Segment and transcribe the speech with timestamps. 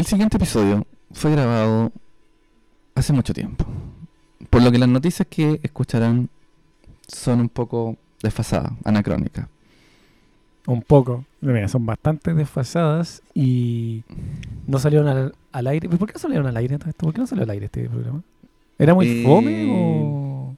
[0.00, 1.92] El siguiente episodio fue grabado
[2.94, 3.66] hace mucho tiempo.
[4.48, 6.30] Por lo que las noticias que escucharán
[7.06, 9.46] son un poco desfasadas, anacrónicas.
[10.66, 11.26] Un poco.
[11.42, 14.02] Mira, son bastante desfasadas y
[14.66, 15.86] no salieron al, al aire.
[15.90, 16.78] ¿Por qué no salieron al aire?
[16.78, 18.22] ¿Por qué no salió al aire este programa?
[18.78, 20.56] ¿Era muy Eh, fome o...?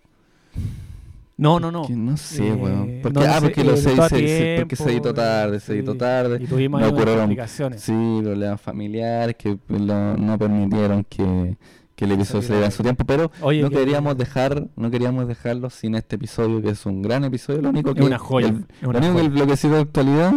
[1.42, 1.86] No, no, no.
[1.88, 3.00] No sé, Eh, weón.
[3.02, 5.72] Porque, no ah, porque, lo eh, se, se- se- tiempo, porque se editó tarde, se
[5.74, 6.38] editó tarde.
[6.42, 7.36] Y tuvimos no ocurrieron-.
[7.78, 7.92] Sí,
[8.22, 11.56] problemas familiares que lo- no permitieron que,
[11.96, 15.26] que el episodio en al su tiempo, pero Oye, no que- queríamos dejar, no queríamos
[15.26, 18.46] dejarlo sin este episodio que es un gran episodio, lo único que Es una joya.
[18.48, 20.32] el- es lo único que el bloquecito de actualidad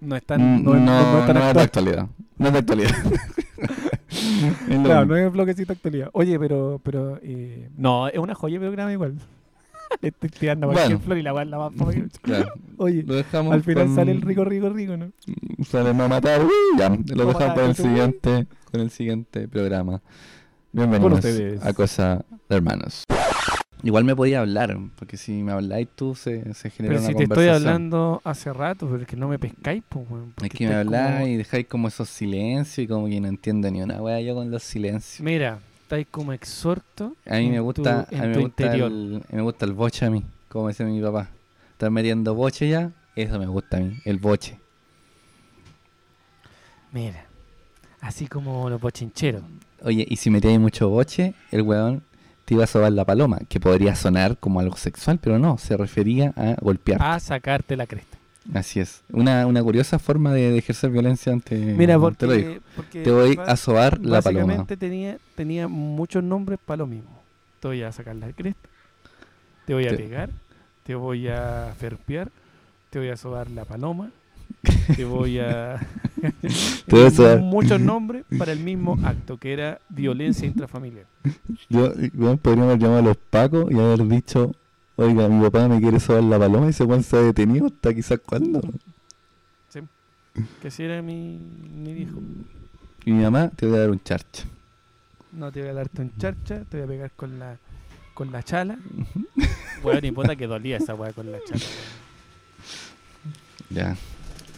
[0.00, 1.64] No es mm, tan, no, no, es- no es no es de actual.
[1.64, 2.06] actualidad.
[2.38, 2.90] No es de actualidad.
[4.84, 6.10] Claro, no es bloquecito actualidad.
[6.12, 9.14] Oye, pero, pero eh, no, es una joya de programa igual.
[10.00, 10.80] Le estoy tirando Bueno.
[10.80, 11.72] cualquier flor y la weá la más.
[12.22, 15.12] Claro, Oye, lo dejamos al final con- sale el rico, rico, rico, ¿no?
[15.64, 16.42] Sale a matar.
[16.44, 17.74] uy, ya, lo dejamos matar, para el uy.
[17.76, 20.00] siguiente, con el siguiente programa.
[20.72, 21.64] Bienvenidos ustedes.
[21.64, 23.04] a Cosa de Hermanos.
[23.84, 27.14] Igual me podía hablar, porque si me habláis tú se, se genera Pero una si
[27.16, 27.66] te estoy conversación.
[27.68, 30.34] hablando hace rato, pero es que no me pescáis, pues, weón.
[30.40, 33.68] Es que me como- habláis y dejáis como esos silencios y como que no entiendo
[33.72, 35.20] ni una wea yo con los silencios.
[35.24, 35.58] Mira,
[35.92, 37.14] estáis como exhorto.
[37.28, 40.10] A mí me gusta, tu- a mí me gusta el, me gusta el boche a
[40.10, 41.28] mí, como decía mi papá.
[41.72, 44.58] Estar metiendo boche ya, eso me gusta a mí, el boche.
[46.92, 47.26] Mira,
[48.00, 49.42] así como los bochincheros.
[49.82, 52.02] Oye, y si metíais mucho boche, el weón
[52.46, 55.76] te iba a sobar la paloma, que podría sonar como algo sexual, pero no, se
[55.76, 57.02] refería a golpear.
[57.02, 58.11] A sacarte la cresta.
[58.54, 59.02] Así es.
[59.12, 62.54] Una, una curiosa forma de, de ejercer violencia ante, Mira, porque, lo dijo.
[62.74, 64.44] porque Te voy a sobar la paloma.
[64.46, 67.22] básicamente tenía, tenía muchos nombres para lo mismo.
[67.60, 68.68] Te voy a sacar la cresta,
[69.66, 70.30] te voy a Te- pegar,
[70.84, 72.30] te voy a ferpear,
[72.90, 74.10] te voy a sobar la paloma,
[74.96, 75.78] te voy a...
[76.86, 77.40] Te voy a sobar.
[77.40, 81.06] Muchos nombres para el mismo acto, que era violencia intrafamiliar.
[81.68, 84.52] Yo, weón, podríamos haber llamado a los pacos y haber dicho,
[85.02, 87.92] oiga, mi papá me quiere sobar la paloma y ese weón se ha detenido hasta
[87.94, 88.60] quizás cuándo.
[90.62, 91.38] Que si era mi,
[91.74, 92.18] mi hijo.
[93.04, 94.44] Y mi mamá te voy a dar un charcha.
[95.32, 97.58] No te voy a darte un charcha, te voy a pegar con la
[98.14, 98.78] con la chala.
[99.82, 101.60] Weón, ni puta que dolía esa weá con la chala.
[103.70, 103.96] Ya,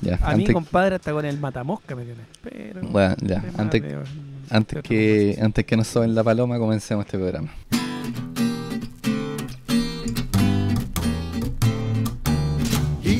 [0.00, 0.18] ya.
[0.22, 2.80] A antes, compadre, hasta con el matamosca me dio una- Pero.
[2.82, 3.42] bueno, ya.
[3.56, 3.82] Antes,
[4.50, 7.50] antes, que, antes que nos soben la paloma, comencemos este programa.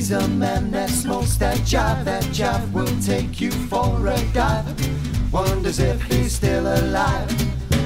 [0.05, 2.05] He's a man that smokes that jive.
[2.05, 4.71] That jive will take you for a dive.
[5.31, 7.27] Wonders if he's still alive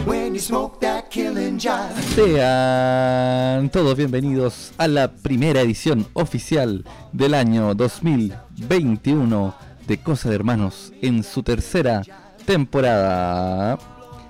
[0.06, 1.96] when you smoke that killing jive.
[2.14, 9.56] Sean todos bienvenidos a la primera edición oficial del año 2021
[9.88, 12.02] de Cosa de Hermanos en su tercera
[12.46, 13.80] temporada.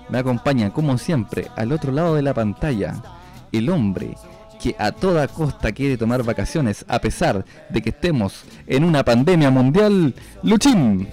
[0.09, 3.01] Me acompaña como siempre al otro lado de la pantalla
[3.51, 4.15] el hombre
[4.61, 9.49] que a toda costa quiere tomar vacaciones a pesar de que estemos en una pandemia
[9.49, 11.07] mundial, Luchín.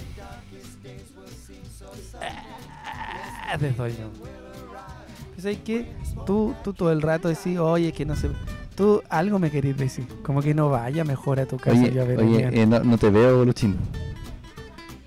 [3.48, 3.92] Ah, te doy.
[3.92, 5.86] Pues, ¿Sabes qué?
[6.26, 8.30] Tú, tú todo el rato decís, oye, que no sé.
[8.74, 10.06] Tú algo me querés decir.
[10.22, 13.08] Como que no vaya mejor a tu casa Oye, ya oye, eh, no, no te
[13.10, 13.76] veo, Luchín.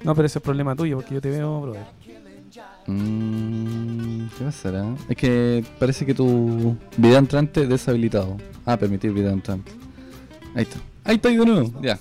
[0.04, 1.99] No, pero ese es problema tuyo, porque yo te veo, brother.
[2.90, 4.96] Mm, ¿Qué pasará?
[5.08, 8.38] Es que parece que tu video entrante deshabilitado.
[8.66, 9.72] Ah, permitir video entrante.
[10.56, 10.80] Ahí está.
[11.04, 11.82] Ahí está de nuevo.
[11.82, 12.00] Ya.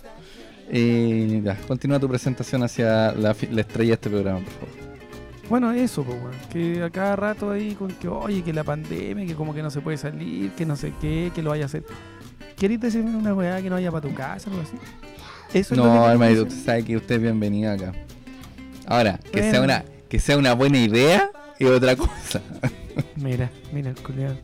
[0.71, 4.69] Eh, ya, continúa tu presentación hacia la, estrella de este programa, por favor.
[5.49, 6.35] Bueno, eso, pues, weón.
[6.51, 9.71] Que a cada rato ahí con que, oye, que la pandemia, que como que no
[9.71, 11.85] se puede salir, que no sé qué, que lo vaya a hacer.
[12.57, 14.77] ¿Querés decirme una weá que no vaya para tu casa o algo así?
[15.53, 17.93] Eso es lo que No, hermanito, usted sabe que usted es bienvenido acá.
[18.87, 19.65] Ahora, que sea Bueno.
[19.65, 22.41] una que sea una buena idea es otra cosa.
[23.17, 24.35] Mira, mira el culiao.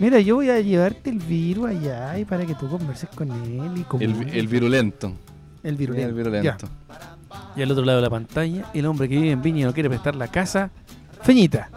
[0.00, 3.72] Mira, yo voy a llevarte el virus allá y para que tú converses con él
[3.78, 5.12] y con El, el virulento.
[5.62, 6.08] el virulento.
[6.08, 6.42] El virulento.
[6.42, 6.56] Ya.
[7.56, 9.72] Y al otro lado de la pantalla, el hombre que vive en Viña y no
[9.72, 10.70] quiere prestar la casa,
[11.22, 11.70] Feñita.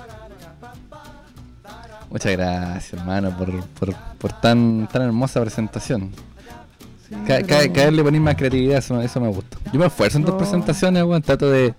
[2.09, 6.11] Muchas gracias, hermano, por, por, por tan, tan hermosa presentación.
[7.07, 9.57] Sí, Ca- pero- ca- Cada vez le ponéis más creatividad, eso, eso me gusta.
[9.73, 10.37] Yo me esfuerzo en tus No.
[10.37, 11.21] presentaciones, weón.
[11.21, 11.73] Trato de,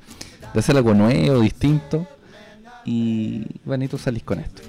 [0.55, 2.07] de hacer algo nuevo, distinto.
[2.85, 4.63] Y bueno, y tú salís con esto.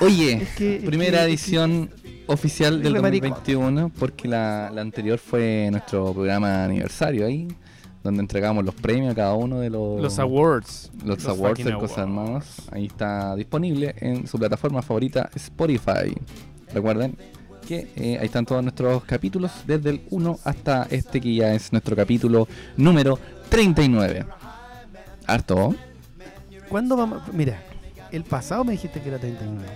[0.00, 1.90] Oye, Es que- es primera que- es que- edición
[2.26, 3.30] oficial del Re maricón.
[3.30, 7.46] 2021, porque la, la anterior fue nuestro programa aniversario ahí,
[8.02, 10.90] donde entregamos los premios a cada uno de los, Los awards.
[11.04, 11.98] los awards de Cosas.
[11.98, 12.44] Hermanos.
[12.72, 16.14] Ahí está disponible en su plataforma favorita Spotify.
[16.72, 17.16] Recuerden,
[17.66, 21.72] que eh, ahí están todos nuestros capítulos, desde el 1 hasta este que ya es
[21.72, 23.18] nuestro capítulo número
[23.50, 24.24] 39.
[25.26, 25.74] Harto.
[26.68, 27.22] ¿Cuándo vamos?
[27.32, 27.62] Mira,
[28.12, 29.66] el pasado me dijiste que era 39.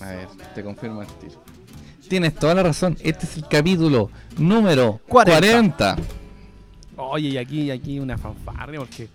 [0.00, 1.42] A ver, te confirmo el tiro.
[2.08, 5.40] Tienes toda la razón, este es el capítulo número 40.
[5.40, 5.96] 40.
[6.96, 9.08] Oye, y aquí, y aquí una fanfarria porque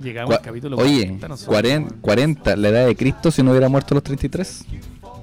[0.00, 2.00] llegamos al capítulo Oye, 40 nosotros, 40, weón.
[2.00, 4.64] 40, la edad de Cristo si no hubiera muerto a los 33,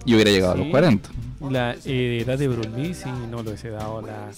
[0.06, 0.72] y hubiera llegado a los Sí.
[0.72, 1.10] 40.
[1.50, 4.30] La eh, edad de Bruce Lee, si no le hubiese dado la,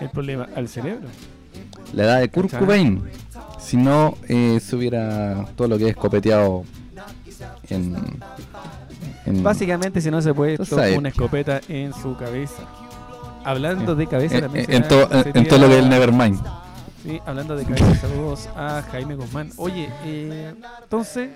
[0.00, 1.08] el problema al cerebro.
[1.92, 2.56] La edad de Kurt.
[2.58, 3.02] Cobain,
[3.58, 6.64] si no eh, se hubiera todo lo que es copeteado
[7.68, 7.96] en...
[9.26, 10.96] en- Básicamente, si no se puede sabes.
[10.96, 12.62] una escopeta en su cabeza.
[13.44, 14.88] Hablando de cabeza, en, también en- en
[15.48, 16.40] todo lo que es el Nevermind.
[17.02, 19.50] Sí, hablando de cabeza, saludos a Jaime Guzmán.
[19.56, 20.54] Oye, eh,
[20.84, 21.30] entonces,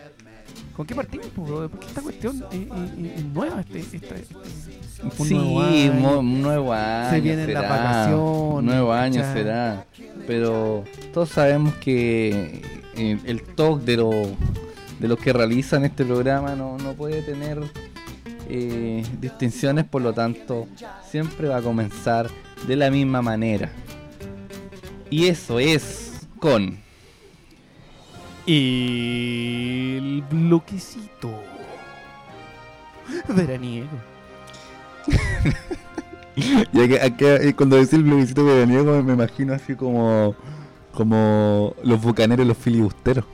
[0.76, 1.26] ¿con qué partimos?
[1.34, 3.61] Porque esta cuestión es, es- es nueva.
[3.61, 4.25] Este, este-
[5.19, 5.93] un sí, nuevo año.
[5.94, 7.23] mo- un nuevo año.
[7.23, 9.87] vienen las será, vacaciones, Un nuevo año será.
[10.26, 12.62] Pero todos sabemos que
[12.96, 17.62] eh, el talk de, lo, de los que realizan este programa no, no puede tener
[18.49, 20.67] eh, distinciones, por lo tanto,
[21.11, 22.28] siempre va a comenzar
[22.67, 23.70] de la misma manera.
[25.11, 26.78] Y eso es con.
[28.46, 31.31] El bloquecito
[33.28, 33.88] veraniego.
[36.72, 40.34] Ya que, acá, eh, cuando decís el bloquecito veraniego me, me imagino así como
[40.93, 43.25] como los bucaneros y los filibusteros.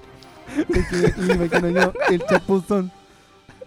[0.68, 2.90] Es que me imagino yo el chapuzón.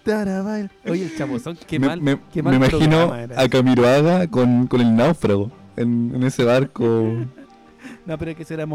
[0.04, 0.70] Tarabail.
[0.88, 2.02] Oye, el chapuzón, qué me, mal.
[2.02, 6.86] me- qué me imagino a Camiroaga con, con el náufrago en, en ese barco.
[8.06, 8.66] No, pero es que será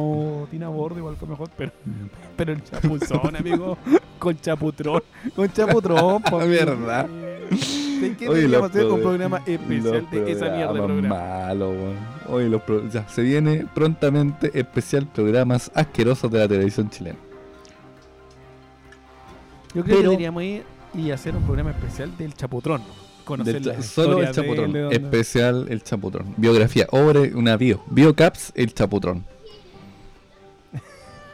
[0.51, 1.71] Tina Bordo, igual fue mejor, pero,
[2.37, 3.79] pero el chapuzón, amigo,
[4.19, 5.03] con chaputrón,
[5.37, 7.07] con chaputrón, por Verdad.
[7.09, 11.09] ¿De qué Oye, deberíamos hacer un pro- programa especial de esa mierda de programa?
[11.09, 11.97] malos, weón.
[12.29, 17.19] Oye, los pro- ya, se viene prontamente especial programas asquerosos de la televisión chilena.
[19.75, 20.63] Yo creo Pero- que deberíamos ir
[20.95, 22.83] y hacer un programa especial del chaputrón.
[23.37, 24.57] Conocer la solo el chaputrón.
[24.57, 26.35] de él, de dónde- Especial el chaputrón.
[26.37, 27.83] Biografía, obra, una bio.
[27.91, 29.25] Biocaps, el chaputrón.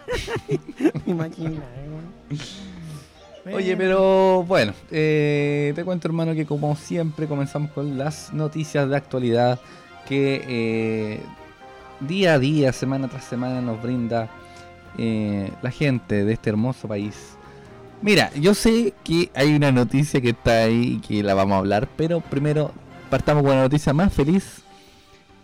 [1.07, 1.61] Imagina,
[3.53, 8.97] Oye, pero bueno, eh, te cuento hermano que como siempre comenzamos con las noticias de
[8.97, 9.61] actualidad
[10.09, 11.21] que eh,
[12.01, 14.29] día a día, semana tras semana nos brinda
[14.99, 17.36] eh, la gente de este hermoso país.
[18.07, 21.59] Mira, yo sé que hay una noticia que está ahí y que la vamos a
[21.59, 22.71] hablar, pero primero
[23.11, 24.63] partamos con la noticia más feliz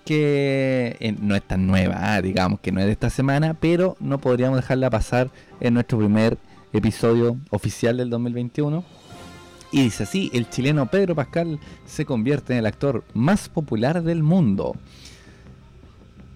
[0.05, 4.21] que eh, no es tan nueva, digamos que no es de esta semana, pero no
[4.21, 6.39] podríamos dejarla pasar en nuestro primer
[6.73, 8.85] episodio oficial del 2021.
[9.73, 14.23] Y dice así, el chileno Pedro Pascal se convierte en el actor más popular del
[14.23, 14.77] mundo.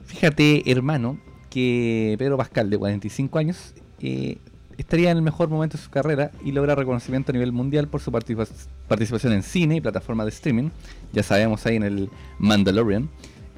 [0.06, 1.20] Fíjate, hermano,
[1.50, 4.38] que Pedro Pascal, de 45 años, eh,
[4.78, 8.00] estaría en el mejor momento de su carrera y logra reconocimiento a nivel mundial por
[8.00, 8.46] su participa-
[8.88, 10.70] participación en cine y plataformas de streaming.
[11.12, 13.08] Ya sabemos ahí en el Mandalorian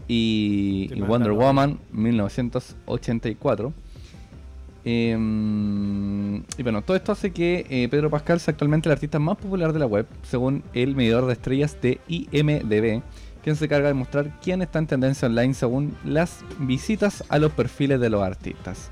[0.07, 1.33] y, Wonder.
[1.33, 3.73] Woman 1984.
[4.85, 9.37] Em, y bueno, todo esto hace que eh, Pedro Pascal sea actualmente el artista más
[9.37, 13.03] popular de la web, según el medidor de estrellas de IMDB,
[13.43, 17.53] quien se carga de mostrar quién está en tendencia online según las visitas a los
[17.53, 18.89] perfiles de los artistas.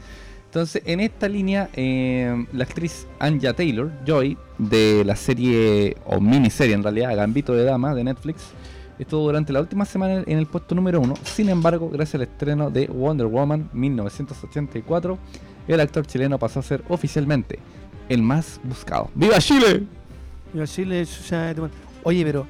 [0.47, 6.75] Entonces, en esta línea, eh, la actriz Anja Taylor, Joy, de la serie, o miniserie
[6.75, 8.53] en realidad, Gambito de Dama de Netflix,
[8.99, 11.15] estuvo durante la última semana en el puesto número uno.
[11.25, 15.19] Sin embargo, gracias al estreno de Wonder Woman 1984,
[15.69, 17.59] el actor chileno pasó a ser oficialmente
[18.09, 19.11] el más buscado.
[19.15, 19.85] ¡Viva Chile!
[20.55, 21.05] Y a Chile,
[22.03, 22.47] Oye, pero.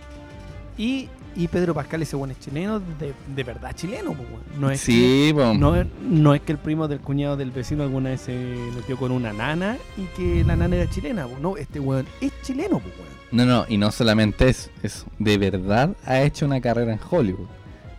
[0.79, 2.81] ¿Y, y Pedro Pascal ese buen es chileno?
[2.81, 4.29] De, de verdad chileno, pues.
[4.59, 5.55] No es Sí, que, bueno.
[5.55, 8.33] no, es- no es que el primo del cuñado del vecino alguna vez se
[8.75, 11.41] metió con una nana y que la nana era chilena, pues.
[11.41, 12.95] No, este weón es chileno, pues.
[13.33, 17.47] No, no, y no solamente eso, eso, de verdad ha hecho una carrera en Hollywood.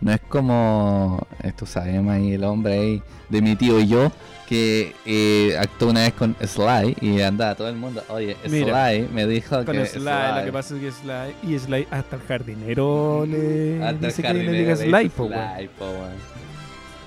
[0.00, 1.26] No es como,
[1.56, 4.12] tú sabes, ahí el hombre ahí de mi tío y yo,
[4.48, 9.08] que eh, actuó una vez con Sly y andaba todo el mundo, oye, Mira, Sly
[9.12, 10.04] me dijo Con que Sly,
[10.38, 14.22] lo que pasa es que Sly, y Sly, hasta el jardinero le Hasta el dice
[14.22, 15.26] que le diga Sly, po.
[15.26, 16.38] Sly, po, weón.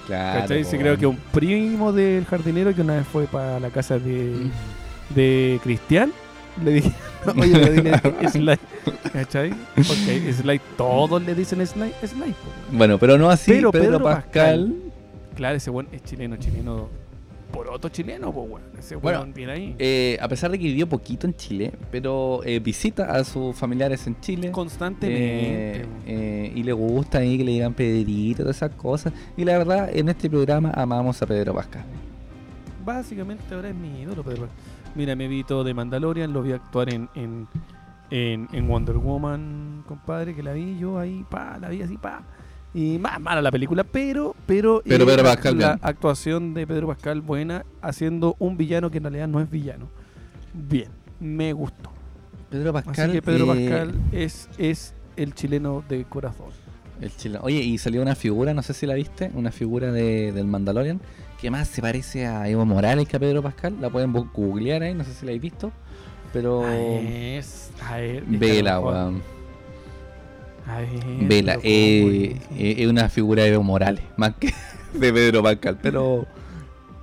[0.06, 3.98] Claro, po, creo que un primo del jardinero que una vez fue para la casa
[3.98, 4.50] de,
[5.16, 6.12] de Cristian,
[6.64, 6.92] le dije,
[7.38, 8.00] oye, le dile
[8.30, 8.58] Sly,
[9.14, 9.54] ¿cachai?
[9.76, 12.34] Porque Sly, todos le dicen Sly, Sly.
[12.72, 14.76] Bueno, pero no así, Pero Pedro, Pedro Pascal,
[15.36, 16.90] Claro, ese buen es chileno, chileno
[17.52, 18.62] poroto chileno, pues, weón.
[18.80, 19.76] Ese Bueno, viene ahí.
[19.78, 24.08] Eh, a pesar de que vivió poquito en Chile, pero eh, visita a sus familiares
[24.08, 24.52] en Chile.
[24.52, 25.86] Constantemente.
[26.08, 29.14] Eh, y le gusta ahí que le digan Pedrito, todas esas cosas.
[29.38, 31.84] Y la verdad, en este programa amamos a Pedro Pascal.
[32.84, 34.48] Básicamente ahora es mi ídolo, Pedro.
[34.96, 37.48] Mira, me vi todo de Mandalorian, lo vi actuar en, en,
[38.10, 42.24] en, en Wonder Woman, compadre, que la vi yo ahí, pa, la vi así, pa.
[42.74, 45.80] Y más mala la película, pero, pero, eh, Pero Pedro la- Pascal, la bien.
[45.82, 49.90] actuación de Pedro Pascal buena, haciendo un villano que en realidad no es villano.
[50.54, 51.90] Bien, me gustó.
[52.50, 53.10] Pedro Pascal.
[53.10, 56.48] Así que Pedro eh, Pascal es, es el chileno de corazón.
[57.00, 57.42] El chileno.
[57.44, 61.00] Oye, y salió una figura, no sé si la viste, una figura de, del Mandalorian,
[61.42, 63.76] que más se parece a Evo Morales que a Pedro Pascal.
[63.82, 65.72] La pueden googlear ahí, no sé si la habéis visto.
[66.32, 66.66] Pero.
[66.70, 67.72] Es,
[68.28, 69.22] Vela, weón.
[70.78, 71.56] ver, Vela.
[71.64, 74.54] eh, eh, es una figura de Evo Morales, más que
[74.94, 75.78] de Pedro Pascal.
[75.82, 76.26] Pero.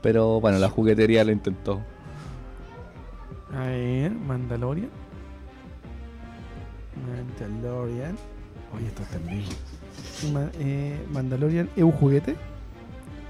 [0.01, 1.83] Pero bueno, la juguetería lo intentó.
[3.53, 4.91] A ver, Mandalorian.
[7.07, 8.17] Mandalorian.
[8.77, 9.19] Oye, esto está.
[10.33, 12.37] Ma- eh, Mandalorian es un juguete.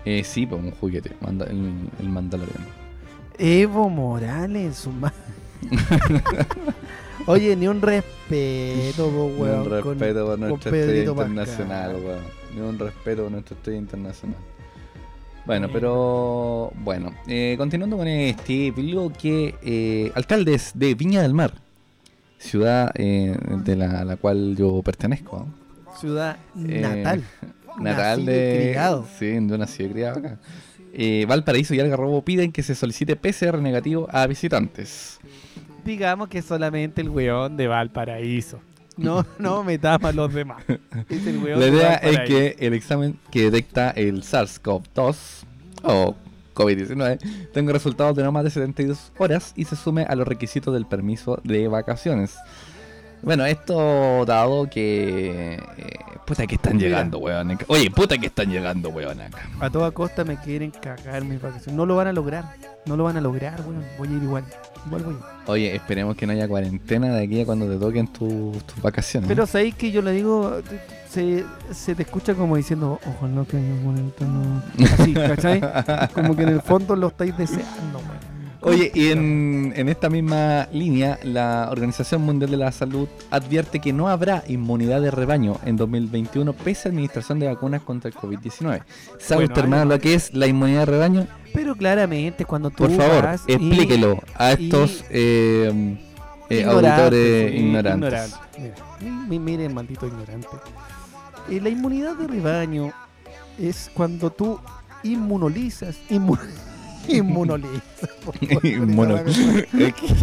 [0.04, 2.64] Eh, sí, pues un juguete, manda- el, el Mandalorian.
[3.38, 5.12] Evo Morales su ma-
[7.26, 9.60] Oye, ni un respeto, po, Ni weón.
[9.60, 12.20] un respeto por nuestra estrella internacional, weón.
[12.54, 14.38] Ni un respeto por nuestra estrella internacional.
[15.44, 15.70] Bueno, Eh.
[15.72, 21.52] pero bueno, eh, continuando con este, digo que eh, alcaldes de Viña del Mar,
[22.38, 25.46] ciudad eh, de la, la cual yo pertenezco,
[25.98, 27.24] Ciudad Eh, natal.
[27.80, 28.66] natal Nacido de.
[28.70, 29.06] criado.
[29.18, 30.38] Sí, de nacido y criado acá.
[30.92, 35.18] Eh, Valparaíso y Algarrobo piden que se solicite PCR negativo a visitantes.
[35.84, 38.60] Digamos que solamente el weón de Valparaíso.
[38.96, 40.64] No, no metamos a los demás.
[41.08, 45.16] Es el weón La de idea es que el examen que detecta el SARS-CoV-2
[45.84, 46.16] o
[46.54, 50.74] COVID-19 tenga resultados de no más de 72 horas y se sume a los requisitos
[50.74, 52.36] del permiso de vacaciones.
[53.22, 55.60] Bueno, esto dado que...
[56.28, 56.88] eh, puta que están Mira.
[56.88, 57.50] llegando, weón.
[57.50, 57.64] acá.
[57.68, 59.48] Oye, puta que están llegando, weón, acá.
[59.60, 61.74] A toda costa me quieren cagar mis vacaciones.
[61.74, 62.44] No lo van a lograr.
[62.86, 63.84] No lo van a lograr, weón.
[63.98, 64.44] Voy a ir igual.
[64.86, 65.16] Igual voy.
[65.46, 69.28] Oye, esperemos que no haya cuarentena de aquí a cuando te toquen tus tus vacaciones.
[69.28, 70.60] Pero sabéis que yo le digo,
[71.10, 74.62] se, se te escucha como diciendo, ojalá que haya cuarentena.
[74.98, 75.60] Así, ¿cachai?
[76.12, 78.27] Como que en el fondo lo estáis deseando, weón.
[78.60, 83.92] Oye, y en, en esta misma línea, la Organización Mundial de la Salud advierte que
[83.92, 88.82] no habrá inmunidad de rebaño en 2021 pese a administración de vacunas contra el COVID-19.
[89.20, 91.26] ¿Sabe Bueno, usted, hermano, hay- lo que es la inmunidad de rebaño?
[91.54, 95.96] Pero claramente cuando tú Por favor, vas y- explíquelo a estos eh,
[96.50, 98.34] eh, Ignorantes, auditores ignorantes.
[99.28, 100.48] mi- miren, maldito ignorante.
[101.48, 102.92] Eh, la inmunidad de rebaño
[103.56, 104.58] es cuando tú
[105.04, 106.38] inmunolizas, inmu-
[108.62, 109.18] Inmuno-.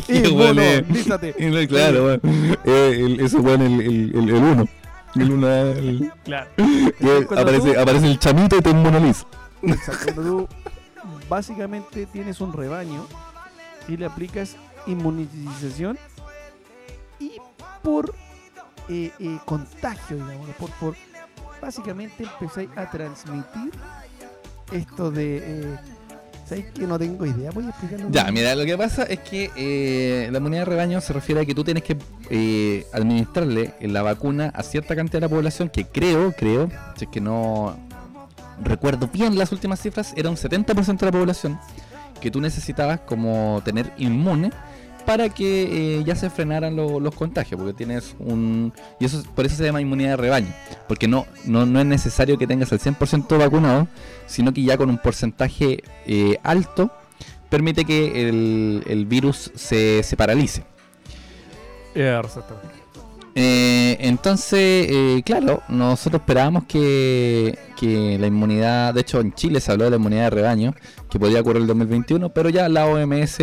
[0.09, 1.35] Inmunolízate.
[1.39, 2.21] No, Claro, weón.
[2.65, 4.67] Eh, el- eso weón, el, el, el, el uno.
[5.15, 6.49] El uno, el- Claro.
[6.57, 9.25] que aparece, tú- aparece el chamito y te inmunoliza.
[9.61, 10.47] Exacto, cuando tú
[11.29, 13.05] básicamente tienes un rebaño
[13.87, 14.55] y le aplicas
[14.87, 15.97] inmunización
[17.19, 17.31] y
[17.81, 18.13] por
[18.89, 20.95] eh, eh, contagio, digamos, por, por
[21.61, 23.71] básicamente empezáis a transmitir
[24.71, 25.77] esto de eh,
[26.45, 27.51] ¿sabes que no tengo idea?
[27.51, 28.07] Voy a explicarlo.
[28.11, 31.45] Ya, mira, lo que pasa es que eh, la inmunidad de rebaño se refiere a
[31.45, 31.97] que tú tienes que
[32.29, 37.11] eh, administrarle la vacuna a cierta cantidad de la población que creo, creo, si es
[37.11, 37.77] que no
[38.63, 41.59] recuerdo bien las últimas cifras, era un 70% de la población
[42.21, 44.51] que tú necesitabas como tener inmune
[45.05, 48.73] para que eh, ya se frenaran lo- los contagios, porque tienes un...
[48.99, 50.53] Y eso por eso se llama inmunidad de rebaño,
[50.87, 53.87] porque no, no, no es necesario que tengas el 100% vacunado,
[54.25, 56.91] sino que ya con un porcentaje eh, alto
[57.49, 60.63] permite que el, el virus se, se paralice.
[61.93, 62.59] Exacto.
[63.37, 69.71] Eh, entonces, eh, claro, nosotros esperábamos que, que la inmunidad, de hecho en Chile se
[69.71, 70.73] habló de la inmunidad de rebaño,
[71.09, 73.37] que podía ocurrir el 2021, pero ya la OMS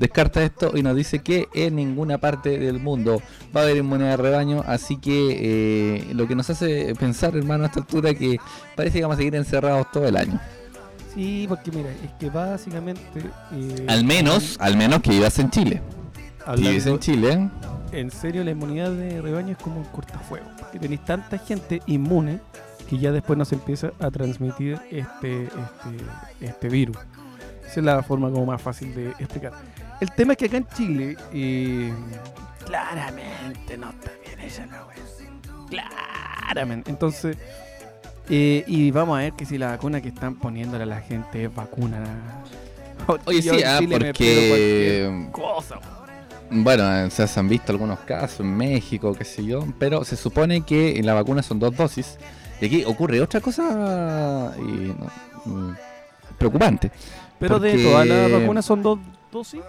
[0.00, 3.22] descarta esto y nos dice que en ninguna parte del mundo
[3.54, 7.64] va a haber inmunidad de rebaño, así que eh, lo que nos hace pensar, hermano,
[7.64, 8.38] a esta altura que
[8.74, 10.40] parece que vamos a seguir encerrados todo el año.
[11.14, 13.02] Sí, porque mira, es que básicamente...
[13.52, 15.82] eh, Al menos, al menos que vivas en Chile.
[16.56, 17.50] Si vives en Chile,
[17.92, 20.46] en serio la inmunidad de rebaño es como un cortafuego.
[20.58, 22.40] Porque tenéis tanta gente inmune
[22.88, 26.04] que ya después no se empieza a transmitir este, este,
[26.40, 26.96] este virus.
[27.66, 29.52] Esa es la forma como más fácil de explicar.
[30.00, 31.92] El tema es que acá en Chile, eh,
[32.64, 35.00] claramente no está bien ella la wea.
[35.68, 36.90] Claramente.
[36.90, 37.36] Entonces,
[38.28, 41.44] eh, y vamos a ver que si la vacuna que están poniéndole a la gente
[41.44, 42.44] es vacuna
[43.26, 45.28] Oye, sí, ah, porque.
[45.32, 45.78] cosa.
[46.50, 50.62] Bueno, eh, se han visto algunos casos en México, qué sé yo, pero se supone
[50.62, 52.18] que en la vacuna son dos dosis.
[52.60, 55.10] Y aquí ocurre otra cosa y, no,
[55.44, 55.74] mm,
[56.36, 56.90] preocupante.
[57.38, 58.98] Pero de todas las vacunas son dos
[59.30, 59.60] dosis.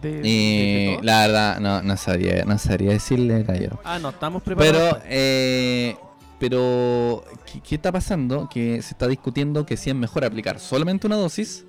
[0.00, 3.80] De, de- de Y la verdad, no, no sabría, no sabría decirle, caballero.
[3.84, 4.94] Ah, no, estamos preparados.
[4.94, 5.96] Pero, eh,
[6.38, 8.48] pero, ¿qué, qué está pasando?
[8.52, 11.64] Que se está discutiendo que sí es mejor aplicar solamente una dosis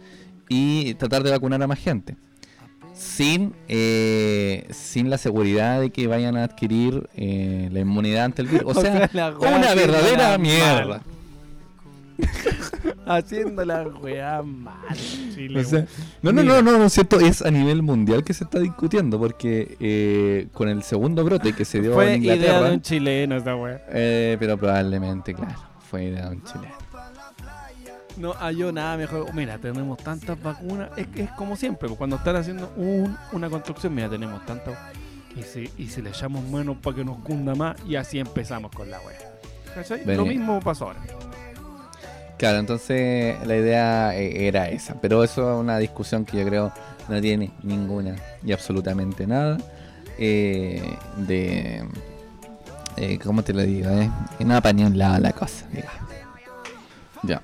[0.49, 2.15] y tratar de vacunar a más gente.
[2.95, 8.47] Sin, eh, sin la seguridad de que vayan a adquirir eh, la inmunidad ante el
[8.49, 8.77] virus.
[8.77, 11.01] O sea, una verdadera mal.
[13.05, 14.75] Haciendo la weá mal.
[15.34, 15.86] Chile, O sea,
[16.22, 19.20] no, no, no, no, no es cierto, es a nivel mundial que se está discutiendo
[19.20, 22.82] porque eh, con el segundo brote que se dio Fue en idea Inglaterra, de un
[22.82, 23.82] chileno weá.
[23.89, 25.55] eh, pero probablemente, claro,
[25.89, 26.74] fue idea de un chileno.
[28.15, 29.34] No halló nada mejor.
[29.34, 30.89] Mira, tenemos tantas vacunas.
[30.98, 34.77] Es, que es como siempre, pues, cuando están haciendo un- una construcción, mira, tenemos tantas.
[35.36, 38.72] Y si, y si le echamos menos para que nos cunda más, y así empezamos
[38.72, 39.17] con la wea.
[40.15, 41.00] Lo mismo pasó ahora.
[42.37, 46.73] Claro, entonces la idea eh, era esa, pero eso es una discusión que yo creo
[47.09, 49.57] no tiene ninguna y absolutamente nada
[50.17, 50.81] eh,
[51.17, 51.83] de...
[52.95, 53.89] Eh, ¿Cómo te lo digo?
[53.89, 54.09] Eh?
[54.39, 55.93] No para ni un lado la cosa, digamos.
[57.23, 57.41] Ya.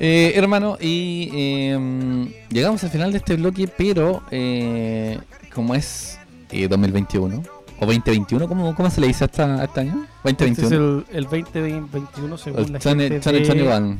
[0.00, 5.18] Eh, hermano, y eh, llegamos al final de este bloque, pero eh,
[5.54, 6.18] como es
[6.50, 7.42] eh, 2021
[7.82, 10.06] o 2021, ¿cómo, ¿cómo se le dice a, esta- a este año?
[10.24, 11.04] Este es 2021.
[11.10, 13.80] el, el 2021 según El la 20- gente, 2021.
[13.90, 13.98] de,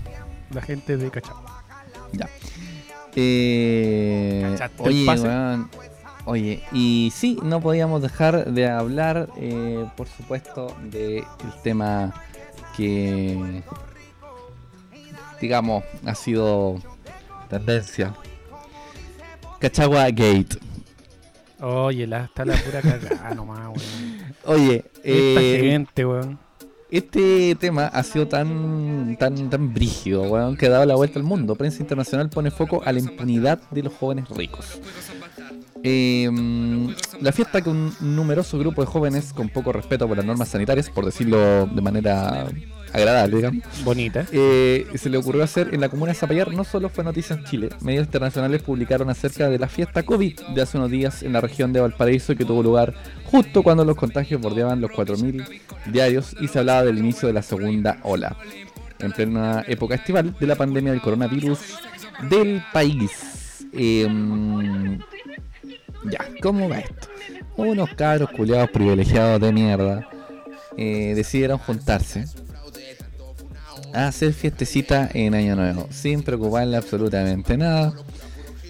[0.55, 1.43] la gente de Cachao.
[2.13, 2.29] Ya.
[3.17, 5.71] Eh, ¿Cachaste el oye, weón,
[6.25, 11.25] Oye, y sí, no podíamos dejar de hablar, eh, por supuesto, del
[11.65, 12.15] tema
[12.77, 13.63] que,
[15.41, 16.77] digamos, ha sido
[17.51, 18.15] tendencia.
[19.59, 20.59] Cachagua Gate.
[21.63, 24.35] Oye, la, está la pura cagada nomás, weón.
[24.47, 26.39] Oye, Esta eh, gente, weón.
[26.91, 31.25] Este tema ha sido tan tan tan brígido, weón, que ha dado la vuelta al
[31.25, 31.55] mundo.
[31.55, 34.81] Prensa internacional pone foco a la impunidad de los jóvenes ricos.
[35.85, 36.29] Eh,
[37.21, 40.91] la fiesta que un numeroso grupo de jóvenes con poco respeto por las normas sanitarias,
[40.91, 42.49] por decirlo de manera
[42.93, 44.27] agradable, digamos, Bonita.
[44.33, 47.45] eh, se le ocurrió hacer en la comuna de Zapallar no solo fue noticia en
[47.45, 51.41] Chile, medios internacionales publicaron acerca de la fiesta COVID de hace unos días en la
[51.41, 56.49] región de Valparaíso que tuvo lugar justo cuando los contagios bordeaban los 4.000 diarios y
[56.49, 58.37] se hablaba del inicio de la segunda ola,
[58.99, 61.59] en plena época estival de la pandemia del coronavirus
[62.29, 63.67] del país.
[63.73, 64.99] Em,
[66.11, 67.09] ya, ¿cómo va esto?
[67.57, 70.09] Unos cabros culiados privilegiados de mierda
[70.77, 72.25] eh, decidieron juntarse
[73.95, 77.93] hacer fiestecita en Año Nuevo, sin preocuparle absolutamente nada.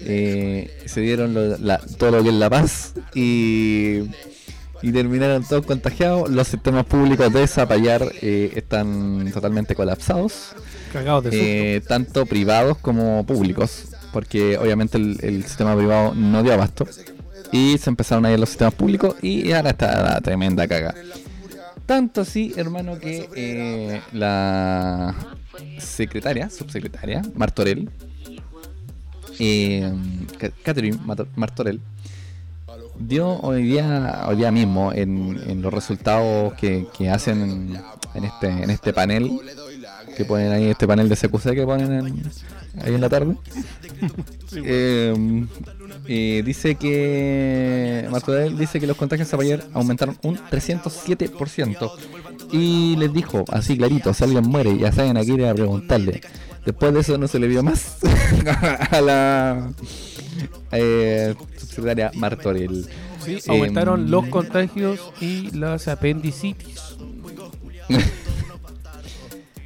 [0.05, 3.99] Eh, se dieron lo- la- todo lo que es la paz y,
[4.81, 6.29] y terminaron todos contagiados.
[6.29, 10.49] Los sistemas públicos de Zapallar eh, están totalmente colapsados,
[10.91, 11.45] Cagados de susto.
[11.45, 16.85] eh, tanto privados como públicos, porque obviamente el, el sistema privado no dio abasto.
[17.53, 20.95] Y se empezaron a ir los sistemas públicos y ahora está la tremenda caga.
[21.85, 25.13] Tanto así, hermano, que eh, la
[25.79, 27.89] secretaria, subsecretaria, Martorell,
[29.39, 29.91] eh,
[30.37, 30.97] Ca- Catherine
[31.35, 31.81] Martorell,
[32.97, 37.77] dio hoy día, hoy día mismo en, en los resultados que, que hacen en,
[38.15, 39.29] en este, en este panel,
[40.15, 42.23] que ponen ahí, este panel de CQC que ponen en-
[42.83, 43.35] ahí en la tarde.
[44.55, 45.45] Eh,
[46.07, 51.91] eh, dice que Martorell dice que los contagios Zapallar aumentaron un 307%
[52.51, 56.21] y les dijo así clarito, si alguien muere ya saben a quién ir a preguntarle.
[56.65, 57.97] Después de eso no se le vio más
[58.91, 59.71] a la
[60.71, 62.85] eh, subsecretaria Martorell.
[63.23, 66.79] Sí, em, aumentaron los contagios y las apendicitis.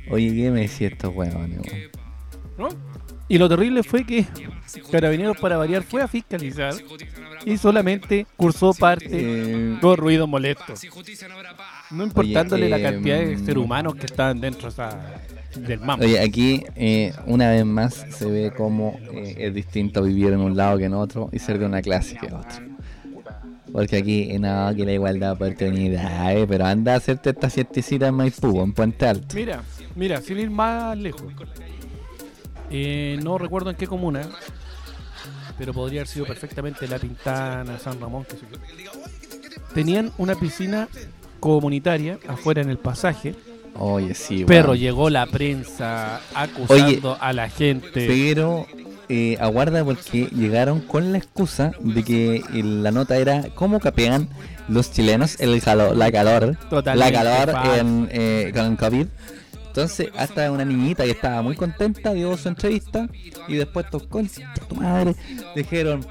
[0.10, 1.60] Oye, ¿qué me decía estos huevones?
[2.58, 2.70] ¿no?
[3.30, 4.26] Y lo terrible fue que
[4.92, 6.74] Carabineros para variar fue a fiscalizar
[7.46, 10.74] y solamente cursó parte Eh, con ruido molesto.
[11.92, 14.98] No importándole la eh, cantidad de mm, seres humanos que estaban dentro esa-
[15.58, 16.06] del mambo.
[16.06, 20.56] Oye, aquí eh, una vez más se ve cómo eh, es distinto vivir en un
[20.56, 22.64] lado que en otro y ser de una clase que otra.
[23.72, 28.16] Porque aquí, no, que la igualdad de oportunidades, pero anda a hacerte esta fiestecita en
[28.16, 29.36] Maipú, en Puente Alto.
[29.36, 29.62] Mira,
[29.98, 31.24] mira, sin ir más lejos.
[32.70, 34.22] Eh, no recuerdo en qué comuna,
[35.58, 38.26] pero podría haber sido perfectamente La Pintana, San Ramón.
[39.74, 40.88] Tenían una piscina
[41.40, 43.36] comunitaria afuera en el pasaje.
[43.80, 48.08] Oye, sí, Perro, llegó la prensa acusando a la gente.
[48.08, 48.66] Pero
[49.08, 54.28] eh, aguarda porque llegaron con la excusa de que el- la nota era cómo capean
[54.68, 59.08] los chilenos el calor, la calor, Totalmente la calor en, eh, con el COVID.
[59.78, 63.08] Entonces, hasta una niñita que estaba muy contenta dio su entrevista
[63.48, 64.00] y después de
[64.68, 65.14] tu madre
[65.56, 66.04] dijeron,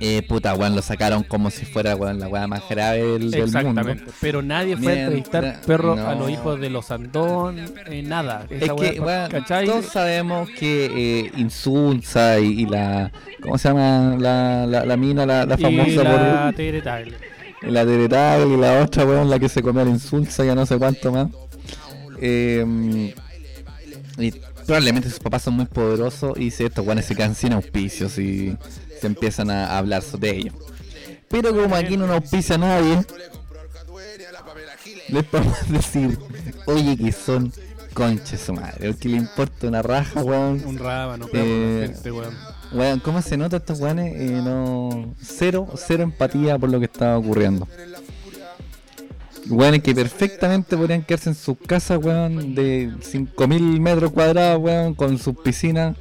[0.00, 3.64] eh, puta, weón, lo sacaron como si fuera weón, la weá más grave del, del
[3.64, 3.82] mundo.
[4.20, 6.08] Pero nadie fue a entrevistar Mientras- perro no.
[6.08, 8.46] a los hijos de los Andón, eh, nada.
[8.50, 9.28] Es Esa que, weá,
[9.64, 10.86] todos sabemos que
[11.26, 13.12] eh, Insulsa y, y la.
[13.40, 17.12] ¿Cómo se llama la, la, la mina, la, la y famosa la Tere Tagle.
[17.60, 17.70] por.
[17.70, 21.12] La y la otra, weón, la que se comió la Insulsa, ya no sé cuánto
[21.12, 21.28] más.
[22.20, 23.14] Eh,
[24.18, 24.30] y
[24.66, 28.56] probablemente sus papás son muy poderosos y si estos weones se quedan sin auspicios y
[29.00, 30.54] se empiezan a hablar de ellos.
[31.28, 33.04] Pero como aquí no nos auspicia nadie,
[35.08, 36.18] les podemos decir,
[36.66, 37.52] oye que son
[37.94, 40.62] conches su madre, que le importa una raja, weón.
[40.64, 42.34] Un rábano, Eh, gente, weón.
[42.72, 44.14] Weón, ¿cómo se nota estos weones?
[44.14, 47.66] Eh, no, cero, cero empatía por lo que está ocurriendo.
[49.48, 55.18] Weones que perfectamente podrían quedarse en sus casas, weón, de 5000 metros cuadrados, weón, con
[55.18, 55.96] sus piscinas.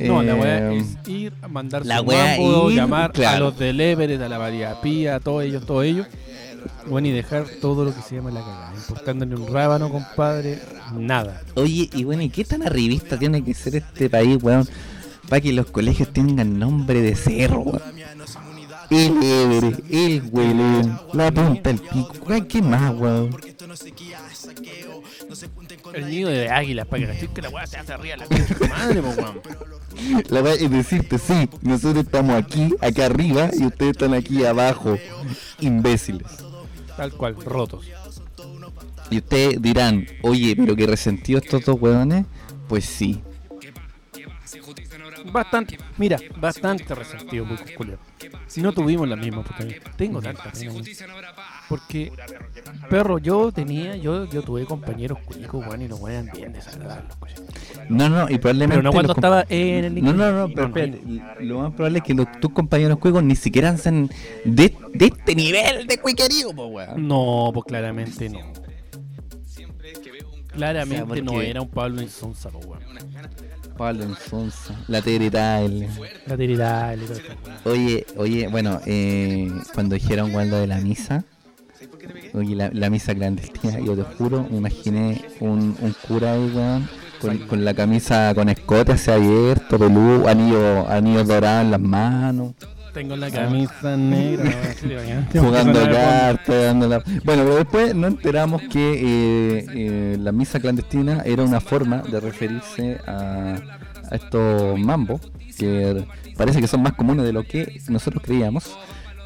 [0.00, 3.58] No, la weá Eh, es ir a mandar la su mambo, ir, llamar a los
[3.58, 6.06] del Everett, a la María Pía, a todos ellos, todos ellos.
[6.86, 8.72] Bueno, y dejar todo lo que se llama la cagada.
[8.76, 10.58] Importándole un rábano, compadre,
[10.94, 11.42] nada.
[11.54, 14.68] Oye, y bueno, ¿y qué tan arribista tiene que ser este país, weón?
[15.28, 17.99] Para que los colegios tengan nombre de cerro, weón.
[18.90, 22.12] El Everett, el Huelén, la punta del pico,
[22.48, 23.36] ¿qué más, weón?
[25.94, 29.00] El nido de águilas, para que la chica la weá se hace arriba la madre,
[29.00, 29.40] weón.
[30.28, 34.98] La verdad es decirte, sí, nosotros estamos aquí, acá arriba, y ustedes están aquí abajo,
[35.60, 36.26] imbéciles.
[36.96, 37.86] Tal cual, rotos.
[39.10, 42.26] Y ustedes dirán, oye, pero que resentido estos dos hueones,
[42.68, 43.22] pues sí.
[45.32, 47.46] Bastante, mira, bastante resentido.
[48.46, 49.82] Si no tuvimos la misma oportunidad.
[49.96, 50.72] Tengo tanta pena.
[51.68, 52.12] Porque,
[52.88, 57.14] perro, yo tenía, yo, yo tuve compañeros cuicos, weón, y los bien desagradables.
[57.88, 58.76] No, no, y probablemente...
[58.76, 61.02] Pero no cuando estaba en el No, no, no, pero espérate,
[61.40, 64.10] lo más probable es que los, tus compañeros cuicos ni siquiera sean
[64.44, 67.06] de, de este nivel de cuiquerío, po, weón.
[67.06, 68.40] No, pues claramente no.
[70.48, 72.80] Claramente O sea, no era un Pablo Insonsa, weón.
[73.80, 74.04] Pablo
[74.88, 75.88] la Teretal.
[76.26, 76.98] La weón.
[77.64, 81.24] Oye, oye, bueno, eh, cuando dijeron lo de la misa,
[82.34, 86.90] oye, la, la misa clandestina, yo te juro, me imaginé un, un cura ahí, weón,
[87.22, 92.52] con, con la camisa con escote hacia abierto, peludo, anillo, anillo dorado en las manos,
[92.92, 94.52] Tengo la camisa negra,
[95.32, 97.02] jugando cartas, dándola...
[97.24, 102.18] Bueno, pero después nos enteramos que eh, eh, la misa clandestina era una forma de
[102.20, 103.56] referirse a,
[104.10, 105.20] a estos mambos,
[105.56, 106.04] que
[106.36, 108.76] parece que son más comunes de lo que nosotros creíamos.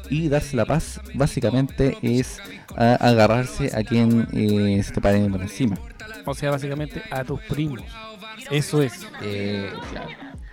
[0.07, 2.37] Y darse la paz básicamente es
[2.77, 5.75] a- agarrarse a quien eh, se te pare por encima.
[6.25, 7.81] O sea, básicamente a tus primos.
[8.51, 8.93] Eso es.
[9.23, 10.09] Eh, claro.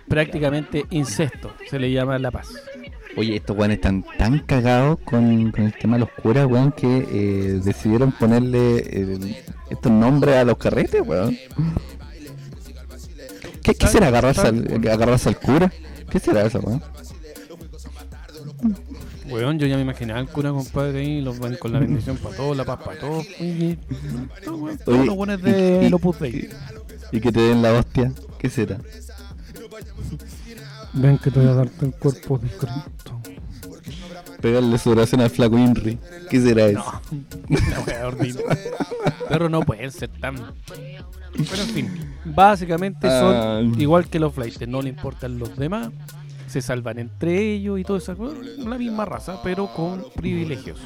[0.07, 2.47] Prácticamente incesto, se le llama la paz.
[3.15, 7.07] Oye, estos weones están tan cagados con, con el tema de los curas, weón, que
[7.11, 11.37] eh, decidieron ponerle eh, estos nombres a los carretes, weón.
[13.61, 15.71] ¿Qué, qué será agarrarse al, agarrarse al cura?
[16.09, 16.81] ¿Qué será eso, weón?
[19.29, 22.35] Weón, yo ya me imaginaba al cura, compadre, ahí, los van con la bendición para
[22.35, 23.25] todos, la paz para todos.
[23.39, 23.77] Oye,
[24.45, 26.49] no, weón, todos Oye, los y- de y- los Dei.
[27.11, 28.11] Y que te den la hostia.
[28.39, 28.79] ¿Qué será?
[30.93, 33.19] Ven que te voy a darte el cuerpo de Cristo.
[34.41, 35.97] Pegarle su oración al flaco Inri.
[36.29, 37.01] ¿Qué será eso?
[37.49, 37.59] No,
[38.07, 38.57] ordinaria.
[39.29, 40.35] Pero no pueden ser tan.
[40.67, 43.61] Pero en fin, básicamente son Ah.
[43.79, 45.89] igual que los flights, no le importan los demás,
[46.53, 48.15] se salvan entre ellos y todo eso.
[48.59, 50.79] La misma raza, pero con privilegios.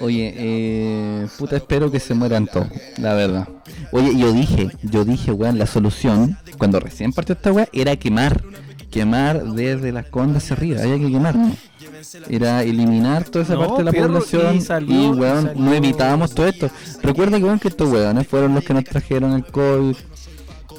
[0.00, 3.46] Oye, eh, puta, espero que se mueran todos, la verdad.
[3.92, 8.42] Oye, yo dije, yo dije, weón, la solución, cuando recién partió esta weá, era quemar.
[8.90, 11.36] Quemar desde las condas hacia arriba, había que quemar.
[11.36, 11.54] ¿no?
[12.28, 15.72] Era eliminar toda esa No, parte de la población y salió- y weón, salió- no
[15.74, 16.68] evitábamos todo esto.
[17.02, 19.94] Recuerda que, weón, que estos weones fueron los que nos trajeron el COVID.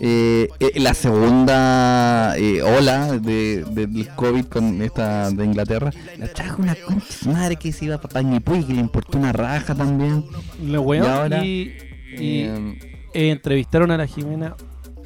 [0.03, 6.27] Eh, eh, la segunda eh, ola de, de- del COVID con esta de Inglaterra, la
[6.27, 6.75] trajo una
[7.27, 10.25] madre que se iba a Papañipuy, que le importó una raja también.
[10.65, 11.77] La weón, Y ahora, y,
[12.17, 12.79] y, Eh,
[13.13, 14.55] eh, entrevistaron a la Jimena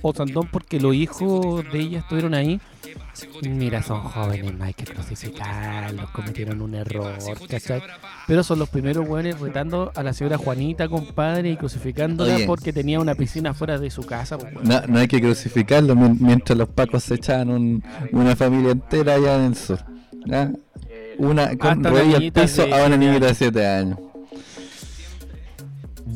[0.02, 2.62] Osandón porque los hijos de ella estuvieron ahí
[3.44, 7.14] Mira, son jóvenes, no hay que crucificarlos, cometieron un error,
[7.50, 7.82] ¿cachai?
[8.28, 12.46] Pero son los primeros weones retando a la señora Juanita, compadre, y crucificándola Oye.
[12.46, 14.54] porque tenía una piscina fuera de su casa, pues.
[14.64, 19.14] No, no hay que crucificarlo mien- mientras los pacos se echaban un- una familia entera
[19.16, 19.80] allá en el sur.
[21.18, 23.38] Una con al piso de a una niñita de años.
[23.38, 24.00] 7 años.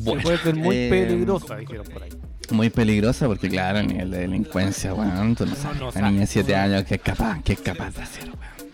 [0.04, 2.10] Se puede ser muy eh, peligrosa, dijeron por ahí.
[2.50, 5.36] Muy peligrosa porque, claro, el nivel de delincuencia, weón.
[5.36, 5.80] Tú no sabes.
[5.96, 8.70] una niña de 7 años que es capaz, que es capaz de hacer, weón.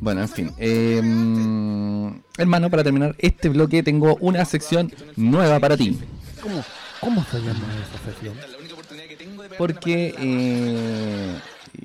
[0.00, 0.50] Bueno, en fin.
[0.58, 1.00] eh,
[2.38, 5.96] hermano, para terminar este bloque tengo una sección nueva para ti.
[6.42, 6.62] ¿Cómo,
[7.00, 8.34] cómo se llama esa sección?
[9.58, 11.38] Porque eh,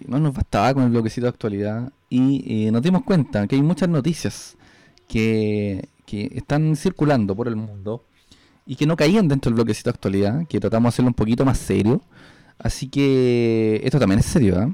[0.08, 3.62] no nos bastaba con el bloquecito de actualidad y eh, nos dimos cuenta que hay
[3.62, 4.56] muchas noticias
[5.08, 8.04] que, que están circulando por el mundo
[8.68, 11.46] y que no caían dentro del bloquecito de actualidad, que tratamos de hacerlo un poquito
[11.46, 12.02] más serio.
[12.60, 14.74] Así que esto también es serio, ¿ah?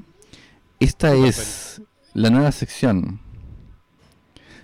[0.80, 1.80] Esta es
[2.12, 3.20] la nueva sección.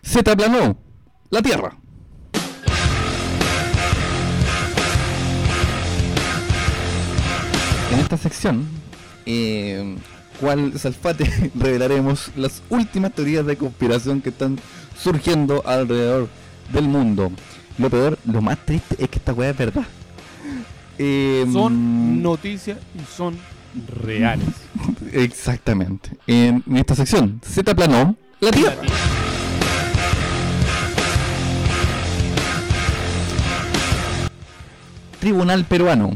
[0.02, 0.76] Se te aplanó
[1.30, 1.76] la Tierra.
[7.92, 8.66] En esta sección,
[9.26, 9.96] eh,
[10.40, 14.58] cual Salfate revelaremos las últimas teorías de conspiración que están
[14.96, 16.28] surgiendo alrededor
[16.72, 17.30] del mundo.
[17.80, 19.84] Lo peor, lo más triste es que esta weá es verdad.
[20.98, 23.38] Eh, Son noticias y son
[24.04, 24.48] reales.
[25.12, 26.10] Exactamente.
[26.26, 28.82] En esta sección, se te aplanó la Tierra.
[35.20, 36.10] Tribunal peruano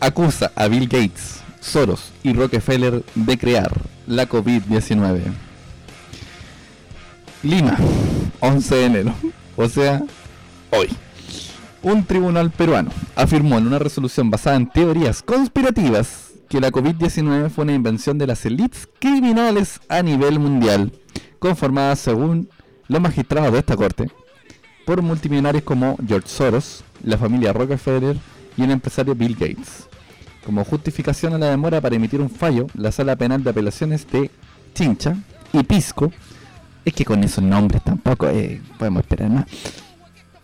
[0.00, 3.70] acusa a Bill Gates, Soros y Rockefeller de crear
[4.08, 5.20] la COVID-19.
[7.42, 7.76] Lima,
[8.40, 9.14] 11 de enero,
[9.60, 10.02] o sea,
[10.70, 10.88] hoy.
[11.82, 17.64] Un tribunal peruano afirmó en una resolución basada en teorías conspirativas que la COVID-19 fue
[17.64, 20.92] una invención de las élites criminales a nivel mundial,
[21.38, 22.48] conformadas según
[22.88, 24.10] los magistrados de esta corte
[24.84, 28.16] por multimillonarios como George Soros, la familia Rockefeller
[28.56, 29.86] y el empresario Bill Gates.
[30.44, 34.30] Como justificación a la demora para emitir un fallo, la Sala Penal de Apelaciones de
[34.74, 35.16] Chincha
[35.52, 36.10] y Pisco,
[36.90, 39.46] es que con esos nombres tampoco eh, podemos esperar más,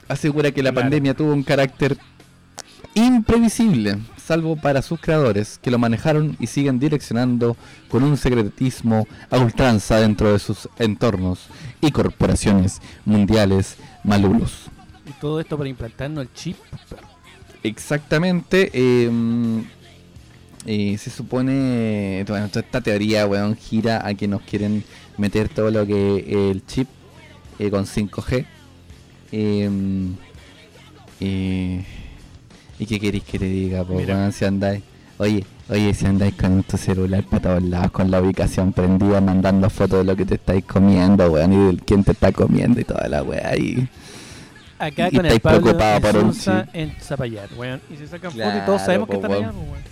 [0.08, 0.84] asegura que la Claro.
[0.84, 1.96] pandemia tuvo un carácter
[2.94, 7.56] imprevisible, salvo para sus creadores, que lo manejaron y siguen direccionando
[7.88, 11.46] con un secretismo a ultranza dentro de sus entornos
[11.80, 14.66] y corporaciones mundiales malulos.
[15.06, 16.56] Y todo esto para implantarnos el chip.
[17.62, 18.70] Exactamente.
[18.72, 19.10] eh,
[20.68, 24.82] eh, se supone, bueno, toda esta teoría, weón, gira a que nos quieren
[25.18, 26.88] meter todo lo que el chip
[27.58, 28.46] eh, con 5G.
[29.32, 29.70] eh,
[31.20, 31.84] eh,
[32.78, 33.98] ¿Y qué queréis que te diga, po,
[34.32, 34.82] si andáis?
[35.18, 39.70] Oye, oye, si andáis con tu celular para todos lados, con la ubicación prendida, mandando
[39.70, 42.84] fotos de lo que te estáis comiendo, weón, y de quién te está comiendo y
[42.84, 43.88] toda la weá, y...
[44.78, 46.74] Acá Y con el Pablo preocupados por un Insulza chip.
[46.74, 47.80] en Zapallar, weón.
[47.90, 49.82] Y se sacan fotos y Claro, todos sabemos po, que están allá, weón.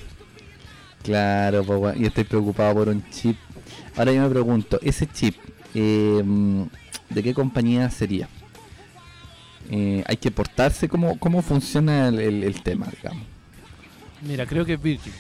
[1.03, 3.37] Claro, po, weón, y estoy preocupado por un chip.
[3.97, 5.37] Ahora yo me pregunto, ese chip,
[5.75, 6.23] eh,
[7.11, 8.29] ¿de qué compañía sería?
[9.71, 13.25] Eh, hay que portarse, ¿cómo, cómo funciona el, el- el tema, digamos?
[14.23, 15.13] Mira, creo que es Virgin.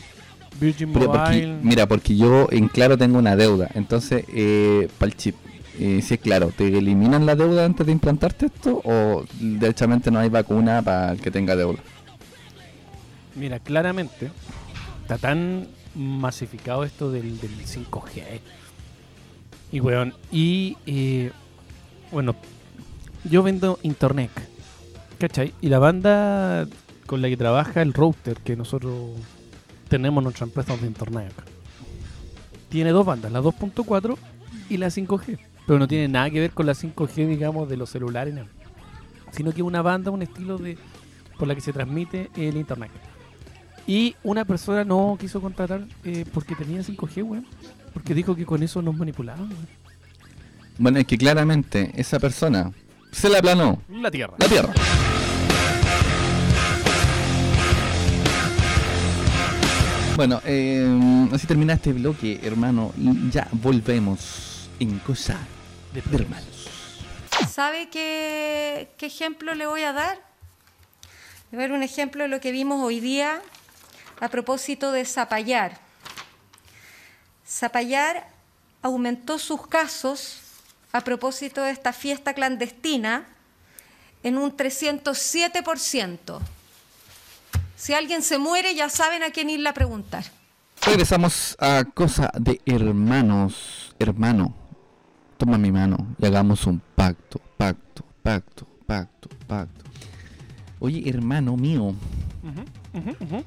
[0.60, 1.58] Virgin Pero porque- Mobile.
[1.62, 4.24] mira, porque yo en Claro tengo una deuda, entonces,
[4.98, 5.34] para el chip,
[5.78, 10.20] eh, si es claro, ¿te eliminan la deuda antes de implantarte esto o derechamente no
[10.20, 11.80] hay vacuna para el que tenga deuda?
[13.34, 14.30] Mira, claramente
[15.02, 18.40] está tan masificado esto del, del 5G.
[19.72, 21.32] Y weón, y eh,
[22.12, 22.36] bueno,
[23.24, 24.30] yo vendo internet,
[25.18, 25.52] ¿cachai?
[25.60, 26.66] Y la banda
[27.06, 28.94] con la que trabaja el router que nosotros
[29.88, 31.32] tenemos en nuestra empresa de internet
[32.68, 34.16] tiene dos bandas, la 2.4
[34.68, 35.38] y la 5G.
[35.64, 38.46] Pero no tiene nada que ver con la 5G, digamos, de los celulares, no.
[39.30, 40.76] sino que una banda, un estilo de
[41.38, 42.90] por la que se transmite el internet.
[43.86, 47.46] Y una persona no quiso contratar eh, porque tenía 5G, weón.
[47.92, 49.68] Porque dijo que con eso nos manipulaban, weón.
[50.78, 52.72] Bueno, es que claramente esa persona
[53.12, 54.34] se la aplanó La Tierra.
[54.38, 54.72] la Tierra.
[60.16, 65.38] Bueno, eh, así termina este bloque, hermano, y ya volvemos en Cosa
[65.92, 66.68] De de Hermanos.
[67.50, 70.18] ¿Sabe qué, qué ejemplo le voy a dar?
[71.52, 73.40] A dar un ejemplo de lo que vimos hoy día
[74.20, 75.78] a propósito de Zapallar.
[77.46, 78.28] Zapallar
[78.82, 80.40] aumentó sus casos
[80.92, 83.26] a propósito de esta fiesta clandestina
[84.22, 86.40] en un 307%.
[87.76, 90.24] Si alguien se muere, ya saben a quién irle a preguntar.
[90.86, 93.94] Regresamos a Cosa de Hermanos.
[93.98, 94.54] Hermano,
[95.36, 99.84] toma mi mano y hagamos un pacto, pacto, pacto, pacto, pacto.
[100.80, 101.94] Oye, hermano mío,
[102.42, 103.44] Ujú, ujú, ujú.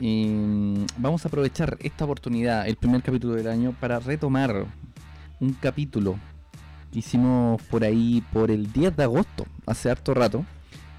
[0.00, 4.66] Eh, vamos a aprovechar esta oportunidad, el primer capítulo del año, para retomar
[5.40, 6.18] un capítulo
[6.92, 10.44] que hicimos por ahí por el 10 de agosto, hace harto rato,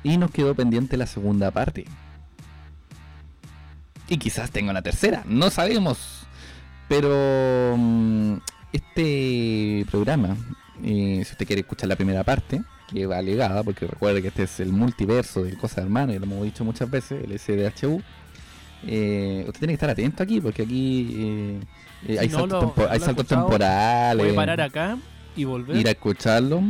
[0.03, 1.85] y nos quedó pendiente la segunda parte.
[4.07, 6.27] Y quizás tenga una tercera, no sabemos.
[6.87, 8.35] Pero mm,
[8.73, 10.35] este programa,
[10.83, 12.61] eh, si usted quiere escuchar la primera parte,
[12.91, 16.25] que va ligada, porque recuerde que este es el multiverso de Cosas Hermanas, y lo
[16.25, 18.01] hemos dicho muchas veces, el SDHU.
[18.87, 21.59] Eh, usted tiene que estar atento aquí, porque aquí eh,
[22.07, 24.25] eh, hay no saltos, lo- tempo- no lo hay he saltos escuchado, temporales.
[24.25, 24.97] Voy a parar acá
[25.35, 25.75] y volver.
[25.77, 26.63] ir a escucharlo.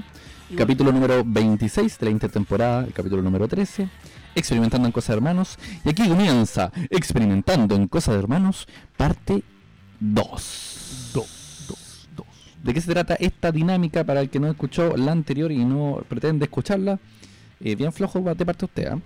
[0.50, 3.88] y Capítulo número 26 de la intertemporada, el capítulo número 13,
[4.36, 5.58] Experimentando en Cosas de Hermanos.
[5.86, 9.43] Y aquí comienza Experimentando en Cosas de Hermanos, parte
[10.00, 11.12] 2.
[11.13, 12.26] Dos, dos, dos.
[12.63, 16.04] ¿De qué se trata esta dinámica para el que no escuchó la anterior y no
[16.10, 17.00] pretende escucharla?
[17.62, 18.88] Eh, bien flojo de parte de usted.
[18.88, 19.00] ¿ah?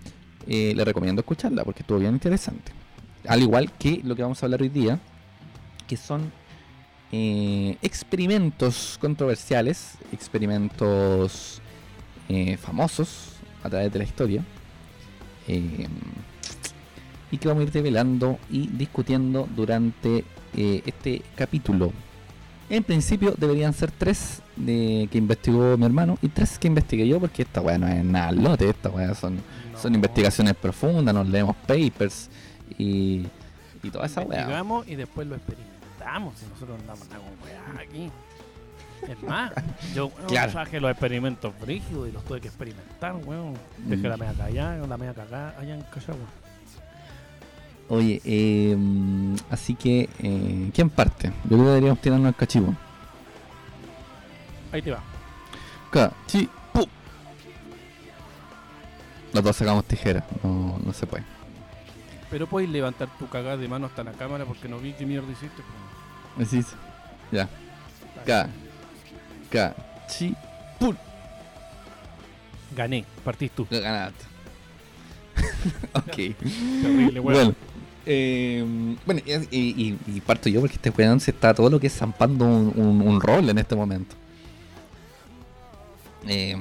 [0.47, 2.71] Eh, le recomiendo escucharla porque estuvo bien interesante.
[3.27, 4.99] Al igual que lo que vamos a hablar hoy día,
[5.87, 6.31] que son
[7.11, 11.61] eh, experimentos controversiales, experimentos
[12.29, 13.33] eh, famosos
[13.63, 14.43] a través de la historia,
[15.47, 15.87] eh,
[17.31, 20.23] y que vamos a ir develando y discutiendo durante
[20.55, 21.91] este capítulo.
[22.69, 27.19] En principio deberían ser tres de que investigó mi hermano y tres que investigué yo,
[27.19, 29.39] porque esta weá no es nada lote, esta weá son,
[29.93, 32.29] investigaciones profundas, nos leemos papers
[32.77, 33.27] y,
[33.83, 34.63] y toda esa weá.
[34.87, 36.35] Y después lo experimentamos.
[36.39, 38.11] Si nosotros andamos con weá aquí.
[39.07, 39.51] Es más,
[39.93, 40.51] yo weón, Claro.
[40.53, 43.53] traje los experimentos brígidos y los tuve que experimentar, weón.
[43.77, 44.09] Dejé Mm.
[44.11, 46.25] la media callada, la media cagada allá en Cachagua.
[47.87, 48.75] Oye, eh,
[49.51, 51.27] así que, eh, ¿quién parte?
[51.43, 52.73] Yo creo que deberíamos tirarnos el cachivo.
[54.71, 55.03] Ahí te va.
[55.91, 56.87] Cachipo.
[59.33, 61.23] Los dos sacamos tijeras, no, no se puede.
[62.35, 65.31] Pero puedes levantar tu cagada de mano hasta la cámara porque no vi qué mierda
[65.31, 65.63] hiciste.
[66.35, 66.45] pues.
[66.49, 66.65] Así es.
[67.31, 67.47] Ya.
[68.25, 68.49] Ca.
[69.49, 70.93] Cachipo.
[72.75, 73.65] Gané, partís tú.
[73.71, 74.25] Ganaste.
[75.93, 76.05] ok.
[76.81, 77.19] Terrible.
[77.21, 77.55] Bueno,
[78.05, 78.65] eh,
[79.05, 79.57] bueno y,
[79.93, 82.73] y- y parto yo porque este weón se está todo lo que es zampando un,
[82.75, 84.13] un- un rol en este momento.
[86.27, 86.53] Eh,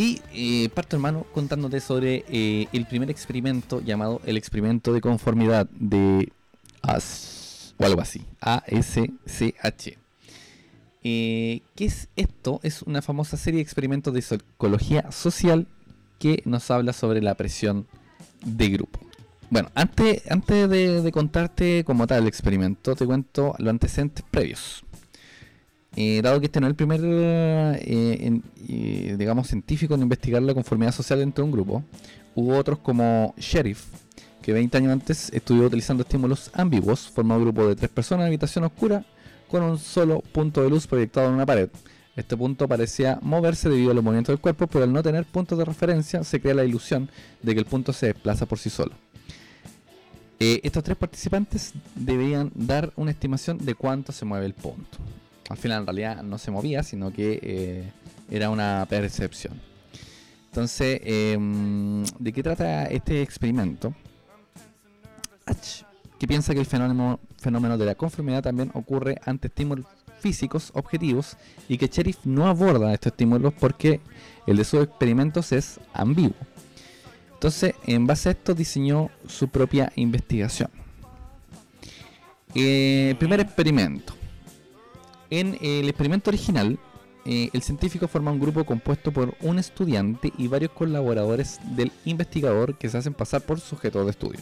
[0.00, 5.68] y eh, parto hermano contándote sobre eh, el primer experimento llamado el experimento de conformidad
[5.78, 6.32] de
[6.80, 9.98] AS o algo así, ASCH.
[11.04, 12.60] Eh, ¿Qué es esto?
[12.62, 15.66] Es una famosa serie de experimentos de psicología social
[16.18, 17.86] que nos habla sobre la presión
[18.42, 19.00] de grupo.
[19.50, 24.82] Bueno, antes, antes de, contarte como tal el experimento, te cuento los antecedentes previos.
[25.96, 30.54] Eh, dado que este no es el primer, eh, eh, digamos, científico en investigar la
[30.54, 31.84] conformidad social dentro de un grupo,
[32.34, 33.86] hubo otros como Sheriff,
[34.40, 38.28] que 20 años antes estudió utilizando estímulos ambiguos, formó un grupo de tres personas en
[38.28, 39.04] habitación oscura
[39.48, 41.68] con un solo punto de luz proyectado en una pared.
[42.14, 45.58] Este punto parecía moverse debido a los movimientos del cuerpo, pero al no tener puntos
[45.58, 47.10] de referencia se crea la ilusión
[47.42, 48.92] de que el punto se desplaza por sí solo.
[50.38, 54.98] Estos tres participantes debían dar una estimación de cuánto se mueve el punto.
[55.50, 57.92] Al final en realidad no se movía, sino que eh,
[58.30, 59.60] era una percepción.
[60.46, 63.92] Entonces, em, ¿de qué trata este experimento?
[65.46, 65.82] Ach,
[66.18, 69.86] que piensa que el fenómeno, fenómeno de la conformidad también ocurre ante estímulos
[70.20, 71.36] físicos objetivos
[71.68, 74.00] y que Sheriff no aborda estos estímulos porque
[74.46, 76.36] el de sus experimentos es ambiguo.
[77.32, 80.70] Entonces, en base a esto diseñó su propia investigación.
[82.54, 84.19] Eh, primer experimento.
[85.30, 86.78] En el experimento original,
[87.24, 92.76] eh, el científico forma un grupo compuesto por un estudiante y varios colaboradores del investigador
[92.76, 94.40] que se hacen pasar por sujetos de estudio.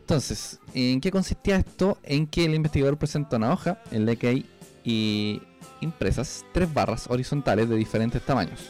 [0.00, 1.96] Entonces, ¿en qué consistía esto?
[2.02, 4.46] En que el investigador presenta una hoja en la que hay
[4.84, 5.40] y
[5.80, 8.60] impresas tres barras horizontales de diferentes tamaños.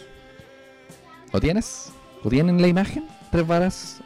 [1.32, 1.90] ¿Lo tienes?
[2.22, 3.08] ¿Lo tienen en la imagen?
[3.32, 4.00] Tres barras,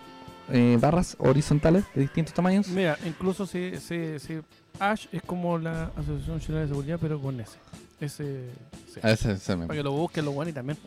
[0.51, 2.68] eh, barras horizontales de distintos tamaños.
[2.68, 4.40] Mira, incluso si, si, si
[4.80, 7.58] Ash es como la Asociación Chilena de Seguridad, pero con ese.
[8.00, 8.50] Ese.
[8.92, 9.00] sí.
[9.02, 9.34] A ese.
[9.56, 10.78] Para que lo busquen los buenos y también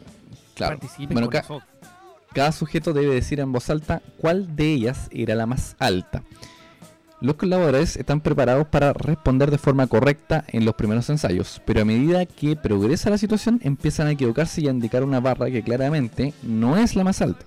[0.56, 0.78] Claro.
[0.80, 1.70] participen Bueno, con ca- nosotros.
[2.34, 6.24] Cada sujeto debe decir en voz alta cuál de ellas era la más alta.
[7.20, 11.86] Los colaboradores están preparados para responder de forma correcta en los primeros ensayos, pero a
[11.86, 16.34] medida que progresa la situación empiezan a equivocarse y a indicar una barra que claramente
[16.42, 17.46] no es la más alta.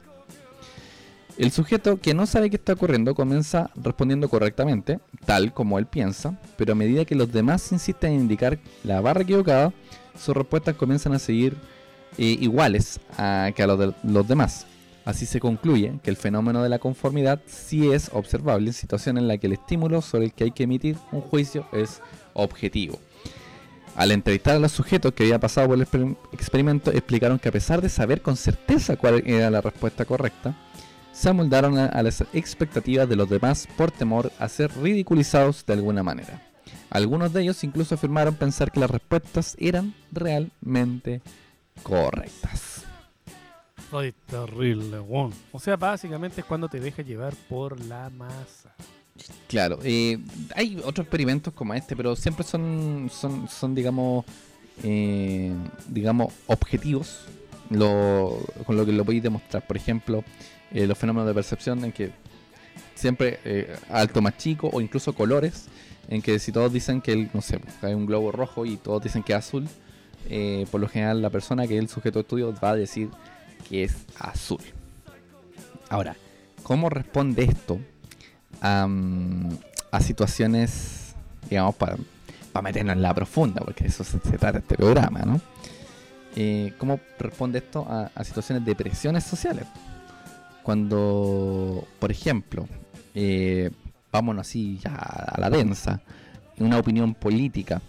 [1.36, 6.38] El sujeto que no sabe qué está ocurriendo comienza respondiendo correctamente, tal como él piensa,
[6.56, 9.72] pero a medida que los demás insisten en indicar la barra equivocada,
[10.16, 11.56] sus respuestas comienzan a seguir
[12.18, 14.66] eh, iguales a, que a los de los demás.
[15.04, 19.28] Así se concluye que el fenómeno de la conformidad sí es observable en situaciones en
[19.28, 22.00] las que el estímulo sobre el que hay que emitir un juicio es
[22.32, 23.00] objetivo.
[23.96, 27.52] Al entrevistar a los sujetos que había pasado por el exper- experimento, explicaron que a
[27.52, 30.56] pesar de saber con certeza cuál era la respuesta correcta,
[31.14, 35.72] se amoldaron a, a las expectativas de los demás por temor a ser ridiculizados de
[35.72, 36.42] alguna manera.
[36.90, 41.22] Algunos de ellos incluso afirmaron pensar que las respuestas eran realmente
[41.82, 42.84] correctas.
[43.90, 45.32] Ay, terrible, weón.
[45.52, 48.74] O sea, básicamente es cuando te dejas llevar por la masa.
[49.48, 50.18] Claro, eh,
[50.56, 54.24] hay otros experimentos como este, pero siempre son, son, son digamos,
[54.82, 55.52] eh,
[55.88, 57.20] digamos, objetivos
[57.70, 59.64] lo, con lo que lo podéis demostrar.
[59.66, 60.24] Por ejemplo,
[60.72, 62.10] eh, los fenómenos de percepción en que
[62.94, 65.66] siempre eh, alto más chico o incluso colores,
[66.08, 69.02] en que si todos dicen que el, no sé, hay un globo rojo y todos
[69.02, 69.68] dicen que es azul,
[70.28, 73.10] eh, por lo general la persona que es el sujeto de estudio va a decir
[73.68, 74.60] que es azul.
[75.88, 76.16] Ahora,
[76.62, 77.78] ¿cómo responde esto
[78.60, 79.58] a, mm,
[79.90, 81.14] a situaciones,
[81.48, 81.96] digamos, para,
[82.52, 85.40] para meternos en la profunda, porque eso se, se trata este programa, ¿no?
[86.36, 89.66] Eh, ¿Cómo responde esto a, a situaciones de presiones sociales?
[90.64, 92.66] Cuando, por ejemplo,
[93.14, 93.70] eh,
[94.10, 96.00] vámonos así ya a la densa,
[96.58, 97.82] una opinión política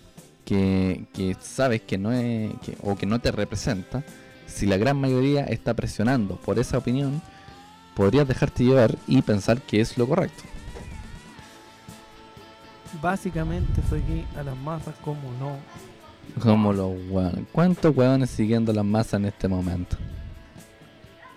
[0.43, 4.03] que, que sabes que no es, que- o que no te representa,
[4.45, 7.21] si la gran mayoría está presionando por esa opinión,
[7.95, 10.43] podrías dejarte llevar y pensar que es lo correcto.
[13.01, 15.57] Básicamente aquí a las masas como no.
[16.41, 17.45] Como los hueones.
[17.51, 19.97] ¿Cuántos hueones siguiendo las masas en este momento?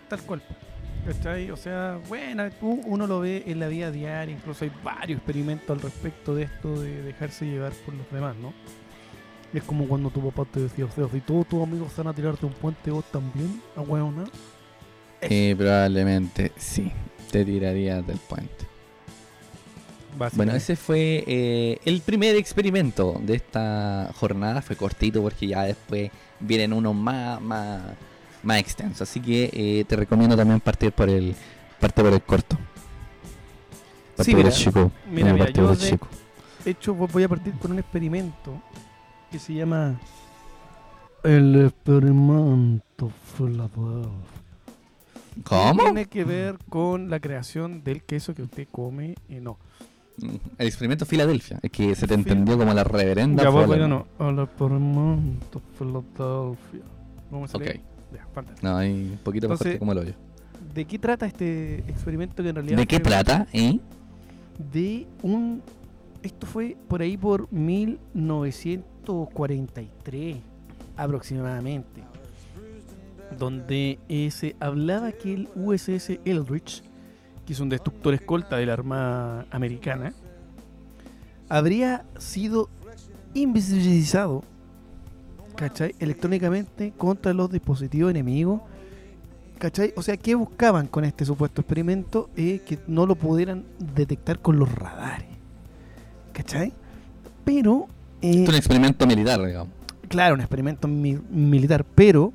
[0.09, 0.43] Tal cual.
[1.09, 1.51] ¿Cachai?
[1.51, 5.71] O sea, bueno, tú, uno lo ve en la vida diaria, incluso hay varios experimentos
[5.71, 8.53] al respecto de esto de dejarse llevar por los demás, ¿no?
[9.55, 12.13] Es como cuando tu papá te decía, o sea, si todos tus amigos van a
[12.13, 14.25] tirarte un puente, vos también, a huevo, ¿no?
[15.23, 16.93] Eh, probablemente sí,
[17.31, 18.67] te tirarías del puente.
[20.35, 24.61] Bueno, ese fue eh, el primer experimento de esta jornada.
[24.61, 27.83] Fue cortito porque ya después vienen unos más, más,
[28.49, 29.03] más extensos.
[29.03, 31.37] Así que eh, te recomiendo también partir por el,
[31.79, 32.57] parte por el corto.
[34.17, 34.93] Partir Sí, por mira, el chico.
[35.11, 36.09] mira, no, mira, partir por yo el de- chico.
[36.65, 38.61] De hecho, vo- voy a partir con un experimento
[39.31, 40.01] que se llama
[41.23, 44.09] El experimento Philadelphia.
[45.45, 45.83] ¿Cómo?
[45.85, 49.57] Tiene que ver con la creación del queso que usted come y no.
[50.17, 51.61] Mm, El experimento Filadelfia.
[51.63, 53.45] Es que se te entendió como la reverenda.
[53.45, 54.07] Ya voy, voy, no.
[54.19, 56.83] El experimento Philadelphia.
[57.31, 57.65] ¿Cómo se Ok.
[58.13, 58.19] Lee?
[58.19, 58.69] Ya, fantástico.
[58.69, 60.15] No, hay un poquito mejor Entonces, que como el hoyo.
[60.75, 63.47] ¿De qué trata este experimento que en realidad ¿De qué trata?
[63.53, 63.81] ¿Eh?
[64.73, 65.63] De un...
[66.23, 70.37] Esto fue por ahí por 1943
[70.97, 72.03] aproximadamente.
[73.39, 76.83] Donde eh, se hablaba que el USS Eldridge,
[77.47, 80.13] que es un destructor escolta de la Armada Americana,
[81.49, 82.69] habría sido
[83.35, 84.43] invisibilizado
[85.59, 85.95] ¿cachai?
[85.99, 88.61] electrónicamente contra los dispositivos enemigos.
[89.59, 89.93] ¿Cachai?
[89.97, 92.31] O sea, ¿qué buscaban con este supuesto experimento?
[92.37, 95.27] Eh, que no lo pudieran detectar con los radares.
[96.33, 96.73] ¿Cachai?
[97.45, 97.89] Pero,
[98.23, 99.73] eh, Esto es un experimento militar, digamos.
[100.09, 102.33] claro, un experimento mi- militar, pero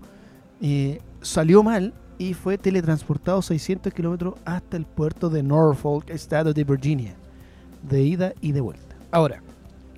[0.61, 6.63] eh, salió mal y fue teletransportado 600 kilómetros hasta el puerto de Norfolk, estado de
[6.65, 7.13] Virginia,
[7.89, 8.95] de ida y de vuelta.
[9.11, 9.41] Ahora,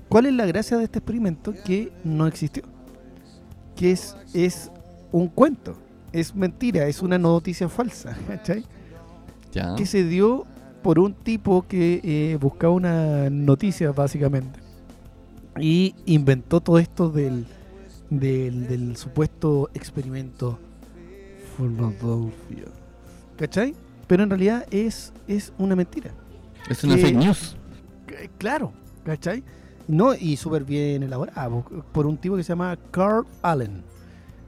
[0.09, 1.53] ¿cuál es la gracia de este experimento?
[1.65, 2.63] Que no existió.
[3.75, 4.71] Que es, es
[5.11, 5.75] un cuento,
[6.11, 8.63] es mentira, es una noticia falsa, ¿cachai?
[9.51, 9.75] Ya.
[9.75, 10.45] que se dio
[10.83, 14.59] por un tipo que eh, buscaba una noticia básicamente
[15.59, 17.45] y inventó todo esto del,
[18.09, 20.59] del, del supuesto experimento
[21.57, 22.65] Philadelphia.
[23.37, 23.73] ¿Cachai?
[24.07, 26.11] Pero en realidad es, es una mentira.
[26.69, 27.55] Es una que- fake news.
[28.37, 28.71] Claro,
[29.03, 29.43] ¿cachai?
[29.87, 33.83] No, y súper bien elaborado por un tipo que se llama Carl Allen,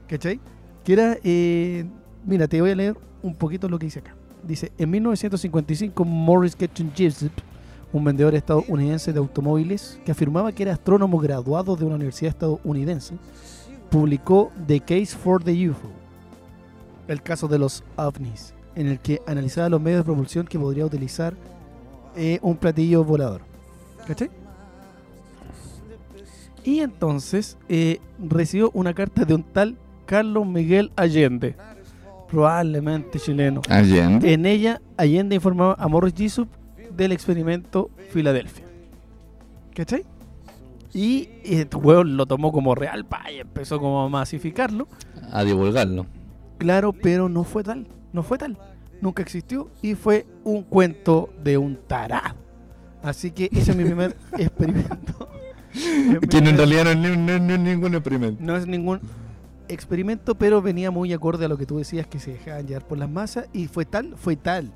[0.08, 0.40] ¿cachai?
[0.84, 1.84] Que era, eh,
[2.24, 4.14] mira, te voy a leer un poquito lo que dice acá.
[4.42, 7.32] Dice, en 1955 Morris Ketchum Jessup,
[7.92, 13.14] un vendedor estadounidense de automóviles que afirmaba que era astrónomo graduado de una universidad estadounidense,
[13.90, 15.88] publicó The Case for the UFO,
[17.06, 20.84] el caso de los ovnis, en el que analizaba los medios de propulsión que podría
[20.84, 21.34] utilizar
[22.16, 23.42] eh, un platillo volador.
[24.06, 24.30] ¿Cachai?
[26.64, 31.54] Y entonces eh, recibió una carta de un tal Carlos Miguel Allende,
[32.28, 33.60] probablemente chileno.
[33.68, 34.32] Allende.
[34.32, 36.48] En ella, Allende informaba a Morris Jessup
[36.96, 38.64] del experimento Filadelfia.
[39.74, 40.04] ¿Cachai?
[40.94, 44.88] Y este weón lo tomó como real, pa, y empezó como a masificarlo.
[45.30, 46.06] A divulgarlo.
[46.56, 47.86] Claro, pero no fue tal.
[48.12, 48.58] No fue tal.
[49.00, 52.34] Nunca existió y fue un cuento de un tarado.
[53.02, 55.28] Así que ese es mi primer experimento.
[56.30, 58.42] Que en realidad no es, ningún experimento.
[58.42, 59.00] No es ningún
[59.68, 62.98] experimento, pero venía muy acorde a lo que tú decías que se dejaban llevar por
[62.98, 64.72] las masas y fue tal, fue tal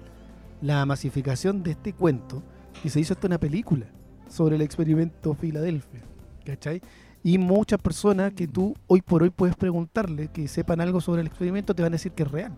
[0.61, 2.43] la masificación de este cuento
[2.85, 3.87] y se hizo hasta una película
[4.29, 6.01] sobre el experimento Filadelfia,
[6.45, 6.81] ¿cachai?
[7.25, 11.27] Y muchas personas que tú hoy por hoy puedes preguntarle que sepan algo sobre el
[11.27, 12.53] experimento te van a decir que es real.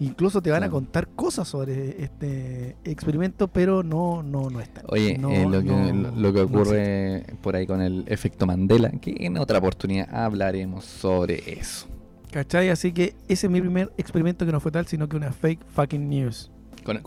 [0.00, 0.72] Incluso te van a Claro.
[0.72, 4.84] contar cosas sobre este experimento, pero no, no, no es tal.
[4.88, 8.04] Oye, No, eh, lo, que, no- lo- lo que no ocurre por ahí con el
[8.08, 11.86] efecto Mandela, que en otra oportunidad hablaremos sobre eso.
[12.32, 12.68] ¿Cachai?
[12.70, 15.60] Así que ese es mi primer experimento que no fue tal, sino que una fake
[15.74, 16.50] fucking news.
[16.82, 17.00] Con,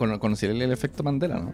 [0.62, 1.54] el efecto Mandela, ¿no?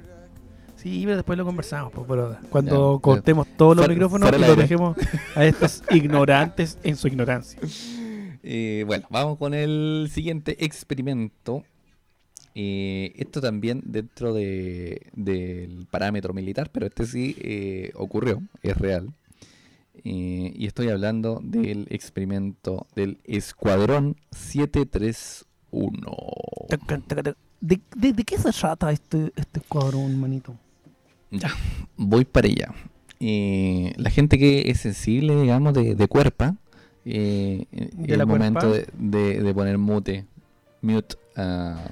[0.76, 4.46] Sí, pero después lo conversamos, pues, pero cuando Ya, cortemos todos los fuera- micrófonos fuera
[4.46, 4.62] y aire.
[4.64, 4.98] dejemos
[5.36, 7.60] a estos ignorantes en su ignorancia.
[8.44, 11.64] Eh, bueno, vamos con el siguiente experimento.
[12.56, 19.14] Eh, esto también dentro de, del parámetro militar, pero este sí eh, ocurrió, es real.
[20.06, 26.18] Y estoy hablando del experimento del Escuadrón 731.
[27.62, 30.58] ¿De, de, de qué se trata este, este cuadrón, manito?
[31.32, 31.52] Ya,
[31.96, 32.74] voy para allá.
[33.96, 36.58] La gente que es sensible, digamos, de, de cuerpa,
[37.06, 38.92] eh, ¿De es la el momento de, cuerpa?
[38.98, 40.26] de- de poner mute,
[40.82, 41.86] mute a,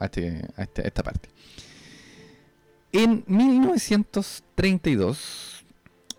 [0.00, 1.28] este- a este- a esta parte.
[2.92, 5.64] En 1932,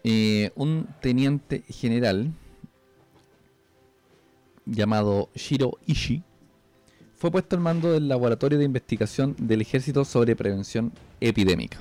[0.03, 2.31] eh, un teniente general
[4.65, 6.23] llamado Shiro Ishii
[7.17, 11.77] fue puesto al mando del Laboratorio de Investigación del Ejército sobre Prevención Epidémica.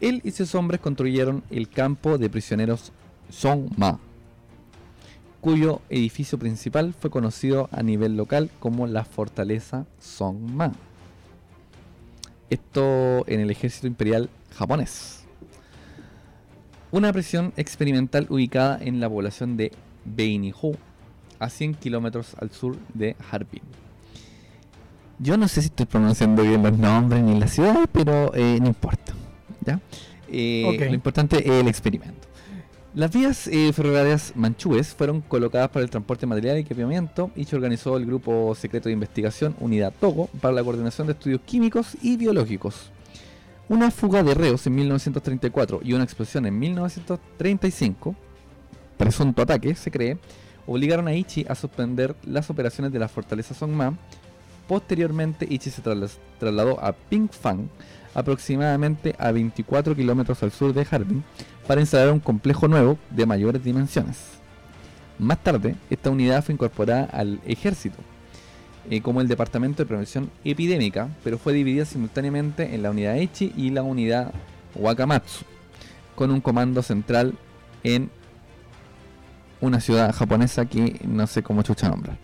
[0.00, 2.92] Él y sus hombres construyeron el campo de prisioneros
[3.28, 3.98] Songma,
[5.40, 10.72] cuyo edificio principal fue conocido a nivel local como la Fortaleza Songma.
[12.50, 15.24] Esto en el ejército imperial japonés.
[16.92, 19.72] Una prisión experimental ubicada en la población de
[20.04, 20.76] Beinihu,
[21.38, 23.62] a 100 kilómetros al sur de Harbin.
[25.18, 28.68] Yo no sé si estoy pronunciando bien los nombres ni las ciudades, pero eh, no
[28.68, 29.12] importa.
[29.64, 29.80] ¿ya?
[30.28, 30.76] Eh.
[30.80, 32.29] Lo importante es el experimento.
[32.94, 37.44] Las vías eh, ferroviarias manchúes fueron colocadas para el transporte de material y equipamiento y
[37.44, 41.96] se organizó el Grupo Secreto de Investigación Unidad Togo para la coordinación de estudios químicos
[42.02, 42.90] y biológicos.
[43.68, 48.16] Una fuga de reos en 1934 y una explosión en 1935,
[48.96, 50.18] presunto ataque, se cree,
[50.66, 53.96] obligaron a Ichi a suspender las operaciones de la fortaleza Songma.
[54.66, 56.10] Posteriormente, Ichi se trasla-
[56.40, 57.68] trasladó a Pingfang,
[58.14, 61.24] aproximadamente a 24 kilómetros al sur de Harbin,
[61.66, 64.18] para instalar un complejo nuevo de mayores dimensiones.
[65.18, 67.98] Más tarde, esta unidad fue incorporada al ejército,
[68.88, 73.52] eh, como el Departamento de Prevención Epidémica, pero fue dividida simultáneamente en la unidad Ichi
[73.56, 74.32] y la unidad
[74.74, 75.44] Wakamatsu,
[76.14, 77.34] con un comando central
[77.84, 78.10] en
[79.60, 82.16] una ciudad japonesa que no sé cómo chucha nombrar.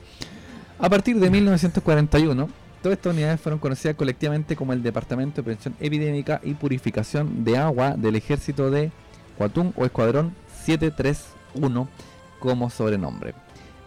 [0.78, 2.48] A partir de 1941,
[2.86, 7.58] todas estas unidades fueron conocidas colectivamente como el Departamento de Prevención Epidémica y Purificación de
[7.58, 8.92] Agua del Ejército de
[9.40, 11.88] Huatún o Escuadrón 731
[12.38, 13.34] como sobrenombre.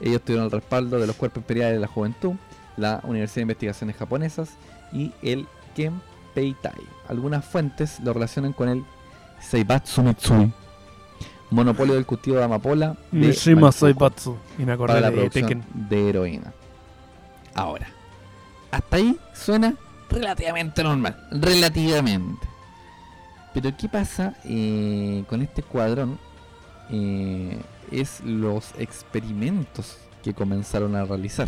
[0.01, 2.33] Ellos tuvieron el respaldo de los cuerpos imperiales de la juventud,
[2.75, 4.49] la Universidad de Investigaciones Japonesas
[4.91, 5.47] y el
[5.77, 6.83] Kenpeitai.
[7.07, 8.83] Algunas fuentes lo relacionan con el
[9.39, 10.51] Seibatsu Mitsui,
[11.51, 14.35] monopolio del cultivo de amapola de Mishima Saibatsu.
[14.57, 15.87] Y me acordé para la de producción Tekken.
[15.87, 16.53] de heroína.
[17.55, 17.87] Ahora,
[18.71, 19.75] hasta ahí suena
[20.09, 22.47] relativamente normal, relativamente.
[23.53, 26.19] Pero ¿qué pasa eh, con este escuadrón?
[26.91, 27.59] Eh,
[27.91, 31.47] es los experimentos que comenzaron a realizar.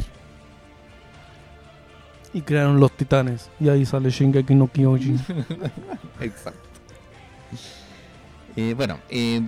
[2.33, 3.49] Y crearon los titanes.
[3.59, 5.19] Y ahí sale Shingeki no Kyojin.
[6.21, 6.59] Exacto.
[8.55, 9.41] Eh, bueno, eh,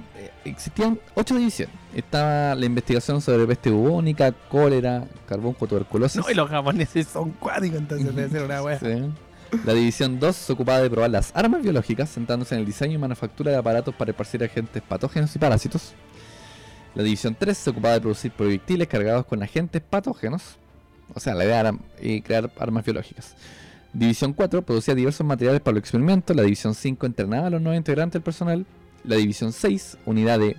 [0.46, 1.76] existían ocho divisiones.
[1.94, 6.22] Estaba la investigación sobre peste bubónica, cólera, carbón, tuberculosis.
[6.22, 8.80] no, y los japoneses son cuádricos, entonces debe ser una wea.
[8.80, 9.60] Sí.
[9.66, 12.98] La división 2 se ocupaba de probar las armas biológicas, centrándose en el diseño y
[12.98, 15.94] manufactura de aparatos para esparcir agentes patógenos y parásitos.
[16.96, 20.58] La división 3 se ocupaba de producir proyectiles cargados con agentes patógenos.
[21.14, 23.36] O sea, la idea era eh, crear armas biológicas.
[23.94, 26.36] División 4 producía diversos materiales para los experimentos.
[26.36, 28.66] La división 5 entrenaba a los nuevos integrantes del personal.
[29.04, 30.56] La división 6, unidad de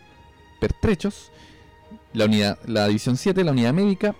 [0.60, 1.30] pertrechos.
[2.12, 4.14] La, unidad, la división 7, la unidad médica.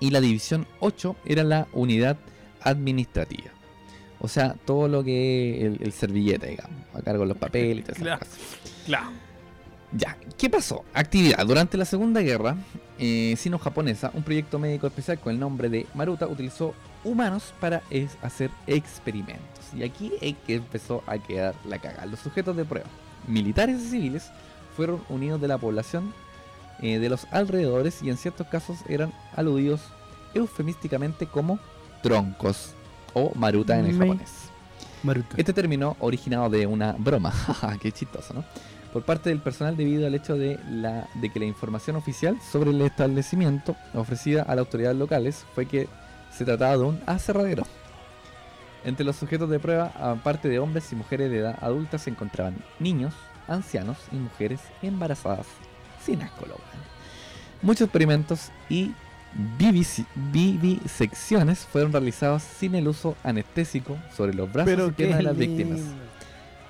[0.00, 2.16] Y la división 8 era la unidad
[2.60, 3.50] administrativa.
[4.20, 7.92] O sea, todo lo que el, el servilleta, digamos, a cargo de los papeles y
[7.92, 8.26] Claro.
[8.86, 9.10] Claro.
[9.94, 10.84] Ya, ¿qué pasó?
[10.94, 11.44] Actividad.
[11.46, 12.56] Durante la Segunda Guerra
[12.98, 18.16] eh, Sino-Japonesa, un proyecto médico especial con el nombre de Maruta utilizó humanos para es-
[18.22, 19.42] hacer experimentos.
[19.76, 22.06] Y aquí es que empezó a quedar la cagada.
[22.06, 22.88] Los sujetos de prueba,
[23.26, 24.30] militares y civiles,
[24.76, 26.12] fueron unidos de la población
[26.80, 29.80] eh, de los alrededores y en ciertos casos eran aludidos
[30.34, 31.58] eufemísticamente como
[32.02, 32.70] troncos
[33.14, 34.30] o Maruta en el Me- japonés.
[35.02, 35.34] Maruta.
[35.36, 37.32] Este término originado de una broma,
[37.80, 38.44] qué chistoso, ¿no?
[38.92, 42.70] Por parte del personal debido al hecho de, la, de que la información oficial sobre
[42.70, 45.88] el establecimiento ofrecida a las autoridades locales fue que
[46.30, 47.64] se trataba de un aserradero.
[48.84, 52.56] Entre los sujetos de prueba, aparte de hombres y mujeres de edad adulta, se encontraban
[52.78, 53.14] niños,
[53.46, 55.46] ancianos y mujeres embarazadas
[56.04, 56.46] sin asco.
[57.62, 58.92] Muchos experimentos y
[60.32, 65.80] vivisecciones fueron realizados sin el uso anestésico sobre los brazos y piernas de las víctimas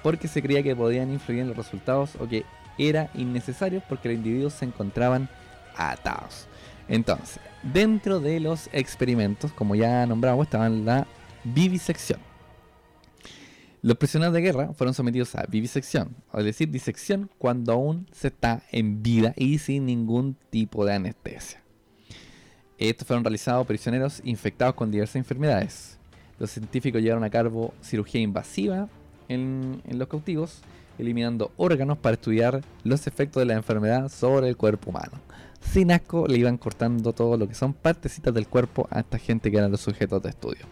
[0.02, 2.44] porque se creía que podían influir en los resultados o que
[2.78, 5.28] era innecesario porque los individuos se encontraban
[5.76, 6.46] atados.
[6.88, 11.06] Entonces, dentro de los experimentos, como ya nombramos, estaban la
[11.45, 12.20] vivisección.
[13.84, 18.62] Los prisioneros de guerra fueron sometidos a vivisección, es decir, disección cuando aún se está
[18.70, 21.61] en vida y sin ningún tipo de anestesia.
[22.78, 25.99] Estos fueron realizados prisioneros infectados con diversas enfermedades.
[26.38, 28.88] Los científicos llevaron a cabo cirugía invasiva
[29.28, 30.62] en, en los cautivos,
[30.99, 35.20] eliminando órganos para estudiar los efectos de la enfermedad sobre el cuerpo humano.
[35.61, 39.51] Sin asco le iban cortando todo lo que son partecitas del cuerpo a esta gente
[39.51, 40.66] que eran los sujetos de estudio.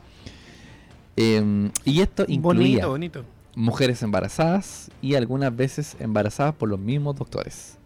[1.21, 3.25] Em, y esto incluía Bonito, bonito.
[3.55, 7.77] mujeres embarazadas y algunas veces embarazadas por los mismos doctores,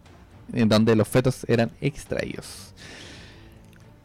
[0.53, 2.73] en donde los fetos eran extraídos.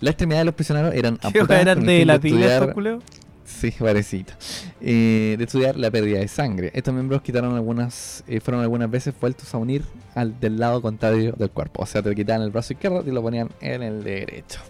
[0.01, 3.01] La extremidad de los prisioneros eran ¿Qué amputadas eran de latín estudiar-?
[3.45, 4.33] Sí, parecito.
[4.81, 6.71] Eh, de estudiar la pérdida de sangre.
[6.73, 9.83] Estos miembros quitaron algunas, eh, fueron algunas veces vueltos a unir
[10.15, 11.83] al del lado contrario del cuerpo.
[11.83, 14.61] O sea, te quitaban el brazo izquierdo y lo ponían en el derecho.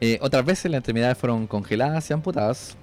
[0.00, 2.76] Eh, otras veces las extremidades fueron congeladas y amputadas,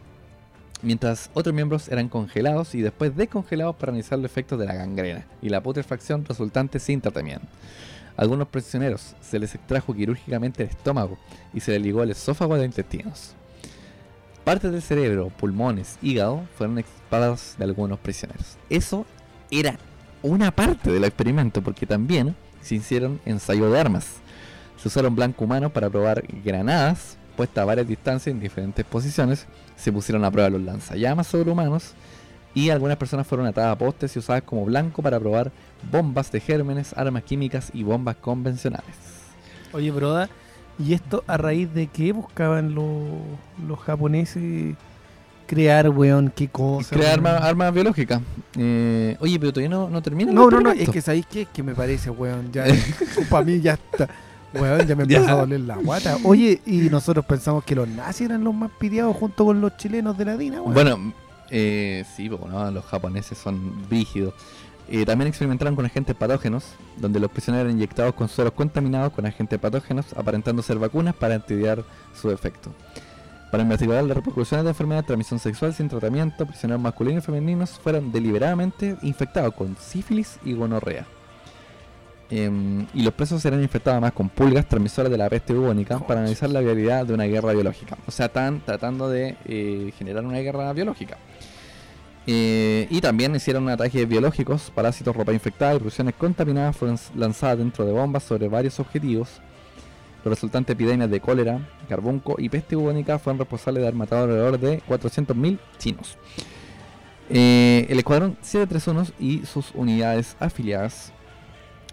[0.81, 5.25] mientras otros miembros eran congelados y después descongelados para analizar los efectos de la gangrena
[5.41, 7.47] y la putrefacción resultante sin tratamiento.
[8.17, 11.17] Algunos prisioneros se les extrajo quirúrgicamente el estómago
[11.53, 13.33] y se les ligó el esófago de los intestinos.
[14.43, 18.57] Partes del cerebro, pulmones, hígado fueron extirpadas de algunos prisioneros.
[18.69, 19.05] Eso
[19.51, 19.77] era
[20.21, 24.15] una parte del experimento porque también se hicieron ensayos de armas.
[24.81, 27.18] Se usaron blanco humano para probar granadas
[27.55, 29.45] a varias distancias en diferentes posiciones.
[29.75, 31.93] Se pusieron a prueba los lanzallamas sobrehumanos
[32.53, 35.51] y algunas personas fueron atadas a postes y usadas como blanco para probar
[35.91, 38.95] bombas de gérmenes, armas químicas y bombas convencionales.
[39.71, 40.29] Oye, broda,
[40.77, 43.03] ¿y esto a raíz de qué buscaban los,
[43.65, 44.75] los japoneses
[45.49, 46.31] crear, weón?
[46.35, 46.95] ¿Qué cosa?
[46.95, 48.21] Crear armas biológicas.
[48.55, 51.47] Eh, oye, pero todavía no, no termina No, no, no, es que ¿sabéis qué?
[51.47, 52.65] Que me parece, weón, ya,
[53.29, 54.07] para mí ya está,
[54.53, 55.17] weón, ya me Ya.
[55.17, 56.17] empezó a doler la guata.
[56.23, 60.17] Oye, y nosotros pensamos que los nazis eran los más piteados junto con los chilenos
[60.17, 60.73] de la DINA, weón.
[60.73, 61.13] Bueno,
[61.49, 62.71] eh, sí, ¿no?
[62.71, 64.33] los japoneses son rígidos.
[64.91, 66.63] Eh, también experimentaron con agentes patógenos,
[66.97, 71.35] donde los prisioneros eran inyectados con sueros contaminados con agentes patógenos, aparentando ser vacunas para
[71.35, 71.83] estudiar
[72.19, 72.71] su efecto.
[73.51, 77.71] Para investigar las repercusiones de enfermedad de transmisión sexual sin tratamiento, prisioneros masculinos y femeninos
[77.71, 81.05] fueron deliberadamente infectados con sífilis y gonorrea.
[82.31, 86.19] Em, y los presos eran infectados además con pulgas transmisoras de la peste bubónica para
[86.19, 87.97] analizar la viabilidad de una guerra biológica.
[88.07, 91.17] O sea, están tratando de eh, generar una guerra biológica.
[92.27, 97.85] Eh, y también hicieron ataques biológicos, parásitos, ropa infectada y producciones contaminadas fueron lanzadas dentro
[97.85, 99.41] de bombas sobre varios objetivos.
[100.23, 104.59] Los resultantes epidemias de cólera, carbunco y peste bubónica fueron responsables de haber matado alrededor
[104.59, 106.17] de 400.000 chinos.
[107.31, 111.13] Eh, el escuadrón 731 y sus unidades afiliadas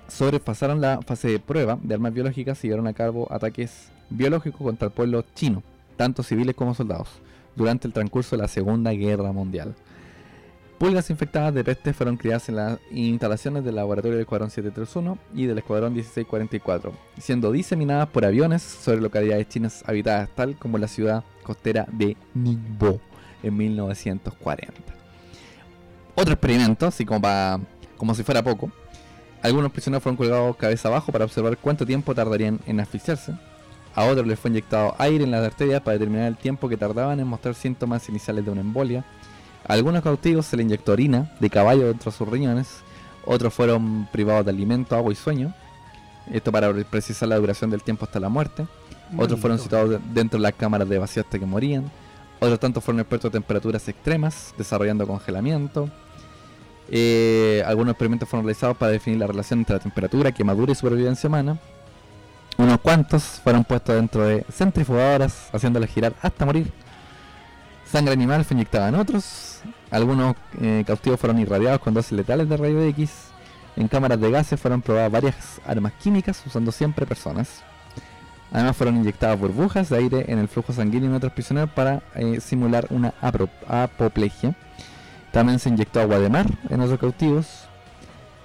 [0.09, 4.87] sobrepasaron la fase de prueba de armas biológicas y llevaron a cabo ataques biológicos contra
[4.89, 5.63] el pueblo chino,
[5.97, 7.09] tanto civiles como soldados,
[7.55, 9.75] durante el transcurso de la Segunda Guerra Mundial.
[10.79, 15.47] Pulgas infectadas de peste fueron criadas en las instalaciones del laboratorio del Escuadrón 731 y
[15.47, 21.25] del Escuadrón 1644, siendo diseminadas por aviones sobre localidades chinas habitadas tal como la ciudad
[21.43, 23.01] costera de Ningbo
[23.43, 24.75] en 1940.
[26.15, 27.59] Otro experimento, así como, para,
[27.97, 28.71] como si fuera poco,
[29.47, 33.34] algunos prisioneros fueron colgados cabeza abajo para observar cuánto tiempo tardarían en asfixiarse.
[33.94, 37.18] A otros les fue inyectado aire en las arterias para determinar el tiempo que tardaban
[37.20, 39.05] en mostrar síntomas iniciales de una embolia.
[39.66, 42.68] A algunos cautivos se les inyectó orina de caballo dentro de sus riñones.
[43.24, 45.55] Otros fueron privados de alimento, agua y sueño.
[46.32, 48.66] Esto para precisar la duración del tiempo hasta la muerte.
[49.16, 51.90] Otros fueron situados de- dentro de las cámaras de vacío hasta que morían.
[52.38, 55.88] Otros tantos fueron expertos de temperaturas extremas, desarrollando congelamiento.
[56.89, 61.28] Eh, algunos experimentos fueron realizados para definir la relación entre la temperatura, quemadura y supervivencia
[61.28, 61.59] humana.
[62.59, 66.72] Unos cuantos fueron puestos dentro de centrifugadoras, haciéndoles girar hasta morir.
[67.84, 69.61] Sangre animal fue inyectada en otros.
[69.91, 73.11] Algunos eh, cautivos fueron irradiados con dosis letales de rayos X.
[73.76, 77.62] En cámaras de gases fueron probadas varias armas químicas, usando siempre personas.
[78.53, 82.41] Además fueron inyectadas burbujas de aire en el flujo sanguíneo en otros prisioneros para eh,
[82.41, 83.12] simular una
[83.68, 84.57] apoplejia.
[85.37, 87.68] También se inyectó agua de mar en otros cautivos.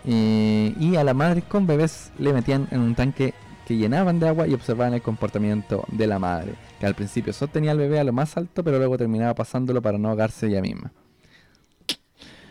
[0.03, 3.33] Eh, y a la madre con bebés le metían en un tanque
[3.65, 7.71] que llenaban de agua y observaban el comportamiento de la madre, que al principio sostenía
[7.71, 10.91] al bebé a lo más alto, pero luego terminaba pasándolo para no ahogarse ella misma.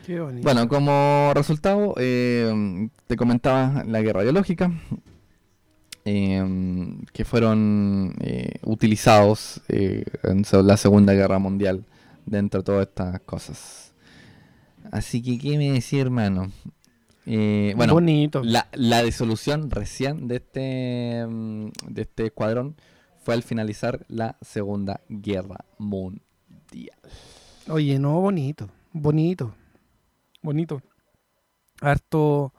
[0.07, 0.43] Qué bonito.
[0.43, 4.73] Bueno, como resultado, eh, te comentaba la guerra biológica,
[6.07, 11.85] eh, que fueron eh, utilizados en la Segunda Guerra Mundial
[12.25, 13.90] dentro de todas estas cosas.
[14.91, 16.51] Así que, ¿qué me decía, hermano?
[17.27, 18.43] Eh, bueno, bonito.
[18.43, 22.77] la, la disolución recién de este, mm, de este escuadrón
[23.23, 26.99] fue al finalizar la Segunda Guerra Mundial.
[27.69, 28.69] Oye, no, bonito.
[28.93, 29.55] Bonito.
[30.43, 30.83] Bonito.
[31.81, 32.53] Harto.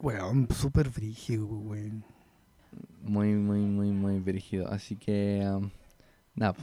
[0.00, 2.04] Weón, súper brígido, weón.
[3.00, 4.68] Muy, muy, muy, muy brígido.
[4.68, 5.70] Así que, um,
[6.34, 6.54] nada,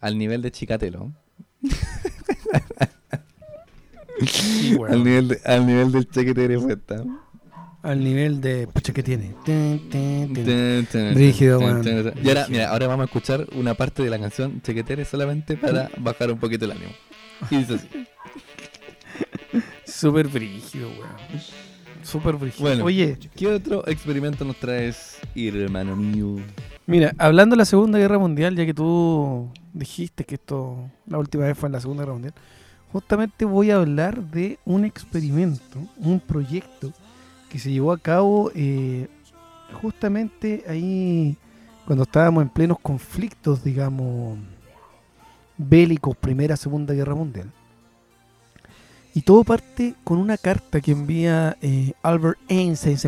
[0.00, 1.12] al nivel de Chicatelo.
[4.26, 7.04] Sí, al, nivel de- al nivel del chequetere puesta.
[7.82, 8.66] Al nivel de.
[8.66, 9.34] Pucha, ¿qué tiene?
[9.44, 11.16] Tun, tun.
[11.16, 15.88] Y ahora, mira, ahora vamos a escuchar una parte de la canción Chequetere solamente para
[15.98, 16.90] bajar un poquito el ánimo.
[17.50, 17.88] Y dice así.
[19.84, 21.42] Súper brígido, weón.
[22.02, 22.62] Súper brígido.
[22.68, 22.84] Bueno.
[22.84, 26.36] Oye, ¿Qué otro experimento nos traes, hermano mío?
[26.86, 31.44] mira, hablando de la Segunda Guerra Mundial, ya que tú dijiste que esto la última
[31.44, 32.34] vez fue en la Segunda Guerra Mundial,
[32.92, 36.92] justamente voy a hablar de un experimento, un proyecto
[37.48, 39.08] que se llevó a cabo eh,
[39.80, 41.36] justamente ahí
[41.86, 44.38] cuando estábamos en plenos conflictos, digamos,
[45.56, 47.52] bélicos, Primera, Segunda Guerra Mundial.
[49.14, 52.98] Y todo parte con una carta que envía eh, Albert Einstein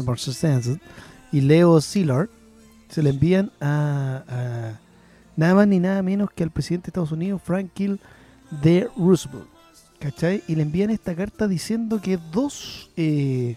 [1.33, 2.31] y Leo Szilard.
[2.89, 4.81] Se le envían a, a
[5.37, 8.01] nada más ni nada menos que al presidente de Estados Unidos, Franklin
[8.62, 8.89] D.
[8.97, 9.58] Roosevelt.
[9.99, 10.42] ¿Cachai?
[10.46, 13.57] Y le envían esta carta diciendo que dos eh,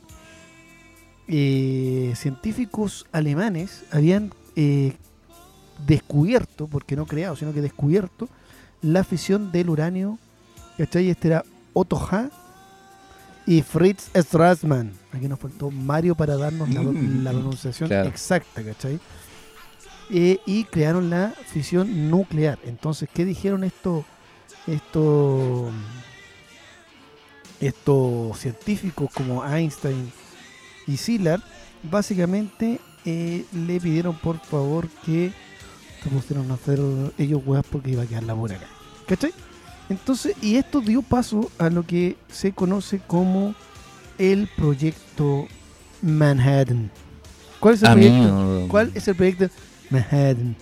[1.27, 4.93] eh, científicos alemanes habían eh,
[5.85, 8.27] descubierto, porque no creado, sino que descubierto,
[8.81, 10.17] la fisión del uranio.
[10.77, 11.09] ¿Cachai?
[11.09, 12.31] Este era Otto Hahn
[13.45, 14.93] y Fritz Strassmann.
[15.11, 18.09] Aquí nos faltó Mario para darnos la, Mm, la pronunciación claro.
[18.09, 18.99] exacta, ¿cachai?
[20.09, 22.57] Eh, y crearon la fisión nuclear.
[22.65, 24.05] Entonces, ¿qué dijeron estos
[24.67, 25.71] estos
[27.61, 30.11] estos científicos como Einstein
[30.87, 31.41] y Szilard?
[31.83, 35.31] Básicamente eh, le pidieron por favor que
[36.03, 36.79] se pusieron a hacer
[37.17, 38.67] ellos huevas porque iba a quedar la buena acá.
[39.07, 39.33] ¿Cachai?
[39.89, 43.55] Entonces, y esto dio paso a lo que se conoce como
[44.17, 45.47] el proyecto
[46.01, 46.91] Manhattan.
[47.59, 48.17] ¿Cuál es el proyecto?
[48.17, 48.67] Amigo.
[48.69, 49.49] ¿Cuál es el proyecto
[49.89, 50.55] Manhattan?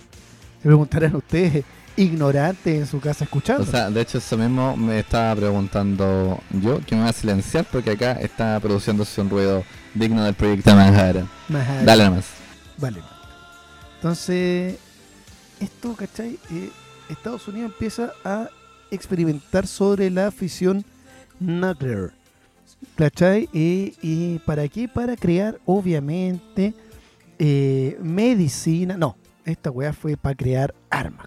[0.62, 1.64] Se preguntarán ustedes,
[1.96, 3.62] ignorantes en su casa escuchando.
[3.62, 7.64] O sea, de hecho eso mismo me estaba preguntando yo, que me va a silenciar
[7.70, 9.64] porque acá está produciéndose un ruido
[9.94, 11.28] digno del proyecto Manhattan.
[11.48, 11.86] Manhattan.
[11.86, 12.26] Dale nomás.
[12.78, 13.02] Vale.
[13.96, 14.76] Entonces,
[15.60, 16.38] esto, ¿cachai?
[16.50, 16.70] Eh,
[17.10, 18.48] Estados Unidos empieza a
[18.90, 20.84] experimentar sobre la fisión
[21.38, 22.12] nuclear.
[22.96, 23.48] ¿Cachai?
[23.52, 24.88] Y, y para qué?
[24.88, 26.72] Para crear, obviamente,
[27.38, 28.96] eh, medicina.
[28.96, 31.26] No, esta weá fue para crear armas.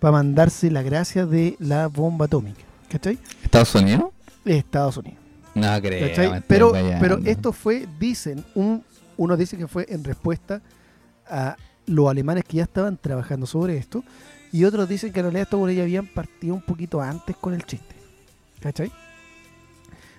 [0.00, 2.62] Para mandarse la gracia de la bomba atómica.
[2.88, 3.18] ¿Cachai?
[3.42, 4.10] ¿Estados Unidos?
[4.44, 5.18] Estados Unidos.
[5.54, 6.08] No creo.
[6.08, 6.42] ¿Cachai?
[6.46, 8.84] Pero, pero esto fue, dicen, un,
[9.16, 10.62] uno dice que fue en respuesta
[11.28, 14.04] a los alemanes que ya estaban trabajando sobre esto,
[14.52, 17.64] y otros dicen que en realidad estos ya habían partido un poquito antes con el
[17.64, 17.94] chiste.
[18.60, 18.90] ¿Cachai?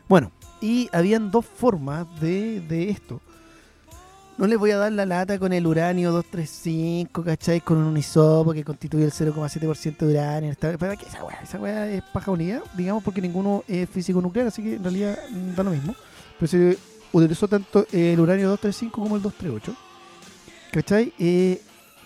[0.07, 3.21] Bueno, y habían dos formas de, de esto.
[4.39, 7.59] No les voy a dar la lata con el uranio 235, ¿cachai?
[7.59, 10.55] Con un isopo que constituye el 0,7% de uranio.
[10.77, 11.41] ¿Para qué esa weá?
[11.43, 15.19] Esa weá es paja unidad, digamos, porque ninguno es físico nuclear, así que en realidad
[15.29, 15.93] mm, da lo mismo.
[16.39, 16.77] Pero se
[17.11, 19.75] utilizó tanto el uranio 235 como el 238,
[20.71, 21.11] ¿cachai?
[21.19, 21.61] Eh,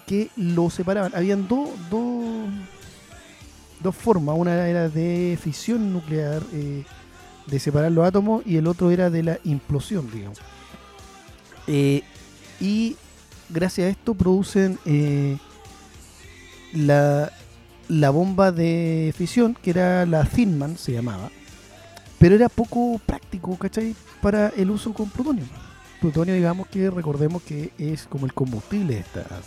[0.08, 1.12] que lo separaban.
[1.14, 2.50] Habían dos dos
[3.80, 4.36] dos formas.
[4.40, 6.84] Una era de fisión nuclear, eh,
[7.46, 10.40] de separar los átomos, y el otro era de la implosión, digamos.
[11.68, 12.02] Eh,
[12.64, 12.96] y
[13.50, 15.38] gracias a esto producen eh,
[16.72, 17.30] la,
[18.10, 21.30] bomba de fisión, que era la Thinman, se llamaba,
[22.18, 23.94] pero era poco práctico, ¿cachai?
[24.22, 25.44] Para el uso con plutonio.
[26.00, 29.44] Plutonio, digamos que recordemos que es como el combustible de estas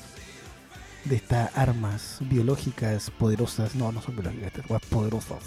[1.04, 3.74] de estas armas biológicas poderosas.
[3.76, 5.38] No, no son biológicas, estas poderosas.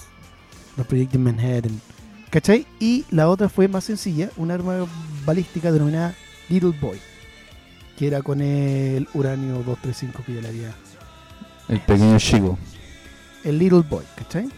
[0.75, 1.79] Los proyectos Manhattan.
[2.31, 2.65] ¿Cachai?
[2.79, 4.87] Y la otra fue más sencilla, un arma
[5.25, 6.15] balística denominada
[6.47, 6.99] Little Boy.
[7.99, 10.73] Que era con el uranio 235 que ya le había.
[11.67, 12.57] El pequeño chico.
[13.43, 14.49] El Little Boy, ¿cachai?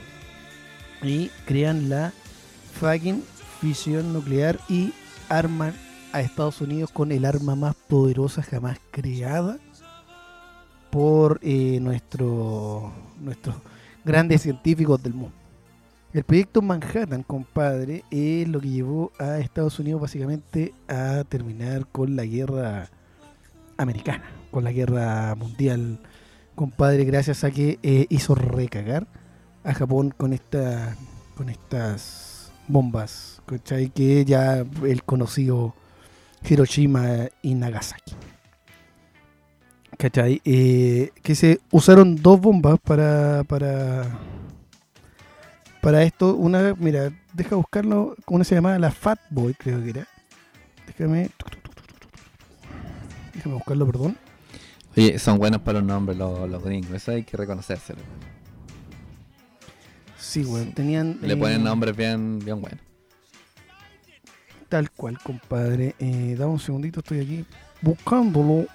[1.02, 2.14] Y crean la
[2.80, 3.24] fucking
[3.60, 4.94] fisión nuclear y
[5.28, 5.74] arman
[6.14, 9.58] a Estados Unidos con el arma más poderosa jamás creada
[10.92, 13.56] por eh, nuestro, nuestros
[14.06, 15.36] grandes científicos del mundo.
[16.14, 22.18] El proyecto Manhattan, compadre, es lo que llevó a Estados Unidos básicamente a terminar con
[22.18, 22.90] la guerra
[23.82, 26.00] americana, con la guerra mundial,
[26.56, 29.08] compadre, gracias a que eh, hizo recagar
[29.64, 30.96] a Japón con esta,
[31.36, 33.90] con estas bombas, ¿cachai?
[33.90, 35.76] Que ya el conocido
[36.48, 38.14] Hiroshima y Nagasaki.
[39.98, 40.42] ¿Cachai?
[40.46, 44.20] Eh, que se usaron dos bombas para, para,
[45.82, 46.36] para esto.
[46.36, 48.16] Una, mira, deja buscarlo.
[48.28, 50.08] Una se llamaba la Fat Boy, creo que era.
[50.88, 51.30] Déjame.
[53.42, 54.18] Déjame buscarlo, perdón.
[54.96, 58.00] Oye, son buenos para los nombres los, los gringos, eso hay que reconocérselo.
[60.16, 60.74] Sí, weón.
[60.74, 61.18] Tenían.
[61.24, 62.80] Le eh, ponen nombres bien, bien buenos.
[64.70, 65.96] Tal cual, compadre.
[65.98, 67.46] Eh, dame un segundito, estoy aquí
[67.82, 68.68] buscándolo.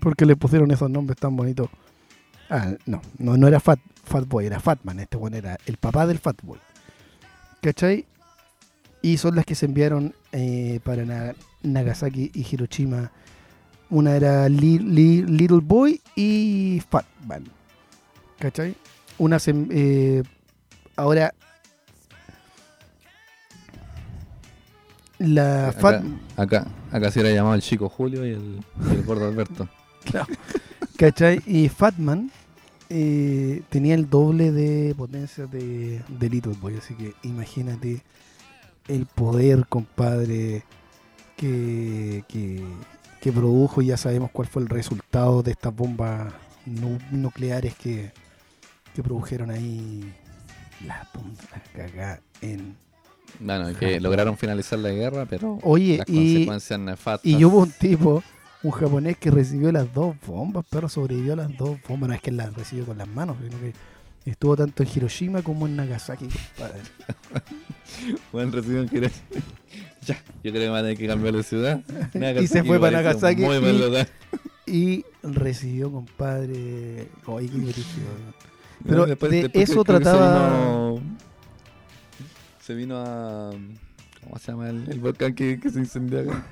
[0.00, 1.68] Porque le pusieron esos nombres tan bonitos.
[2.48, 5.00] Ah, no, no, no era Fat, Fat Boy, era Fatman.
[5.00, 6.58] Este bueno era el papá del Fat Boy.
[7.60, 8.06] ¿Cachai?
[9.08, 13.10] Y son las que se enviaron eh, para Na- Nagasaki y Hiroshima.
[13.90, 17.44] Una era Li- Li- Little Boy y Fatman.
[18.38, 18.74] ¿Cachai?
[19.16, 20.22] Una se, eh,
[20.96, 21.32] ahora
[25.18, 26.04] la Acá, Fat,
[26.36, 29.68] acá, acá se era llamado el chico Julio y el, y el gordo Alberto.
[30.96, 31.40] ¿cachai?
[31.46, 32.30] Y Fatman
[32.90, 38.02] eh, tenía el doble de potencia de, de Little Boy, así que imagínate
[38.88, 40.64] el poder, compadre,
[41.36, 42.64] que, que,
[43.20, 43.82] que produjo.
[43.82, 46.32] Ya sabemos cuál fue el resultado de estas bombas
[46.66, 48.12] nu- nucleares que,
[48.94, 50.12] que produjeron ahí
[50.86, 52.76] la punta cagá en
[53.40, 57.30] Bueno, que lograron finalizar la guerra, pero Oye, las y, consecuencias nefastas.
[57.30, 58.22] y hubo un tipo,
[58.62, 62.08] un japonés que recibió las dos bombas, pero sobrevivió a las dos bombas.
[62.08, 63.72] No es que las recibió con las manos, sino que
[64.24, 66.28] estuvo tanto en Hiroshima como en Nagasaki.
[66.56, 66.80] compadre.
[68.32, 69.26] Buen recibido en Hiroshima.
[70.06, 71.80] ya, yo creo que va a tener que cambiar de ciudad.
[72.40, 74.08] Y se fue para Nagasaki Muy mal lugar.
[74.66, 77.08] Y recibió, compadre.
[77.26, 78.08] Oye, qué brígido.
[78.84, 80.50] No, Pero después- de después eso trataba-
[80.90, 81.02] Se vino,
[82.60, 83.50] se vino a.
[84.22, 86.46] ¿Cómo se llama el, el volcán que, que se incendió acá?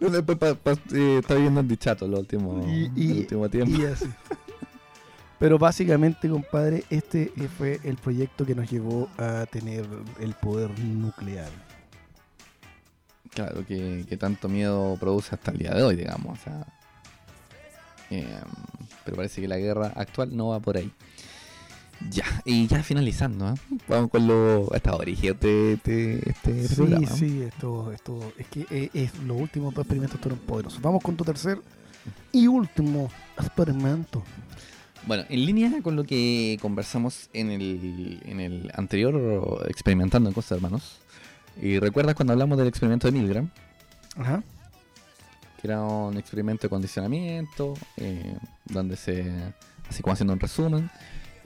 [0.00, 3.48] No, después pa- pa- eh, está viviendo en Dichato el último, Y- y- el último
[3.48, 3.80] tiempo.
[3.80, 4.06] Y así.
[5.44, 9.84] Pero básicamente, compadre, este eh, fue el proyecto que nos llevó a tener
[10.18, 11.50] el poder nuclear.
[13.28, 16.38] Claro, que, que tanto miedo produce hasta el día de hoy, digamos.
[16.38, 16.66] O sea,
[18.08, 18.24] em,
[19.04, 20.90] pero parece que la guerra actual no va por ahí.
[22.10, 23.54] Ya, y ya finalizando, ¿eh?
[23.86, 27.06] vamos con lo hasta origen de, de este Sí, programa.
[27.06, 30.80] sí, esto, esto, es que eh, es, los últimos dos experimentos fueron poderosos.
[30.80, 31.58] Vamos con tu tercer
[32.32, 34.22] y último experimento.
[35.06, 40.52] Bueno, en línea con lo que conversamos en el, en el anterior experimentando en cosas
[40.52, 40.98] hermanos.
[41.60, 43.50] Y recuerdas cuando hablamos del experimento de Milgram,
[44.16, 44.42] Ajá.
[45.60, 48.34] que era un experimento de condicionamiento, eh,
[48.64, 49.30] donde se,
[49.88, 50.90] así como haciendo un resumen,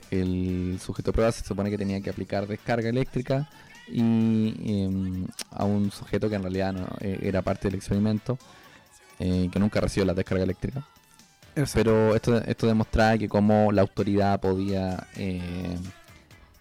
[0.09, 3.49] el sujeto de prueba se supone que tenía que aplicar descarga eléctrica
[3.87, 8.37] y em, a un sujeto que en realidad no, eh, era parte del experimento,
[9.19, 10.87] eh, que nunca recibió la descarga eléctrica.
[11.73, 15.77] Pero esto, esto demostraba que como la autoridad podía eh,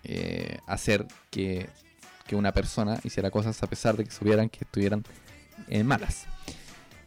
[0.04, 1.68] eh, hacer que,
[2.26, 5.04] que una persona hiciera cosas a pesar de que supieran que estuvieran
[5.84, 6.26] malas.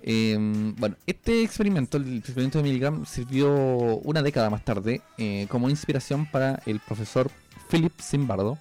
[0.03, 0.35] Eh,
[0.77, 3.53] bueno, este experimento, el experimento de Milgram, sirvió
[3.97, 7.29] una década más tarde eh, como inspiración para el profesor
[7.69, 8.57] Philip Zimbardo,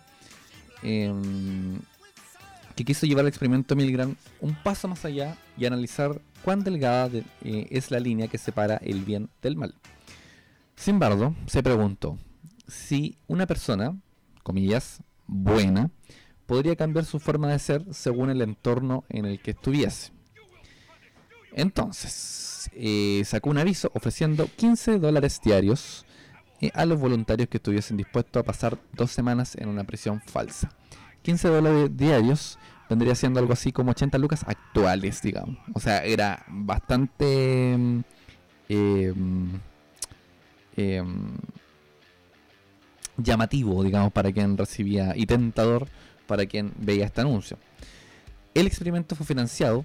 [0.82, 1.12] eh,
[2.76, 7.08] que quiso llevar el experimento de Milgram un paso más allá y analizar cuán delgada
[7.08, 9.74] de- eh, es la línea que separa el bien del mal.
[10.78, 12.18] Zimbardo se preguntó
[12.66, 13.96] si una persona,
[14.42, 15.90] comillas, buena,
[16.46, 20.12] podría cambiar su forma de ser según el entorno en el que estuviese.
[21.52, 26.04] Entonces, eh, sacó un aviso ofreciendo 15 dólares diarios
[26.60, 30.70] eh, a los voluntarios que estuviesen dispuestos a pasar dos semanas en una prisión falsa.
[31.22, 32.58] 15 dólares diarios
[32.90, 35.56] vendría siendo algo así como 80 lucas actuales, digamos.
[35.72, 37.74] O sea, era bastante...
[37.78, 38.00] mm,
[38.68, 39.60] em,
[40.76, 41.30] em,
[43.16, 45.88] llamativo, digamos, para quien recibía y tentador
[46.26, 47.58] para quien veía este anuncio.
[48.54, 49.84] El experimento fue financiado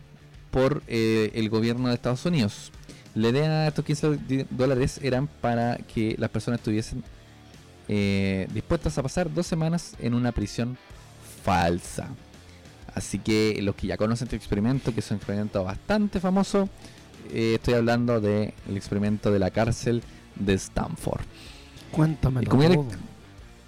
[0.52, 2.72] por eh, el gobierno de Estados Unidos.
[3.14, 7.04] La idea de estos 15 di- dólares eran para que las personas estuviesen
[7.88, 10.78] eh, dispuestas a pasar dos semanas en una prisión
[11.44, 12.08] falsa.
[12.96, 16.70] Así que los que ya conocen este experimento, que es un experimento bastante famoso,
[17.32, 20.02] eh, estoy hablando del experimento de la cárcel
[20.36, 21.22] de Stanford.
[21.92, 22.46] Cuéntame.
[22.46, 22.80] Como ya le-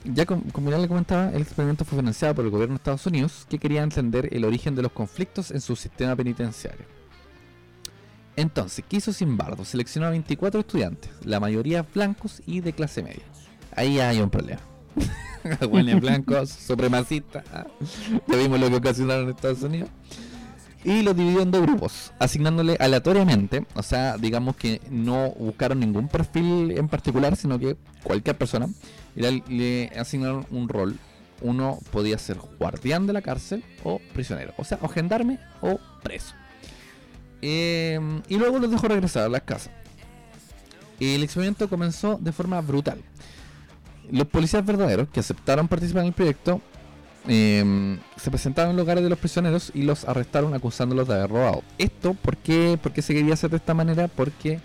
[0.06, 3.06] Ya com- como ya le comentaba, el experimento fue financiado por el gobierno de Estados
[3.06, 6.86] Unidos, que quería entender el origen de los conflictos en su sistema penitenciario.
[8.38, 9.66] Entonces, ¿qué hizo Simbardo?
[9.66, 13.24] Seleccionó a 24 estudiantes, la mayoría blancos y de clase media.
[13.76, 14.62] Ahí hay un problema.
[15.70, 17.44] Buenos blancos, supremacistas.
[18.28, 19.90] Ya vimos lo que ocasionaron en Estados Unidos.
[20.84, 26.08] Y los dividió en dos grupos, asignándole aleatoriamente, o sea, digamos que no buscaron ningún
[26.08, 28.70] perfil en particular, sino que cualquier persona,
[29.16, 30.98] le, asignaron un rol.
[31.42, 36.34] Uno podía ser guardián de la cárcel o prisionero, o sea, o gendarme o preso.
[37.42, 39.72] Eh, y luego los dejó regresar a las casas.
[41.00, 43.04] El experimento comenzó de forma brutal.
[44.12, 46.62] Los policías verdaderos que aceptaron participar en el proyecto
[47.28, 51.30] eh, se presentaron en los hogares de los prisioneros y los arrestaron acusándolos de haber
[51.30, 51.64] robado.
[51.78, 54.08] Esto, ¿por qué, por se quería hacer de esta manera?
[54.08, 54.60] Porque,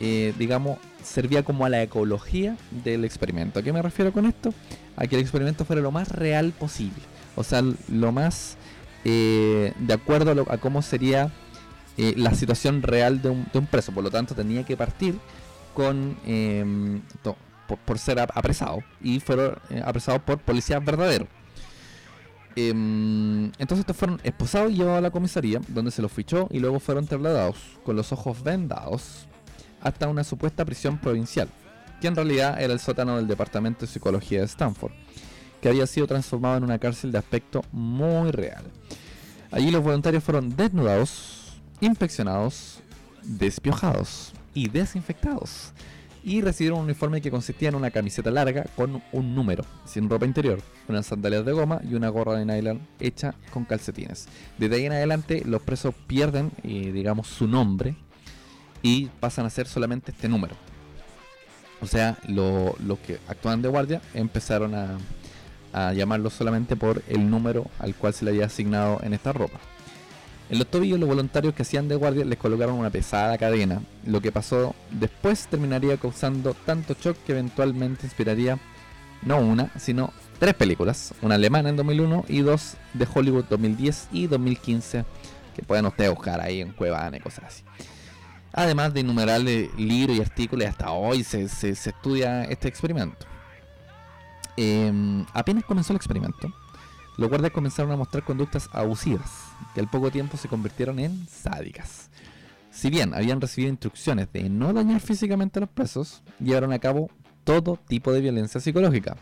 [0.00, 3.58] eh, digamos, servía como a la ecología del experimento.
[3.60, 4.54] ¿A qué me refiero con esto?
[4.96, 7.02] A que el experimento fuera lo más real posible.
[7.36, 8.56] O sea, lo más
[9.04, 11.30] eh, de acuerdo a, lo- a cómo sería
[11.98, 13.92] eh, la situación real de un, de un preso.
[13.92, 15.18] Por lo tanto, tenía que partir
[15.74, 17.02] con em,
[17.68, 21.28] por, por ser ap- apresado y fueron eh, apresados por policías verdaderos.
[22.56, 26.58] Em, entonces estos fueron esposados y llevados a la comisaría, donde se los fichó y
[26.58, 29.26] luego fueron trasladados con los ojos vendados
[29.80, 31.48] hasta una supuesta prisión provincial,
[32.00, 34.90] que en realidad era el sótano del Departamento de Psicología de Stanford,
[35.62, 38.64] que había sido transformado en una cárcel de aspecto muy real.
[39.52, 42.80] Allí los voluntarios fueron desnudados, inspeccionados,
[43.22, 45.72] despiojados y desinfectados.
[46.28, 50.26] Y recibieron un uniforme que consistía en una camiseta larga con un número, sin ropa
[50.26, 54.28] interior, unas sandalias de goma y una gorra de nylon hecha con calcetines.
[54.58, 57.96] Desde ahí en adelante los presos pierden, eh, digamos, su nombre
[58.82, 60.54] y pasan a ser solamente este número.
[61.80, 64.98] O sea, lo- los que actúan de guardia empezaron a,
[65.72, 69.58] a llamarlo solamente por el número al cual se le había asignado en esta ropa.
[70.50, 73.82] En los tobillos los voluntarios que hacían de guardia les colocaron una pesada cadena.
[74.06, 78.58] Lo que pasó después terminaría causando tanto shock que eventualmente inspiraría
[79.22, 81.12] no una, sino tres películas.
[81.20, 85.04] Una alemana en 2001 y dos de Hollywood 2010 y 2015
[85.54, 87.62] que pueden ustedes buscar ahí en Cuevana y cosas así.
[88.52, 93.26] Además de innumerables libros y artículos, hasta hoy se, se- estudia este experimento.
[94.56, 96.52] Em, apenas comenzó el experimento,
[97.18, 99.28] los guardias comenzaron a mostrar conductas abusivas,
[99.74, 102.10] que al poco tiempo se convirtieron en sádicas.
[102.70, 107.10] Si bien habían recibido instrucciones de no dañar físicamente a los presos, llevaron a cabo
[107.42, 109.16] todo tipo de violencia psicológica.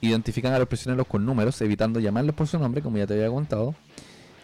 [0.00, 3.28] Identifican a los prisioneros con números, evitando llamarlos por su nombre, como ya te había
[3.28, 3.76] contado.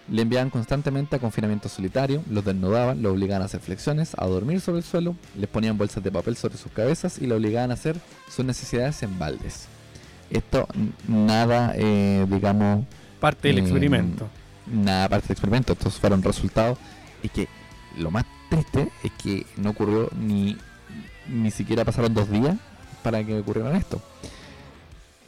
[0.09, 4.61] Le enviaban constantemente a confinamiento solitario, los desnudaban, los obligaban a hacer flexiones, a dormir
[4.61, 7.75] sobre el suelo, les ponían bolsas de papel sobre sus cabezas y los obligaban a
[7.75, 7.97] hacer
[8.29, 9.67] sus necesidades en baldes.
[10.31, 10.67] Esto
[11.09, 12.85] nada, eh, digamos,
[13.21, 14.29] Parte del Eh, experimento.
[14.67, 15.73] nada parte del experimento.
[15.75, 16.79] Estos fueron resultados.
[17.23, 17.49] Y que
[17.99, 20.57] lo más triste es que no ocurrió ni,
[21.29, 22.57] ni siquiera pasaron dos días
[23.03, 24.01] para que ocurriera esto.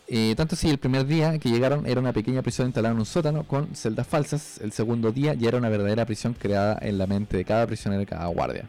[0.08, 3.06] Eh, tanto si el primer día que llegaron era una pequeña prisión instalada en un
[3.06, 7.06] sótano con celdas falsas, el segundo día ya era una verdadera prisión creada en la
[7.06, 8.68] mente de cada prisionero y cada guardia.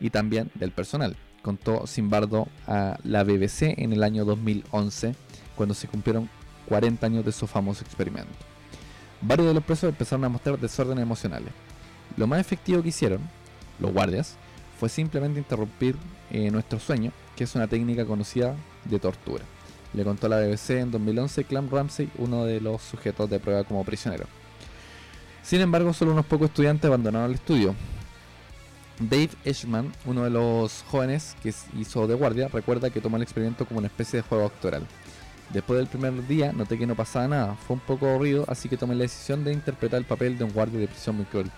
[0.00, 1.16] Y también del personal.
[1.42, 5.14] Contó Simbardo a la BBC en el año 2011,
[5.58, 6.30] cuando se cumplieron
[6.68, 8.32] 40 años de su famoso experimento.
[9.20, 11.50] Varios de los presos empezaron a mostrar desórdenes emocionales.
[12.16, 13.20] Lo más efectivo que hicieron,
[13.80, 14.36] los guardias,
[14.78, 15.96] fue simplemente interrumpir
[16.30, 18.54] eh, nuestro sueño, que es una técnica conocida
[18.84, 19.44] de tortura.
[19.92, 23.64] Le contó a la BBC en 2011 Clam Ramsey, uno de los sujetos de prueba
[23.64, 24.26] como prisionero.
[25.42, 27.74] Sin embargo, solo unos pocos estudiantes abandonaron el estudio.
[29.00, 33.64] Dave Eschman, uno de los jóvenes que hizo de guardia, recuerda que tomó el experimento
[33.64, 34.86] como una especie de juego actoral.
[35.50, 38.76] Después del primer día noté que no pasaba nada, fue un poco aburrido, así que
[38.76, 41.50] tomé la decisión de interpretar el papel de un guardia de prisión muy cruel.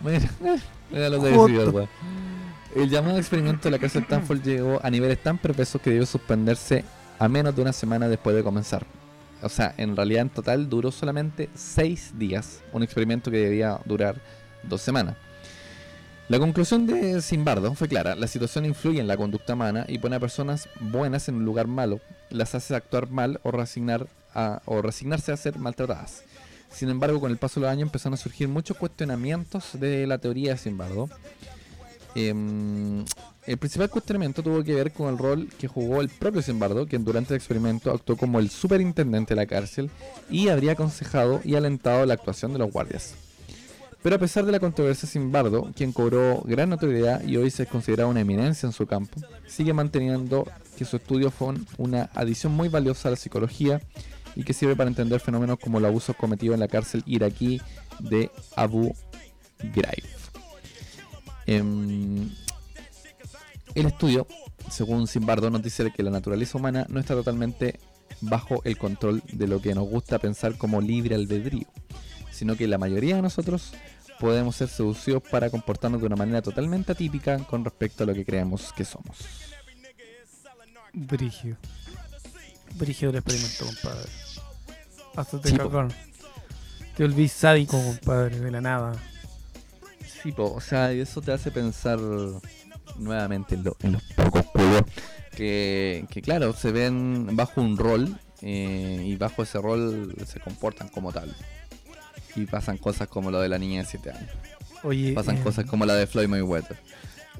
[0.00, 0.20] Mira,
[0.90, 1.88] mira lo que.
[2.74, 6.84] El llamado experimento de la cárcel Stanford llegó a niveles tan perversos que debió suspenderse
[7.18, 8.84] a menos de una semana después de comenzar.
[9.42, 14.16] O sea, en realidad en total duró solamente 6 días, un experimento que debía durar
[14.62, 15.16] dos semanas.
[16.28, 20.16] La conclusión de Simbardo fue clara, la situación influye en la conducta humana y pone
[20.16, 22.00] a personas buenas en un lugar malo,
[22.30, 24.06] las hace actuar mal o, resignar
[24.64, 26.22] o resignarse a ser maltratadas.
[26.72, 30.16] Sin embargo, con el paso de los años empezaron a surgir muchos cuestionamientos de la
[30.16, 31.10] teoría de Simbardo.
[32.14, 33.04] Em,
[33.46, 37.04] el principal cuestionamiento tuvo que ver con el rol que jugó el propio Simbardo, quien
[37.04, 39.90] durante el experimento actuó como el superintendente de la cárcel
[40.30, 43.14] y habría aconsejado y alentado la actuación de los guardias.
[44.04, 47.68] Pero a pesar de la controversia, Simbardo, quien cobró gran notoriedad y hoy se es
[47.70, 50.46] considerado una eminencia en su campo, sigue manteniendo
[50.76, 53.80] que su estudio fue un- una adición muy valiosa a la psicología
[54.36, 57.62] y que sirve para entender fenómenos como el abuso cometido en la cárcel iraquí
[57.98, 58.94] de Abu
[59.74, 60.04] Ghraib.
[61.46, 62.28] Em,
[63.74, 64.26] el estudio,
[64.70, 67.80] según Simbardo, nos dice que la naturaleza humana no está totalmente
[68.20, 71.66] bajo el control de lo que nos gusta pensar como libre albedrío,
[72.34, 73.72] sino que la mayoría de nosotros
[74.20, 78.24] podemos ser seducidos para comportarnos de una manera totalmente atípica con respecto a lo que
[78.24, 79.18] creemos que somos.
[80.92, 81.56] Brigio.
[82.76, 84.08] Brigio del experimento, compadre.
[85.16, 85.92] Hasta te Sí, cagaron.
[86.96, 88.92] Te olvidé sádico, compadre, de la nada.
[90.22, 91.98] Sí, po, o sea, y eso te hace pensar
[92.98, 94.82] nuevamente en, lo- en los pocos culos
[95.36, 100.88] que, que, claro, se ven bajo un rol eh, y bajo ese rol se comportan
[100.88, 101.34] como tal.
[102.36, 104.30] Y pasan cosas como lo de la niña de 7 años.
[104.82, 106.76] Oye, Pasan eh, cosas como la de Floyd Mayweather.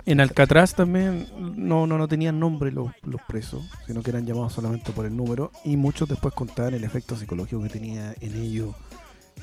[0.06, 4.54] en Alcatraz también no, no, no tenían nombre los, los presos, sino que eran llamados
[4.54, 5.52] solamente por el número.
[5.64, 8.74] Y muchos después contaban el efecto psicológico que tenía en ello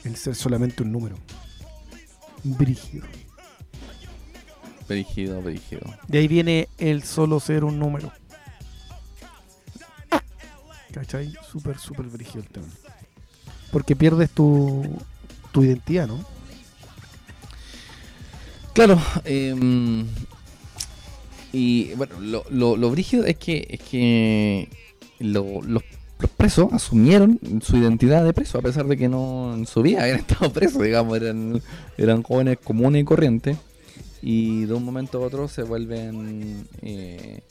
[0.03, 1.15] el ser solamente un número.
[2.43, 3.05] Brígido.
[4.87, 5.81] Brígido, brígido.
[6.07, 8.11] De ahí viene el solo ser un número.
[10.91, 11.33] ¿Cachai?
[11.49, 12.67] Súper, súper brígido el tema.
[13.71, 14.83] Porque pierdes tu,
[15.51, 16.23] tu identidad, ¿no?
[18.73, 20.05] Claro, em,
[21.51, 24.69] y bueno, lo, lo, brígido es que, es que
[25.19, 25.83] lo- los,
[26.19, 30.03] los presos asumieron su identidad de preso, a pesar de que no en su vida
[30.03, 31.61] habían estado presos, digamos, eran,
[31.97, 33.57] eran jóvenes comunes y corrientes,
[34.21, 37.41] y de un momento a otro se vuelven eh,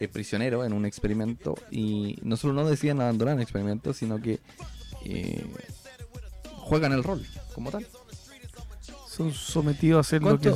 [0.00, 4.40] eh, prisioneros en un experimento, y no solo no deciden abandonar el experimento, sino que
[5.04, 5.44] eh,
[6.66, 7.86] juegan el rol como tal.
[9.08, 10.50] Son sometidos a hacer lo que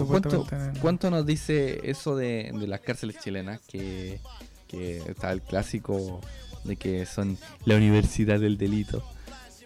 [0.80, 3.60] ¿Cuánto, nos dice eso de, de las cárceles chilenas?
[3.66, 4.20] Que,
[4.68, 6.20] que está el clásico
[6.64, 9.02] de que son la universidad del delito.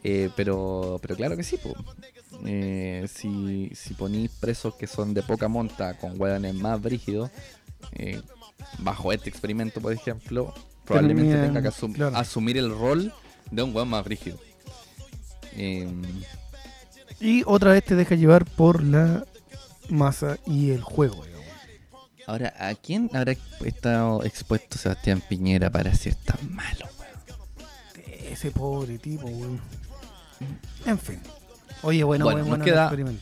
[0.04, 1.74] Eh, pero, pero claro que sí, po.
[2.44, 7.30] Eh, si, si ponís presos que son de poca monta con hueones más brígidos,
[7.92, 8.20] eh,
[8.78, 12.16] bajo este experimento, por ejemplo, probablemente Terminan- tenga que asum- claro.
[12.16, 13.12] asumir el rol
[13.50, 14.38] de un hueón más brígido.
[15.56, 15.88] Eh,
[17.20, 19.24] Y otra vez te deja llevar por la
[19.88, 21.24] masa y el juego.
[21.24, 21.44] digamos.
[22.26, 23.34] Ahora, ¿a quién habrá
[23.64, 26.86] estado expuesto Sebastián Piñera para ser tan malo?
[26.98, 28.10] weón?
[28.32, 29.60] Ese pobre tipo, weón.
[30.86, 31.20] En fin.
[31.82, 33.14] Oye, bueno, Bueno, bueno, nos bueno queda-.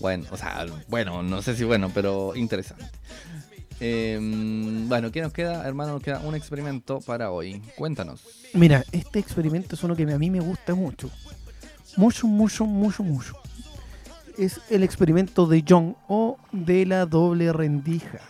[0.00, 2.84] Bueno, o sea, bueno, no sé si bueno, pero interesante.
[3.80, 4.18] Eh,
[4.86, 5.94] bueno, ¿qué nos queda, hermano?
[5.94, 7.60] Nos queda un experimento para hoy.
[7.76, 8.24] Cuéntanos.
[8.54, 11.10] Mira, este experimento es uno que a mí me gusta mucho.
[11.96, 13.34] Mucho, mucho, mucho, mucho.
[14.38, 18.20] Es el experimento de Young o de la doble rendija.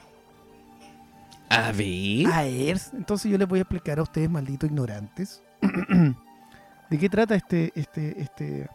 [1.49, 2.27] A ver.
[2.33, 5.43] A ver, entonces yo les voy a explicar a ustedes, malditos ignorantes,
[6.91, 8.69] de qué trata este, este, este.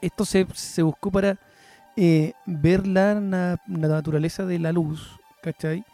[0.00, 1.38] Esto se, se buscó para
[1.96, 5.84] eh, ver la, na- la naturaleza de la luz, ¿cachai?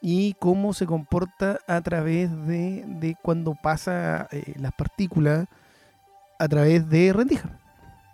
[0.00, 5.46] Y cómo se comporta a través de, de cuando pasa eh, las partículas
[6.38, 7.50] a través de rendija.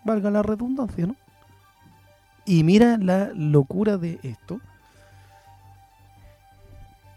[0.05, 1.17] Valga la redundancia, ¿no?
[2.45, 4.61] Y mira la locura de esto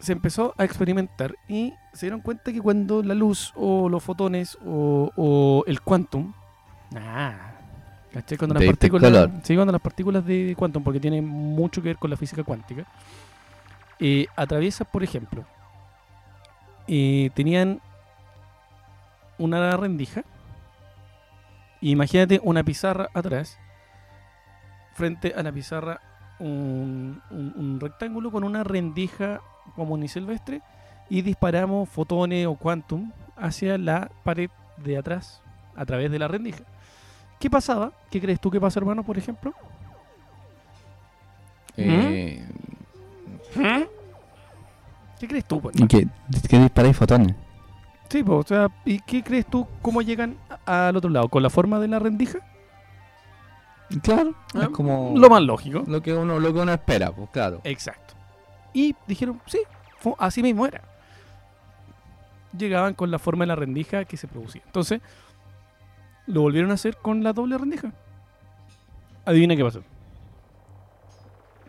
[0.01, 4.57] se empezó a experimentar y se dieron cuenta que cuando la luz o los fotones
[4.65, 6.33] o, o el quantum,
[6.95, 7.51] ah,
[8.11, 8.37] ¿cachai?
[8.37, 12.09] Cuando las partículas, sí, cuando las partículas de quantum, porque tiene mucho que ver con
[12.09, 12.85] la física cuántica,
[14.01, 15.45] eh, atraviesan, por ejemplo,
[16.87, 17.79] eh, tenían
[19.37, 20.23] una rendija,
[21.81, 23.57] imagínate una pizarra atrás,
[24.93, 26.01] frente a la pizarra
[26.39, 29.39] un, un- un rectángulo con una rendija
[29.75, 30.61] como unisilvestre
[31.09, 35.41] y disparamos fotones o quantum hacia la pared de atrás
[35.75, 36.63] a través de la rendija.
[37.39, 37.91] ¿Qué pasaba?
[38.09, 39.53] ¿Qué crees tú que pasa, hermano, por ejemplo?
[41.77, 42.47] Eh,
[43.53, 45.61] ¿Qué crees tú?
[45.61, 46.07] pues, y que,
[46.49, 47.35] que disparáis fotones.
[48.09, 51.29] Sí, pues, o sea, ¿y qué crees tú cómo llegan al otro lado?
[51.29, 52.39] ¿Con la forma de la rendija?
[54.03, 55.83] Claro, Ah, es como Lo más lógico.
[55.85, 57.59] lo que uno lo que uno espera, pues claro.
[57.65, 58.13] Exacto.
[58.73, 59.59] Y dijeron, sí,
[60.17, 60.81] así mismo era.
[62.57, 64.61] Llegaban con la forma de la rendija que se producía.
[64.65, 65.01] Entonces,
[66.27, 67.91] lo volvieron a hacer con la doble rendija.
[69.25, 69.83] Adivina qué pasó.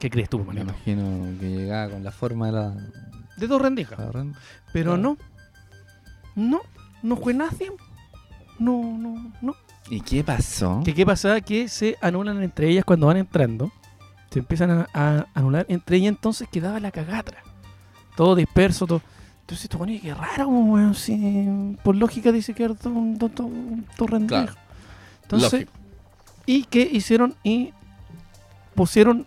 [0.02, 0.64] ¿Qué crees tú, Me manito?
[0.64, 2.74] imagino que llegaba con la forma de la,
[3.36, 3.96] De dos rendijas.
[4.00, 4.34] la ren-
[4.72, 5.16] Pero no.
[6.34, 6.60] No,
[7.04, 7.70] no fue nadie.
[8.58, 9.54] No, no, no.
[9.90, 10.82] ¿Y qué pasó?
[10.84, 11.40] ¿Qué, ¿Qué pasaba?
[11.40, 13.70] Que se anulan entre ellas cuando van entrando.
[14.30, 17.38] Se empiezan a, a anular entre ellas, entonces quedaba la cagatra.
[18.16, 19.02] Todo disperso, todo.
[19.42, 20.96] Entonces tú ponías que raro, weón.
[20.96, 23.50] Si por lógica dice que era todo, un- todo, todo,
[23.96, 24.42] todo rendejo.
[24.46, 24.54] Claro.
[25.22, 25.72] Entonces, Lógico.
[26.46, 27.36] ¿y qué hicieron?
[27.44, 27.72] Y
[28.74, 29.26] pusieron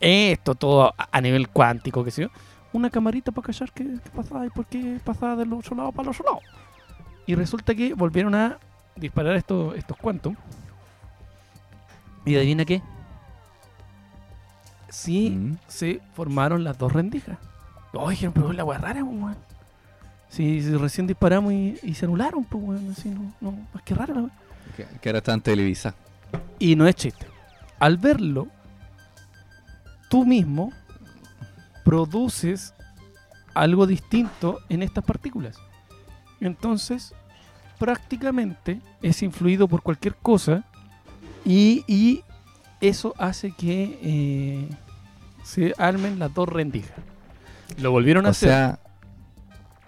[0.00, 2.28] esto todo a, nivel cuántico, que sé yo.
[2.72, 6.10] Una camarita para callar qué, qué pasaba y por qué pasaba del otro lado para
[6.10, 6.40] el otro lado.
[7.26, 8.58] Y resulta que volvieron a
[8.96, 10.36] disparar estos, estos quantum.
[12.24, 12.82] Y adivina qué.
[14.88, 15.56] Sí, Mm.
[15.68, 17.38] se formaron las dos rendijas.
[17.92, 19.36] Oh, dijeron, pero es la weá rara, pues, weón.
[20.28, 22.90] Si, si recién disparamos y, y se anularon, pues, weón.
[22.90, 24.32] Así, no, no, es que rara la weá.
[24.76, 25.96] Que, que ahora están televisadas.
[26.58, 27.26] Y no es chiste.
[27.78, 28.48] Al verlo,
[30.08, 30.72] tú mismo
[31.84, 32.74] produces
[33.54, 35.56] algo distinto en estas partículas.
[36.40, 37.14] Entonces,
[37.78, 40.64] prácticamente es influido por cualquier cosa
[41.44, 42.22] y, y
[42.80, 44.68] eso hace que eh,
[45.42, 46.92] se armen las dos rendijas.
[47.78, 48.48] Lo volvieron a O hacer.
[48.48, 48.78] sea,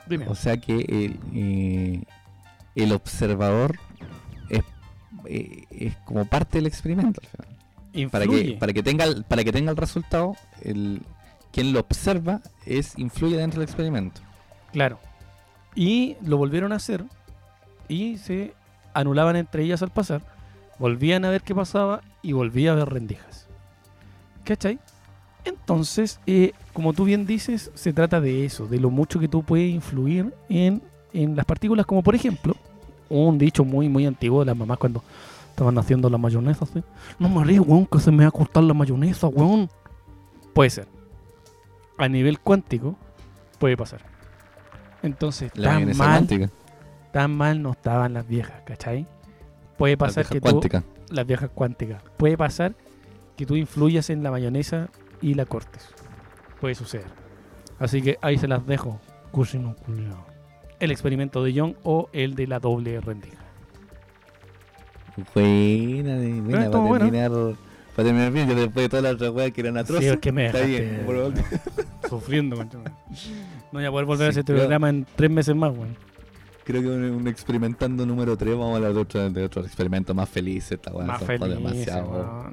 [0.07, 0.27] Dime.
[0.29, 2.03] o sea que el, eh,
[2.75, 3.79] el observador
[4.49, 4.63] es,
[5.27, 7.21] eh, es como parte del experimento.
[7.23, 7.58] al final.
[8.07, 11.03] Para que, para que tenga el, para que tenga el resultado, el,
[11.53, 14.21] quien lo observa es influye dentro del experimento.
[14.73, 14.99] Claro.
[15.75, 17.05] Y lo volvieron a hacer
[17.89, 18.53] y se
[18.95, 20.23] anulaban entre ellas al pasar.
[20.79, 23.49] Volvían a ver qué pasaba y volvía a ver rendijas.
[24.45, 24.79] ¿Cachai?
[25.45, 29.43] Entonces, eh, como tú bien dices, se trata de eso, de lo mucho que tú
[29.43, 32.55] puedes influir en, en las partículas, como por ejemplo,
[33.09, 35.03] un dicho muy, muy antiguo de las mamás cuando
[35.59, 36.65] estaban haciendo la mayonesa.
[36.65, 36.85] así,
[37.19, 39.69] No me río, weón, que se me va a cortar la mayonesa, weón.
[40.55, 40.87] Puede ser.
[41.99, 42.97] A nivel cuántico,
[43.59, 44.01] puede pasar.
[45.03, 46.51] Entonces, La tan mal, cuántica.
[47.13, 49.05] tan mal no estaban las viejas, ¿cachai?
[49.77, 50.61] Puede pasar que tú,
[51.11, 52.75] las viejas cuánticas, puede pasar
[53.37, 54.91] que tú influyas en la mayonesa
[55.21, 55.89] y la cortes.
[56.61, 57.07] Puede suceder.
[57.81, 59.01] Así que ahí se las dejo.
[59.33, 60.25] Culiao.
[60.79, 63.38] El experimento de Young o el de la doble rendija.
[65.35, 67.05] Buena, buena, para bueno.
[67.07, 67.31] terminar,
[67.97, 70.05] para terminar bien, yo después de todas las otras weas que eran atroces.
[70.05, 71.05] Sí, es que me está bien,
[72.09, 72.79] sufriendo, concho.
[72.79, 72.85] No
[73.73, 75.97] voy a poder volver a Sí, este creo- programa en tres meses más, weón.
[76.65, 80.13] Creo que un, un experimentando número 3 vamos a hablar de otro, de otro experimento
[80.15, 80.71] más feliz.
[80.71, 81.49] Esta wea más feliz.
[81.49, 82.51] demasiado,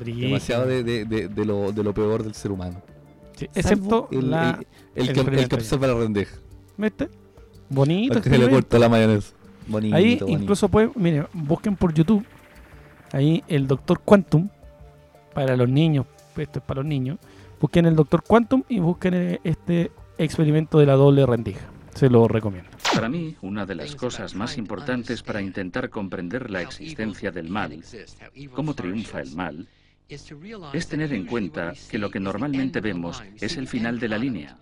[0.00, 2.80] demasiado de, de, de, de lo, de lo peor del ser humano.
[3.36, 4.58] Sí, excepto el, la...
[4.94, 6.34] el, el el que, que observa la rendeja.
[6.78, 7.10] ¿Viste?
[7.68, 8.22] Bonito.
[8.22, 9.34] Que se le cortó la mayonesa.
[9.66, 10.28] Bonito, Ahí bonito.
[10.28, 12.24] incluso pueden, mire, busquen por YouTube,
[13.12, 14.48] ahí el Doctor Quantum,
[15.34, 16.06] para los niños,
[16.36, 17.18] esto es para los niños,
[17.60, 21.66] busquen el Doctor Quantum y busquen eh, este experimento de la doble rendija.
[21.94, 22.70] Se lo recomiendo.
[22.94, 27.82] Para mí, una de las cosas más importantes para intentar comprender la existencia del mal,
[28.54, 29.66] cómo triunfa el mal,
[30.08, 34.56] es tener en cuenta que lo que normalmente vemos es el final de la línea.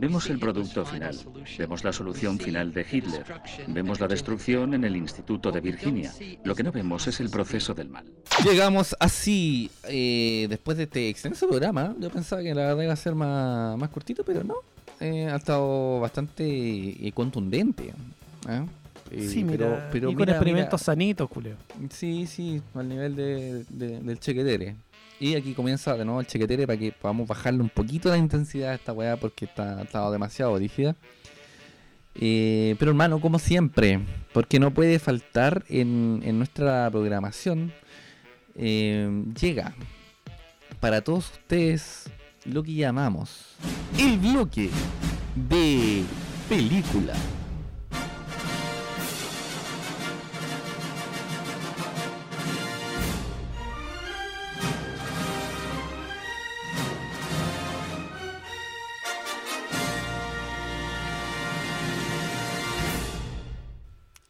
[0.00, 1.14] Vemos el producto final,
[1.58, 3.24] vemos la solución final de Hitler,
[3.68, 6.12] vemos la destrucción en el Instituto de Virginia.
[6.42, 8.04] Lo que no vemos es el proceso del mal.
[8.44, 11.94] Llegamos así, eh, después de este extenso programa.
[12.00, 14.54] Yo pensaba que la verdad iba a ser más, más cortito, pero no.
[15.00, 17.92] Eh, ha estado bastante eh, contundente.
[18.48, 18.64] ¿eh?
[19.28, 21.56] Sí, mira, pero, pero y con mira, experimentos mira, sanitos, Julio.
[21.90, 24.76] Sí, sí, al nivel de, de- del chequetere.
[25.20, 28.70] Y aquí comienza de nuevo el chequetere para que podamos bajarle un poquito la intensidad
[28.70, 30.96] a esta weá porque está, estado demasiado rígida.
[32.16, 34.00] Eh, pero hermano, como siempre,
[34.32, 37.72] porque no puede faltar en, en nuestra programación,
[38.56, 39.74] eh, llega
[40.80, 42.10] para todos ustedes
[42.44, 43.56] lo que llamamos
[43.98, 44.70] el bloque
[45.34, 46.02] de
[46.48, 47.14] película.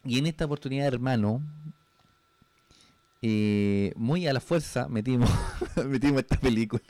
[0.05, 1.41] Y en esta oportunidad, hermano,
[3.23, 5.31] eh, muy a la fuerza metimos,
[5.89, 6.83] metimos esta película.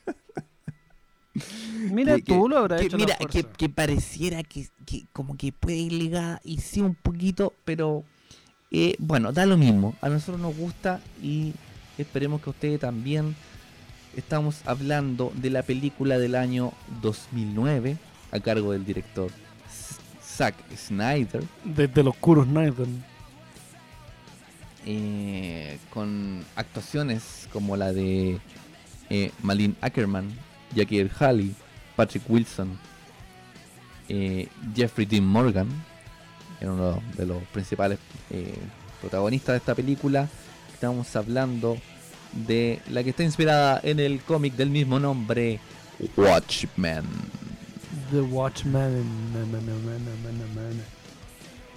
[1.91, 2.97] Mira, Que- tú lo habrás que, hecho.
[2.97, 4.67] Mira, que, que pareciera que,
[5.13, 8.05] como que puede ir ligada y sí un poquito, pero
[8.71, 9.95] eh, bueno, da lo mismo.
[10.01, 11.53] A nosotros nos gusta y
[11.99, 13.35] esperemos que a ustedes también.
[14.17, 16.73] Estamos hablando de la película del año
[17.03, 17.97] 2009
[18.31, 19.33] a cargo del director
[20.37, 21.45] Zack Snyder.
[21.65, 22.75] Desde los oscuros Night.
[24.87, 28.39] eh, con actuaciones como la de
[29.11, 30.31] eh, Malin Ackerman,
[30.75, 31.55] Jackie Earle Haley,
[31.97, 32.79] Patrick Wilson,
[34.09, 35.69] eh, Jeffrey Dean Morgan,
[36.61, 37.99] era uno de los principales
[39.01, 40.29] protagonistas de esta película.
[40.73, 41.79] Estamos hablando
[42.47, 45.61] de la que está inspirada en el cómic del mismo nombre,
[46.17, 47.05] Watchmen.
[48.15, 49.33] The Watchman.
[49.33, 50.85] na, na, na.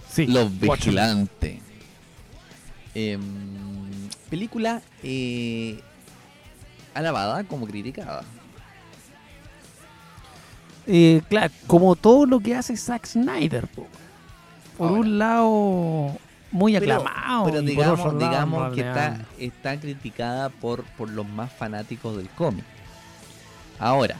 [0.07, 0.51] Sí, Los.
[0.59, 1.59] Vigilantes.
[2.93, 3.19] Em,
[4.29, 5.79] película eh,
[6.93, 8.23] alabada como criticada.
[10.85, 13.65] Eh, claro, como todo lo que hace Zack Snyder.
[13.67, 13.87] po.
[14.77, 14.99] Por Ahora.
[15.01, 16.17] un lado,
[16.51, 17.45] muy aclamado.
[17.45, 22.63] Pero digamos, digamos que está, está criticada por, por los más fanáticos del cómic.
[23.79, 24.17] Ahora,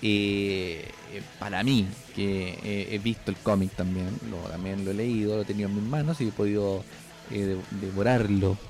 [0.00, 4.94] eh, eh, para mí, que eh, he visto el cómic también, lo, también lo he
[4.94, 6.84] leído, lo he tenido en mis manos y he podido
[7.30, 8.56] eh, de- devorarlo.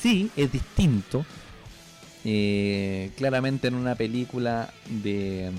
[0.00, 1.24] Sí, es distinto.
[3.16, 5.50] Claramente en una película de...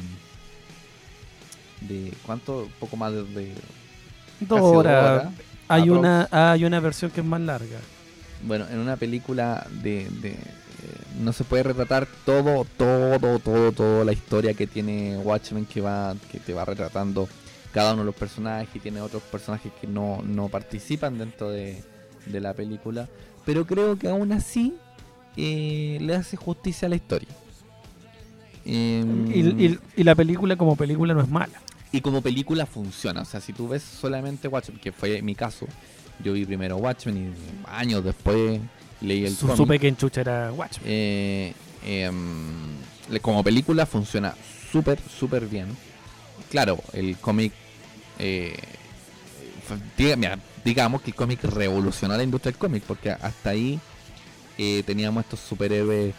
[1.82, 2.70] de ¿Cuánto?
[2.80, 3.24] Poco más de...
[3.26, 3.52] de
[4.40, 5.22] Dos horas.
[5.22, 5.32] hora.
[5.68, 7.80] Hay una, hay una versión que es más larga.
[8.44, 10.36] Bueno, en una película de, de,
[11.20, 16.16] no se puede retratar todo, todo, todo, toda la historia que tiene Watchmen que va,
[16.32, 17.28] que te va retratando
[17.74, 21.84] cada uno de los personajes y tiene otros personajes que no, no participan dentro de,
[22.26, 23.08] de la película.
[23.46, 24.74] Pero creo que aún así
[25.38, 27.30] eh, le hace justicia a la historia.
[28.66, 31.62] Em, Y, y- y la película como película no es mala.
[31.92, 33.22] y como película funciona.
[33.22, 35.66] O sea, si tú ves solamente Watchmen, que fue mi caso,
[36.24, 38.60] yo vi primero Watchmen y años después
[39.02, 39.58] leí el cómic.
[39.58, 40.84] Supe que en chucha era Watchmen.
[40.88, 41.54] Eh,
[41.86, 42.76] em,
[43.22, 44.34] como película funciona
[44.72, 45.68] súper, súper bien.
[46.50, 47.54] Claro, el cómic.
[48.20, 48.56] eh,
[49.98, 53.80] diga- digamos que el cómic revolucionó la industria del cómic, porque hasta ahí
[54.58, 56.14] eh, teníamos estos superhéroes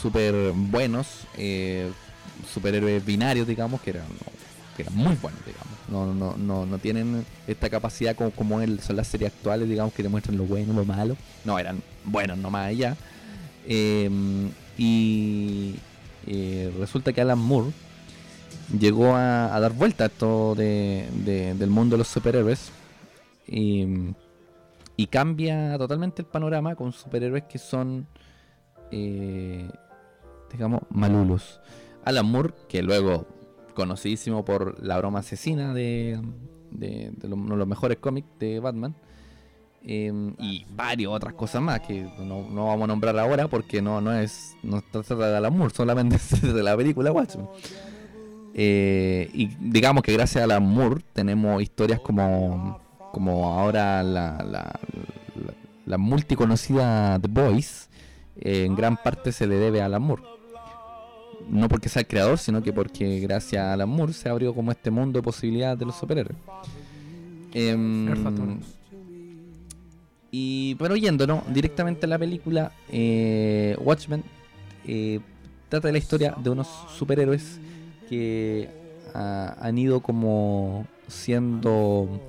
[0.00, 1.06] súper buenos,
[2.52, 4.04] superhéroes binarios, digamos, que eran,
[4.76, 5.73] que eran muy buenos, digamos.
[5.88, 9.92] No, no, no, no tienen esta capacidad como, como el- son las series actuales, digamos,
[9.92, 11.16] que demuestran lo bueno, lo malo.
[11.44, 12.96] No, eran buenos nomás allá.
[13.66, 14.10] Eh,
[14.78, 15.74] y
[16.26, 17.70] eh, resulta que Alan Moore
[18.78, 22.70] llegó a, dar vuelta a esto de, de- del mundo de los superhéroes
[23.46, 23.86] y,
[24.96, 28.06] y cambia totalmente el panorama con superhéroes que son,
[28.90, 29.68] eh,
[30.50, 31.60] digamos, malulos.
[32.04, 33.26] Alan Moore, que luego
[33.74, 36.20] conocidísimo por la broma asesina de,
[37.22, 38.94] uno de los mejores cómics de Batman.
[39.82, 44.00] eh, y varias otras cosas más que no, no vamos a nombrar ahora porque no,
[44.00, 47.48] no es no se trata de Alan Moore, solamente es de la película Watchmen.
[48.54, 52.80] Eh, y digamos que gracias a Alan Moore tenemos historias como,
[53.12, 54.80] como ahora la, la,
[55.34, 55.54] la,
[55.86, 57.90] la multiconocida The Boys,
[58.36, 60.22] eh, en gran parte se le debe a Alan Moore.
[61.48, 64.72] No porque sea el creador, sino que porque gracias a Alan Moore se abrió como
[64.72, 66.36] este mundo de posibilidades de los superhéroes.
[68.22, 68.48] Factor.
[70.32, 74.24] y pero yéndonos directamente a la película, eh, Watchmen
[74.86, 75.20] eh,
[75.68, 77.60] trata de la historia de unos superhéroes
[78.08, 78.68] que
[79.14, 82.20] ah, han ido como siendo,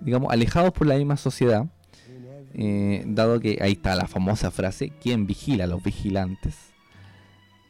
[0.00, 1.66] digamos, alejados por la misma sociedad,
[2.54, 6.65] eh, dado que ahí está la famosa frase, ¿quién vigila a los vigilantes?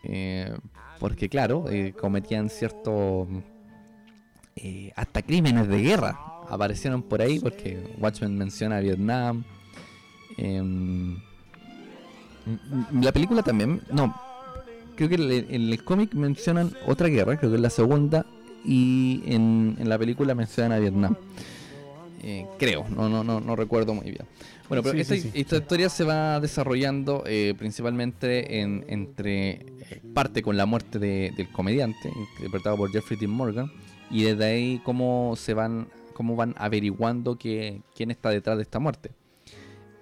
[0.08, 0.56] Eh,
[1.00, 3.26] porque claro, eh, cometían cierto
[4.54, 6.18] eh, hasta crímenes de guerra
[6.48, 9.44] aparecieron por ahí porque Watchmen menciona a Vietnam.
[10.38, 11.16] em,
[12.46, 14.14] mm, la película también, no,
[14.94, 18.26] creo que en el, cómic mencionan otra guerra, creo que es la segunda,
[18.64, 21.16] y en la película mencionan a Vietnam.
[22.22, 24.24] Eh, creo, no, no, no, no recuerdo muy bien.
[24.68, 25.30] Bueno, pero Sí, esta, sí, sí.
[25.34, 31.32] esta historia se va desarrollando eh, principalmente en, entre eh, parte con la muerte de-
[31.36, 33.70] del comediante, interpretado por Jeffrey Dean Morgan,
[34.10, 38.78] y desde ahí cómo se van, cómo van averiguando que, quién está detrás de esta
[38.80, 39.10] muerte.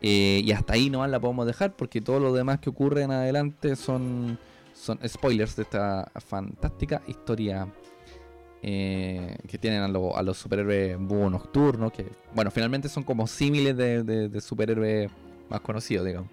[0.00, 3.10] Eh, y hasta ahí nomás la podemos dejar porque todo lo demás que ocurre en
[3.10, 4.38] adelante son,
[4.74, 7.66] son spoilers de esta fantástica historia
[8.66, 13.26] eh, que tienen a, lo- a los superhéroes búho nocturno, que bueno, finalmente son como
[13.26, 15.10] símiles de, de, de superhéroes
[15.50, 16.30] más conocidos, digamos.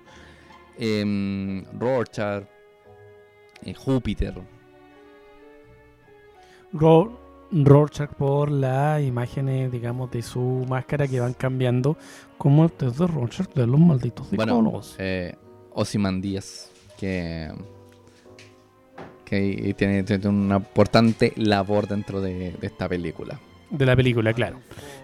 [0.77, 2.45] Em, Rorschach,
[3.63, 4.33] eh, Júpiter.
[6.73, 7.19] Ro-
[7.51, 11.97] Rorschach por las imágenes, digamos, de su máscara que van cambiando,
[12.37, 14.95] como el test de Rorschach de los malditos Bueno, psicólogos.
[14.99, 15.35] eh,
[15.73, 17.51] Ozymandias, que,
[19.31, 23.39] que tiene, tiene una importante labor dentro de, de esta película.
[23.69, 24.59] de la película, claro.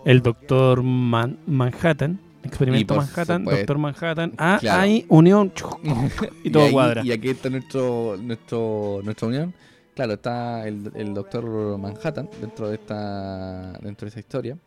[0.05, 3.57] El Doctor Man- Manhattan, Experimento Manhattan, supuesto.
[3.61, 4.33] Doctor Manhattan.
[4.37, 4.81] Ah, Claro.
[4.81, 5.51] hay unión.
[6.43, 7.03] Y todo ahí- cuadra.
[7.03, 9.53] Y aquí está nuestro, nuestro, nuestra unión.
[9.95, 14.57] Claro, está el, el doctor Manhattan dentro de esta dentro de esa historia.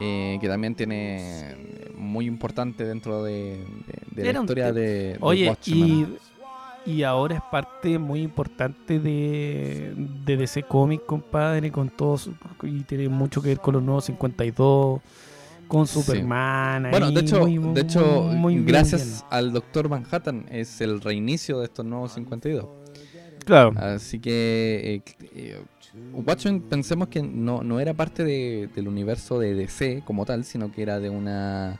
[0.00, 1.54] eh, que también tiene
[1.96, 3.64] muy importante dentro de,
[4.14, 5.78] de- de la historia de, de Oye, Watchmen.
[5.88, 6.06] y,
[6.86, 9.94] y ahora es parte muy importante de,
[10.24, 12.30] de DC Comics, compadre, con todos.
[12.62, 15.00] Y tiene mucho que ver con los nuevos 52,
[15.68, 16.00] con Sí.
[16.02, 16.88] Superman.
[16.90, 21.58] Bueno, ahí, de hecho, muy, de hecho muy gracias al Doctor Manhattan es el reinicio
[21.60, 22.66] de estos nuevos 52.
[23.44, 23.72] Claro.
[23.76, 25.62] Así que eh, eh,
[26.12, 30.72] Watchmen pensemos que no, no era parte de- del universo de DC como tal, sino
[30.72, 31.78] que era de una,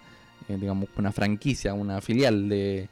[0.48, 2.88] eh, digamos, una franquicia, una filial de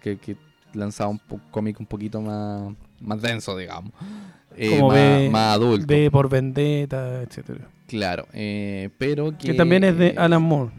[0.00, 0.36] que, que
[0.74, 1.20] lanzaba un
[1.50, 3.92] cómic un poquito más, más denso, digamos.
[4.56, 5.86] Eh, Como más, ve- más adulto.
[5.86, 7.68] De por Vendetta, etcétera.
[7.86, 10.70] Claro, eh, pero que, Que también es de Alan Moore.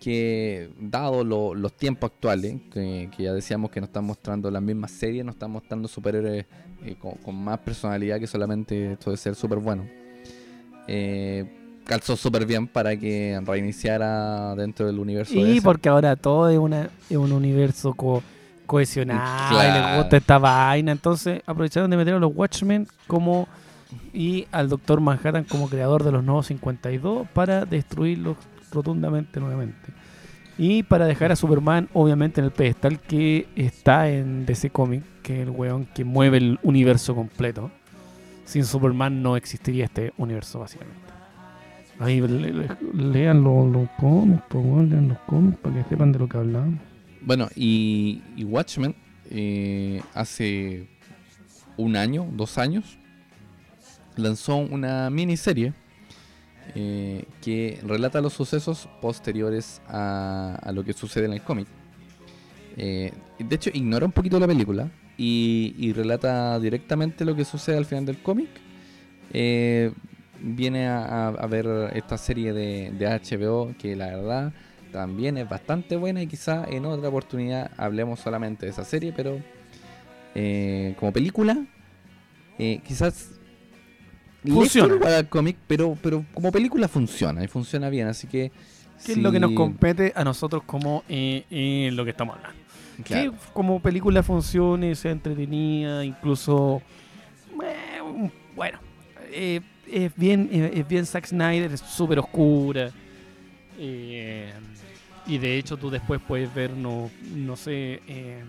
[0.00, 4.62] que dado lo- los tiempos actuales, que, que ya decíamos que nos están mostrando las
[4.62, 6.44] mismas series, nos están mostrando superhéroes
[6.84, 9.84] eh, con, con más personalidad que solamente esto de ser súper bueno.
[10.86, 11.44] Eh,
[11.84, 15.34] calzó súper bien para que reiniciara dentro del universo.
[15.34, 18.22] Y porque ahora todo es, una, es un universo co-
[18.66, 20.92] cohesionado, y les gusta esta vaina.
[20.92, 23.48] Entonces aprovecharon de meter a los Watchmen como
[24.12, 28.36] y al Doctor Manhattan como creador de los nuevos 52 para destruirlos
[28.72, 29.92] rotundamente nuevamente.
[30.58, 35.36] Y para dejar a Superman, obviamente, en el pedestal que está en DC Comics, que
[35.42, 37.70] es el weón que mueve el universo completo.
[38.46, 41.00] Sin Superman no existiría este universo, básicamente.
[41.98, 46.18] Ahí le- le- lean los, los cómics, po, lean los cómics para que sepan de
[46.20, 46.78] lo que hablamos.
[47.26, 48.94] Bueno, y, y Watchmen
[49.30, 50.86] eh, hace
[51.76, 52.96] un año, dos años,
[54.16, 55.74] lanzó una miniserie
[56.74, 61.66] eh, que relata los sucesos posteriores a, a lo que sucede en el cómic.
[62.76, 64.88] Eh, de hecho, ignora un poquito la película
[65.18, 68.48] y, y relata directamente lo que sucede al final del cómic.
[69.32, 69.92] Eh,
[70.40, 74.52] viene a, a- ver esta serie de, de HBO que la verdad
[74.96, 79.38] también es bastante buena y quizá en otra oportunidad hablemos solamente de esa serie, pero
[80.34, 81.66] eh, como película,
[82.58, 83.32] eh, quizás
[84.42, 84.94] Funciona.
[84.94, 88.50] lejos para el cómic, pero, pero como película funciona y funciona bien, así que...
[89.04, 92.58] ¿Qué es lo que nos compete a nosotros como eh, eh, lo que estamos hablando?
[93.04, 93.32] Claro.
[93.32, 96.80] Que como película funcione, sea entretenida, incluso...
[98.54, 98.78] bueno,
[99.30, 102.90] es bien es bien Zack Snyder, es súper oscura.
[103.78, 104.54] eh,
[105.26, 108.00] y de hecho tú después puedes ver, no, no sé...
[108.06, 108.44] eh,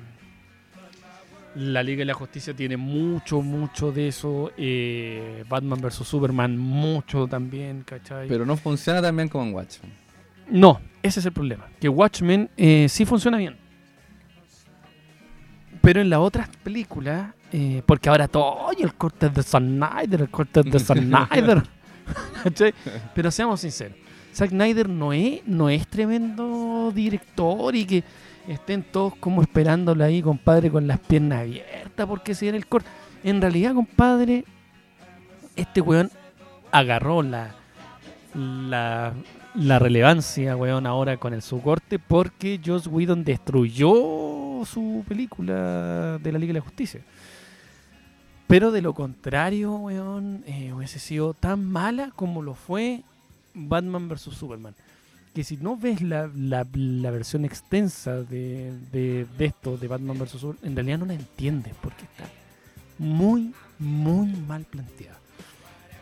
[1.56, 4.52] la Liga de la Justicia tiene mucho, mucho de eso.
[4.58, 5.96] eh, Batman vs.
[6.08, 8.28] Superman, mucho también, ¿cachai?
[8.28, 9.92] Pero no funciona tan bien como en Watchmen.
[10.52, 11.66] No, ese es el problema.
[11.80, 13.56] Que Watchmen eh, sí funciona bien.
[15.82, 20.30] Pero en las otras películas, eh, porque ahora todo, oye, el corte de Snyder, el
[20.30, 21.64] corte de Snyder.
[22.44, 22.74] ¿Cachai?
[23.16, 23.98] Pero seamos sinceros,
[24.38, 28.04] Zack Snyder no es, no es tremendo director y que
[28.48, 32.88] estén todos como esperándolo ahí, compadre, con las piernas abiertas porque si era el corte.
[33.24, 34.46] En realidad, compadre,
[35.56, 36.12] este weón
[36.72, 37.56] agarró la,
[38.36, 39.16] la,
[39.56, 43.92] la relevancia, weón, ahora con el su corte porque Joss Whedon destruyó
[44.66, 47.02] su película de la Liga de la Justicia.
[48.46, 53.04] Pero de lo contrario, weón, eh, hubiese sido tan mala como lo fue
[53.58, 54.22] Batman vs.
[54.36, 54.74] Superman.
[55.34, 60.18] Que si no ves la, la- la versión extensa de, de, de esto, de Batman
[60.20, 60.32] vs.
[60.32, 62.24] Superman, en realidad no la entiendes porque está
[62.98, 65.18] muy, muy mal planteada.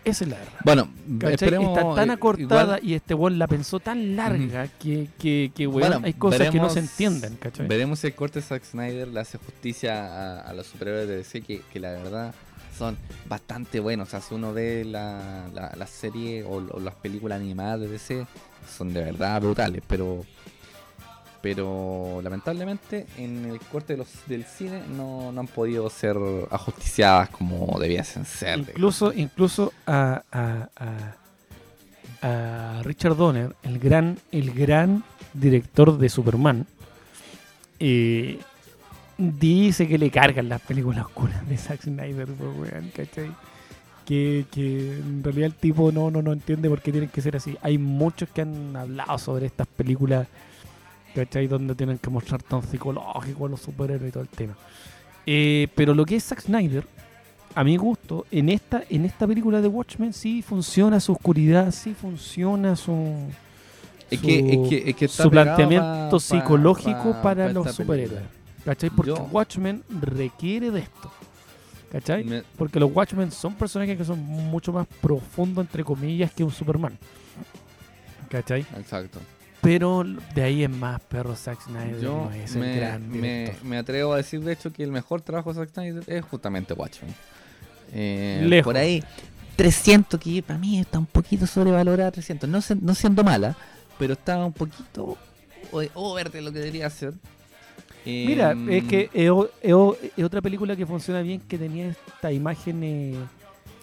[0.06, 0.60] Esa es la verdad.
[0.64, 0.88] Bueno.
[1.32, 5.90] Está tan acortada igual y este weón la pensó tan larga que, que, que, weón,
[5.90, 7.68] Bueno, hay cosas que no se entienden, ¿cachai?
[7.68, 11.42] Veremos si el corte Zack Snyder le hace justicia a, a los superhéroes de DC,
[11.42, 12.36] que, que la verdad
[12.78, 12.98] son
[13.28, 14.08] bastante buenos.
[14.08, 18.28] O sea, si uno ve la, la, serie o, o las películas animadas de DC,
[18.78, 20.24] son de verdad brutales, pero
[21.42, 26.18] pero lamentablemente en el corte de los, del cine no, no han podido ser
[26.50, 28.58] ajusticiadas como debiesen ser.
[28.60, 31.16] Incluso, incluso a, a- a-
[32.22, 35.04] a Richard Donner, el gran, el gran
[35.34, 36.66] director de Superman,
[37.80, 38.40] eh,
[39.18, 43.32] dice que le cargan las películas oscuras de Zack Snyder, weón, ¿cachai?
[44.06, 47.36] Que, que en realidad el tipo no, no, no entiende por qué tienen que ser
[47.36, 47.58] así.
[47.62, 50.28] Hay muchos que han hablado sobre estas películas,
[51.16, 51.48] ¿cachai?
[51.48, 54.54] Donde tienen que mostrar tan psicológico a los superhéroes y todo el tema.
[55.26, 56.86] Eh, pero lo que es Zack Snyder,
[57.56, 61.96] a mi gusto, en esta, en esta película de Watchmen sí funciona su oscuridad, sí
[62.00, 62.94] funciona su,
[64.12, 67.48] Es su- que, es que, es que está su pegado planteamiento pa- psicológico pa- para
[67.48, 68.10] pa los superhéroes.
[68.20, 68.45] película.
[68.66, 68.90] ¿Cachai?
[68.90, 71.12] Porque Yo- Watchmen requiere de esto.
[71.92, 72.24] ¿Cachai?
[72.24, 76.52] Me- Porque los Watchmen son personajes que son mucho más profundos, entre comillas, que un
[76.52, 76.98] Superman.
[78.30, 78.66] ¿Cachai?
[78.78, 79.20] Exacto.
[79.62, 80.04] Pero
[80.36, 82.00] de ahí es más perro Zack Snyder.
[82.00, 84.92] Yo no es el me, gran me, me atrevo a decir, de hecho, que el
[84.92, 87.14] mejor trabajo de Zack Snyder es justamente Watchmen.
[87.94, 88.66] Eh, Lejos.
[88.66, 89.04] Por ahí,
[89.56, 92.50] 300, que para mí está un poquito sobrevalorada, 300.
[92.50, 93.56] No, se- no siendo mala,
[93.98, 95.18] pero está un poquito
[95.94, 97.14] over de lo que debería ser.
[98.06, 103.18] Eh, Mira, es que es, otra película que funciona bien, que tenía esta imágenes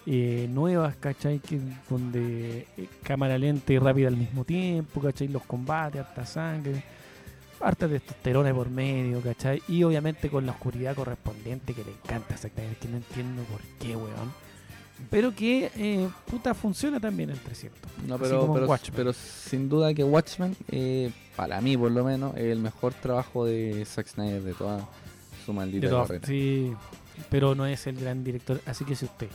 [0.05, 1.39] eh, nuevas, ¿cachai?
[1.39, 1.59] Que,
[1.89, 5.27] donde eh, cámara lenta y rápida al mismo tiempo, ¿cachai?
[5.27, 6.83] Los combates, harta sangre,
[7.59, 9.61] harta testosterona por medio, ¿cachai?
[9.67, 13.95] Y obviamente con la oscuridad correspondiente que le encanta exactamente, que no entiendo por qué,
[13.95, 14.42] weón.
[15.09, 17.79] Pero que, eh, puta, funciona también el 300.
[18.07, 22.43] No, pero, pero, pero sin duda que Watchmen, eh, para mí por lo menos, es
[22.45, 24.87] el mejor trabajo de Zack Snyder de toda
[25.45, 26.27] su maldita De todas- carrera.
[26.27, 26.73] sí,
[27.29, 28.59] pero no es el gran director.
[28.65, 29.27] Así que si usted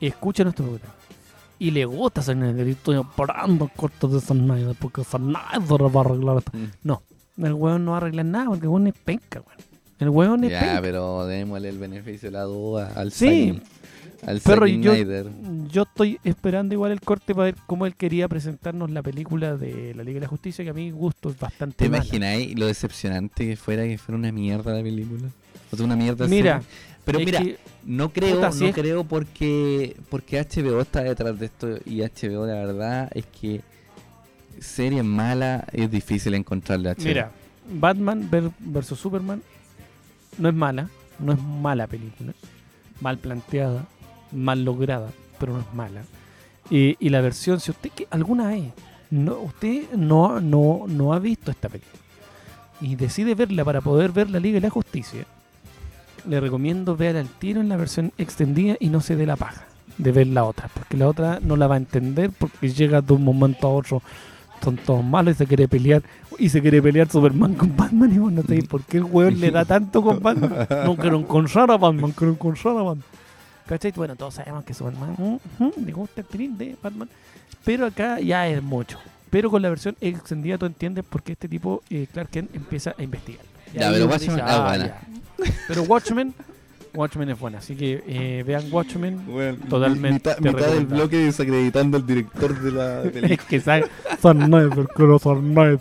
[0.00, 0.94] escucha nuestro programa
[1.58, 5.96] y le gusta Zack Snyder y estoy parando cortos de Zack Snyder porque Zack Snyder
[5.96, 6.52] va a arreglar esto.
[6.54, 6.64] Mm.
[6.84, 7.02] No,
[7.38, 9.58] el weón no va a arreglar nada porque el weón es penca, weón.
[9.98, 10.80] El weón es Ya, penca.
[10.82, 13.62] pero démosle el beneficio de la duda al Sí, Zack-
[14.26, 15.26] al Pero yo, Snyder.
[15.70, 19.94] yo estoy esperando igual el corte para ver cómo él quería presentarnos la película de
[19.94, 22.04] la Liga de la Justicia, que a mi gusto es bastante ¿Te mala.
[22.04, 25.28] imagináis lo decepcionante que fuera que fuera una mierda la película?
[25.70, 26.68] O sea, una mierda Mira, serie.
[27.04, 31.38] pero mira, que- no creo, puta, si no es- creo porque porque HBO está detrás
[31.38, 33.60] de esto y HBO la verdad es que
[34.60, 37.04] series malas es difícil encontrarle a HBO.
[37.04, 37.30] Mira,
[37.70, 39.42] Batman ver- versus Superman
[40.38, 40.88] no es mala,
[41.18, 42.32] no es mala película,
[43.00, 43.86] mal planteada,
[44.32, 46.02] mal lograda, pero no es mala.
[46.70, 48.64] Y, y la versión, si usted que alguna vez
[49.10, 52.02] no, usted no, no, no ha visto esta película
[52.80, 55.24] y decide verla para poder ver la Liga de la Justicia,
[56.28, 59.64] le recomiendo ver al tiro en la versión extendida y no se dé la paja
[59.96, 63.12] de ver la otra, porque la otra no la va a entender porque llega de
[63.12, 64.02] un momento a otro
[64.62, 66.02] son todos malos y se quiere pelear
[66.38, 69.40] y se quiere pelear Superman con Batman y vos no sé por qué el weón
[69.40, 73.04] le da tanto con Batman no quiero encontrar a Batman quiero encontrar a Batman
[73.68, 73.92] ¿cachai?
[73.94, 77.08] bueno todos sabemos que Superman mm, mm, le gusta el pelín de Batman
[77.64, 78.98] pero acá ya es mucho
[79.30, 82.94] pero con la versión extendida tú entiendes por qué este tipo eh, Clark Kent empieza
[82.98, 84.86] a investigar Ya, pero Watchmen dice, es "Ah, buena".
[84.86, 85.00] ya".
[85.68, 86.34] pero Watchmen
[86.94, 89.20] Watchmen es buena así que eh, vean Watchmen
[89.68, 93.26] Totalmente mitad, mitad del bloque desacreditando al director de la película.
[93.34, 93.84] es que sabe
[94.22, 95.78] Son Snyder quiero Snyder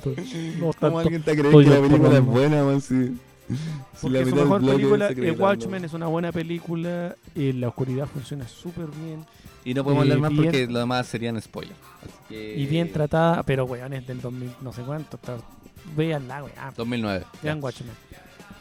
[0.59, 2.81] no ¿Cómo alguien te cree que la película es buena, man?
[2.81, 3.17] Si
[4.01, 5.31] Porque su mejor película, eh.
[5.31, 7.15] Watchmen, es una buena película.
[7.35, 9.25] eh, la oscuridad funciona súper bien.
[9.63, 11.77] Y no podemos eh, hablar más bien- porque lo demás serían spoilers.
[12.29, 15.17] Que- Y bien tratada, pero weón, es del 2000, no sé cuánto.
[15.17, 15.37] Está,
[15.95, 16.53] véanla, weón.
[16.75, 17.25] 2009.
[17.43, 17.91] Vean Watchmen.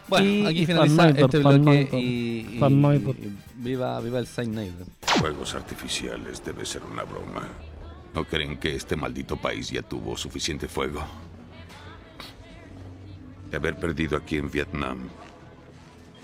[0.08, 4.86] Bueno, Y- aquí finaliza este bloque Fan y, y- y viva, viva el Zack Snyder.
[5.02, 7.42] Fuegos artificiales debe ser una broma.
[8.14, 11.04] ¿No creen que este maldito país ya tuvo suficiente fuego?
[13.51, 15.09] De haber perdido aquí en Vietnam,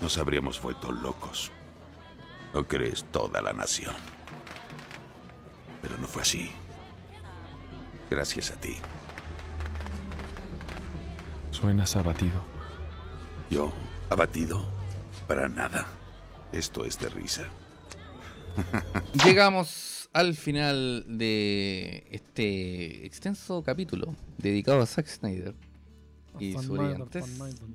[0.01, 1.51] nos habríamos vuelto locos.
[2.53, 3.95] ¿No crees toda la nación?
[5.81, 6.51] Pero no fue así.
[8.09, 8.75] Gracias a ti.
[11.51, 12.43] Suenas abatido.
[13.49, 13.71] Yo,
[14.09, 14.65] abatido,
[15.27, 15.87] para nada.
[16.51, 17.43] Esto es de risa.
[19.25, 25.55] Llegamos al final de este extenso capítulo dedicado a Zack Snyder
[26.39, 27.25] y Fan su Nighter, brillantes.
[27.25, 27.67] Fan Nighter.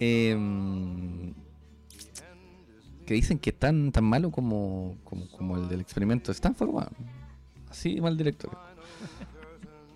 [0.00, 1.34] Em,
[3.06, 6.68] que dicen que es tan, tan malo como, como, como el del experimento de Stanford,
[6.70, 6.88] weón.
[7.70, 8.56] Así mal director.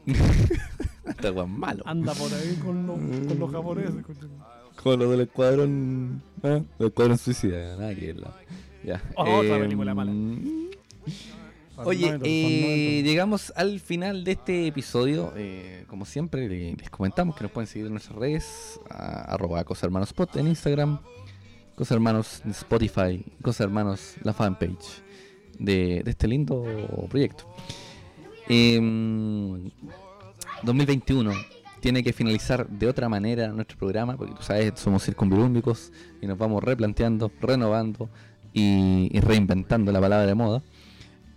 [1.07, 1.83] Está weón malo.
[1.87, 2.99] Anda por ahí con, los-
[3.29, 4.05] con los japoneses.
[4.05, 4.17] con-
[4.83, 6.23] Con lo del escuadrón.
[6.43, 6.65] ¿eh?
[6.79, 8.35] El escuadrón suicida, nada que la-
[8.85, 9.03] Ya.
[9.17, 10.13] Otra película mala.
[11.79, 15.33] Em, Oye, eh, llegamos al final de este episodio.
[15.37, 19.65] Eh, como siempre, le- les comentamos que nos pueden seguir en nuestras redes, a- arroba
[19.65, 20.99] Cosa Hermanos Spot en Instagram,
[21.75, 25.03] Cosa Hermanos en Spotify, Cosa Hermanos la fanpage
[25.59, 26.63] de, de este lindo
[27.09, 27.45] proyecto.
[28.49, 29.71] Em,
[30.63, 31.33] 2021
[31.81, 35.91] tiene que finalizar de otra manera nuestro programa, porque tú sabes, somos circunvilúmbicos
[36.21, 38.09] y nos vamos replanteando, renovando
[38.53, 40.63] y, y reinventando la palabra de moda.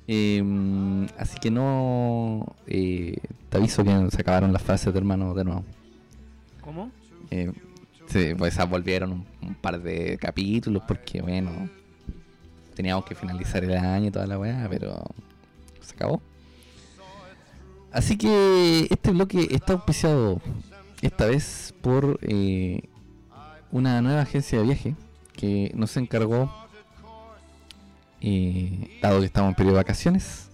[0.07, 3.17] Em, así que no eh,
[3.49, 5.63] te aviso que se acabaron las frases de hermano de nuevo.
[6.61, 6.91] ¿Cómo?
[7.31, 7.51] Eh,
[8.07, 11.69] sí, pues volvieron un, un par de capítulos porque bueno,
[12.75, 15.03] teníamos que finalizar el año y toda la weá, pero
[15.81, 16.21] se acabó.
[17.91, 20.41] Así que este bloque está auspiciado
[21.01, 22.81] esta vez por eh,
[23.71, 24.95] una nueva agencia de viaje
[25.33, 26.51] que nos encargó,
[28.27, 30.49] eh, dado que estamos en periodo de vacaciones,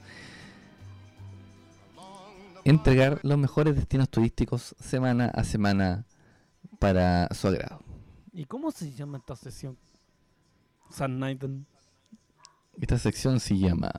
[2.63, 6.05] entregar los mejores destinos turísticos semana a semana
[6.79, 7.79] para su agrado.
[8.33, 9.77] ¿Y cómo se llama esta sesión?
[10.89, 11.65] San Nighten.
[12.79, 13.91] Esta sección se llama...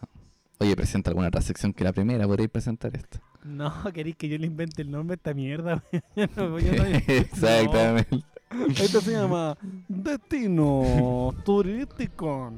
[0.58, 3.20] Oye, presenta alguna otra sección que la primera, podréis presentar esta.
[3.42, 5.82] No, queréis que yo le invente el nombre a esta mierda.
[6.36, 8.22] No- yo no- Exactamente.
[8.50, 8.66] No.
[8.66, 9.56] Esto se llama
[9.88, 12.52] Destino Turístico.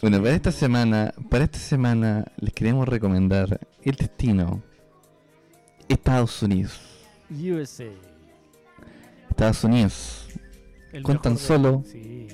[0.00, 4.62] Bueno, para esta semana, para esta semana les queremos recomendar el destino
[5.88, 6.80] Estados Unidos.
[7.30, 7.86] USA.
[9.30, 10.28] Estados Unidos,
[10.92, 12.28] El Con tan de- solo- Sí.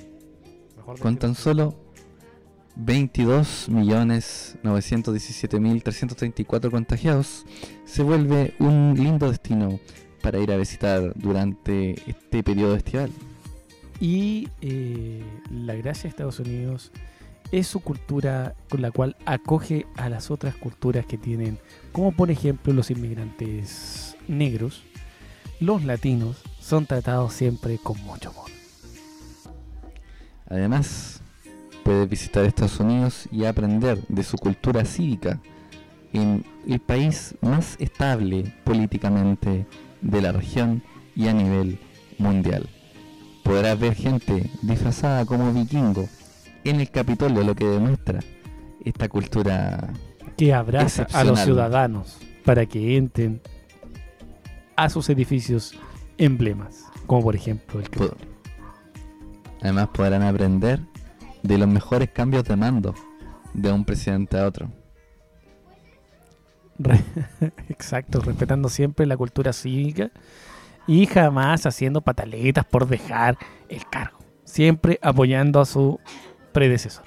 [0.77, 1.73] Mejor con tan solo
[5.55, 7.45] 22.917.334 contagiados,
[7.85, 9.79] se vuelve un lindo destino
[10.21, 13.11] para ir a visitar durante este periodo estival.
[13.99, 16.91] Y eh, la gracia de Estados Unidos
[17.51, 21.59] es su cultura con la cual acoge a las otras culturas que tienen,
[21.91, 24.83] como por ejemplo los inmigrantes negros,
[25.59, 28.49] los latinos, son tratados siempre con mucho amor.
[30.47, 31.21] Además,
[31.83, 35.39] puedes visitar Estados Unidos y aprender de su cultura cívica
[36.13, 39.65] en el país más estable políticamente
[40.01, 40.83] de la región
[41.15, 41.79] y a nivel
[42.17, 42.67] mundial.
[43.45, 46.09] Podrás ver gente disfrazada como vikingo
[46.63, 48.19] en el Capitolio, lo que demuestra
[48.83, 49.93] esta cultura
[50.35, 53.39] Que abraza a los ciudadanos para que entren
[54.75, 55.75] a sus edificios
[56.17, 58.27] emblemas, como por ejemplo el Capitolio.
[59.61, 60.79] Además podrán aprender
[61.43, 62.95] de los mejores cambios de mando
[63.53, 64.71] de un presidente a otro.
[67.69, 70.09] Exacto, respetando siempre la cultura cívica
[70.87, 73.37] y jamás haciendo pataletas por dejar
[73.69, 74.19] el cargo.
[74.43, 75.99] Siempre apoyando a su
[76.51, 77.05] predecesor.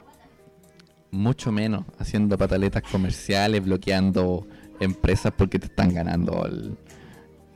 [1.10, 4.46] Mucho menos haciendo pataletas comerciales, bloqueando
[4.80, 6.76] empresas porque te están ganando el,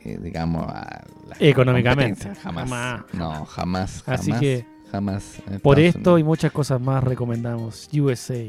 [0.01, 2.33] eh, digamos, a la Económicamente.
[2.35, 2.69] Jamás.
[2.69, 3.01] jamás.
[3.13, 4.01] No, jamás.
[4.03, 5.41] jamás Así que jamás.
[5.61, 8.45] por esto y muchas cosas más recomendamos USA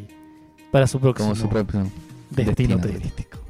[0.70, 1.80] para su próximo como su propio
[2.30, 3.43] destino, destino turístico.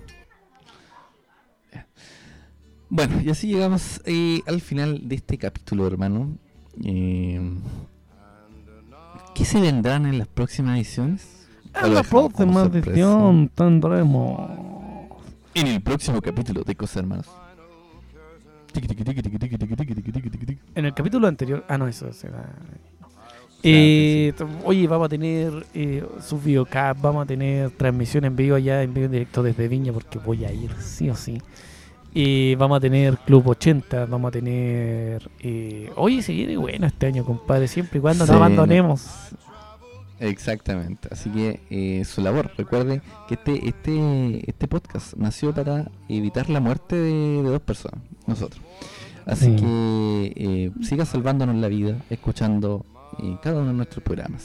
[2.94, 6.38] Bueno, y así llegamos eh, al final de este capítulo, hermano.
[6.84, 7.40] Eh,
[9.34, 11.48] ¿Qué se vendrán en las próximas ediciones?
[11.74, 14.48] ¿O lo En la próxima edición tendremos
[15.54, 17.26] En el próximo capítulo de Cosas Hermanos.
[20.76, 21.64] En el capítulo anterior.
[21.66, 22.48] Ah, no, eso será.
[23.64, 24.32] Eh,
[24.64, 26.40] oye, vamos a tener eh, sus
[27.02, 30.44] vamos a tener transmisión en vivo allá, en vivo en directo desde Viña, porque voy
[30.44, 31.42] a ir, sí o sí.
[32.14, 35.28] Eh, vamos a tener Club 80, vamos a tener.
[35.40, 38.30] Eh, oye, se viene bueno este año, compadre, siempre y cuando Sí.
[38.30, 39.30] no abandonemos.
[40.20, 41.08] Exactamente.
[41.10, 46.60] Así que eh, su labor, recuerde que este, este, este podcast nació para evitar la
[46.60, 48.62] muerte de, de dos personas, nosotros.
[49.26, 49.56] Así Sí.
[49.56, 52.86] que eh, siga salvándonos la vida escuchando
[53.22, 54.42] eh, cada uno de nuestros programas.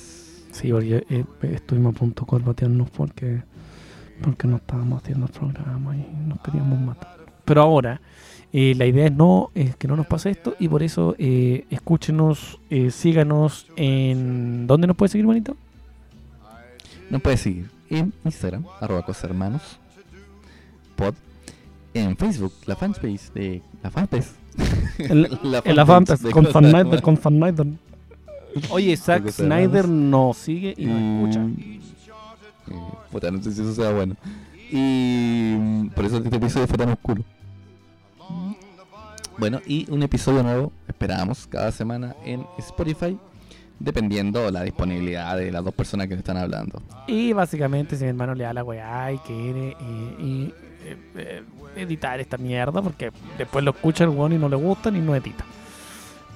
[0.51, 1.05] Sí, porque
[1.43, 3.43] estuvimos a punto de corbatearnos porque,
[4.23, 7.18] porque no estábamos haciendo el programa y nos queríamos matar.
[7.49, 7.99] Pero ahora,
[8.53, 11.65] eh, la idea es no es que no nos pase esto y por eso eh,
[11.71, 14.67] escúchenos, eh, síganos en...
[14.67, 15.57] ¿Dónde nos puede seguir, bonito?
[17.09, 19.79] Nos puede seguir en Instagram, arroba Cosas Hermanos,
[20.95, 21.15] pod,
[21.95, 24.27] en Facebook, la fanpage de la fanpage.
[24.99, 27.65] En, en la fanpage con Fan Snyder, con Fan Snyder.
[28.69, 31.39] Oye, Zack Snyder nos sigue y nos escucha.
[31.39, 31.79] Mm,
[32.69, 32.75] eh,
[33.11, 34.15] puta, no sé si eso sea bueno.
[34.71, 37.23] Y mm, por eso este episodio fue tan oscuro.
[39.39, 43.17] Bueno, y un episodio nuevo esperamos cada semana en Spotify,
[43.79, 46.81] dependiendo la disponibilidad de las dos personas que están hablando.
[47.07, 50.53] Y básicamente si mi hermano le da la weá y quiere eh, y,
[50.83, 51.43] eh, eh,
[51.77, 55.15] editar esta mierda, porque después lo escucha el weón y no le gusta ni no
[55.15, 55.45] edita.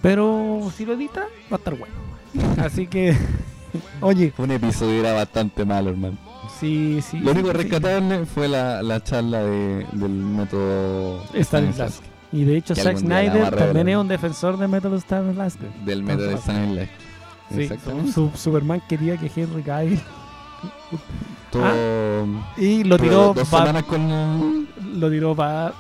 [0.02, 1.96] Pero si lo edita, va a estar bueno.
[2.64, 3.18] Así que,
[4.00, 6.18] oye, Un episodio era bastante malo, hermano.
[6.58, 7.20] sí, sí.
[7.20, 12.13] Lo único sí, rescatable fue la, la charla de, del método Stanislavski.
[12.34, 15.66] Y de hecho, Zack la Snyder también es un defensor de Metal Stanislavski.
[15.86, 16.96] del método de Stanislavski.
[17.54, 18.12] Sí, Exactamente.
[18.12, 20.00] su, Superman quería que Henry Cavill
[21.52, 22.26] Todo-
[22.58, 23.34] y lo tiró
[23.86, 24.68] con el-
[25.00, 25.74] lo tiró para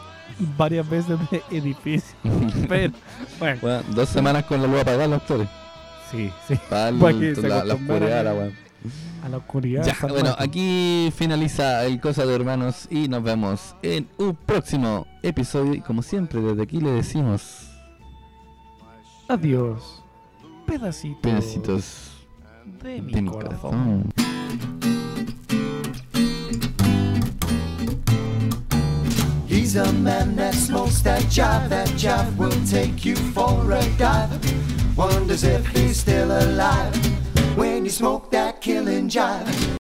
[0.57, 2.15] varias veces de edificio.
[2.69, 2.93] Pero,
[3.39, 5.47] bueno, Bueno, dos semanas con la luz apagada los actores.
[6.11, 6.55] sí, sí.
[6.69, 8.51] Para la, la acostumbraran oscuridad, la
[9.23, 9.85] a- la oscuridad.
[9.85, 15.73] Ya, bueno, aquí finaliza el Cosa de Hermanos y nos vemos en un próximo episodio.
[15.73, 17.69] Y como siempre, desde aquí le decimos
[19.27, 20.01] Adiós.
[20.67, 21.21] Pedacitos.
[21.21, 22.11] pedacitos
[22.81, 23.59] de mi, de mi corazón.
[23.59, 24.13] corazón.
[29.47, 31.69] He's a man that smokes that jive.
[31.69, 34.39] That jive will take you for a dive.
[34.95, 36.93] Wonders if he's still alive
[37.55, 39.63] when you smoke that killing jive.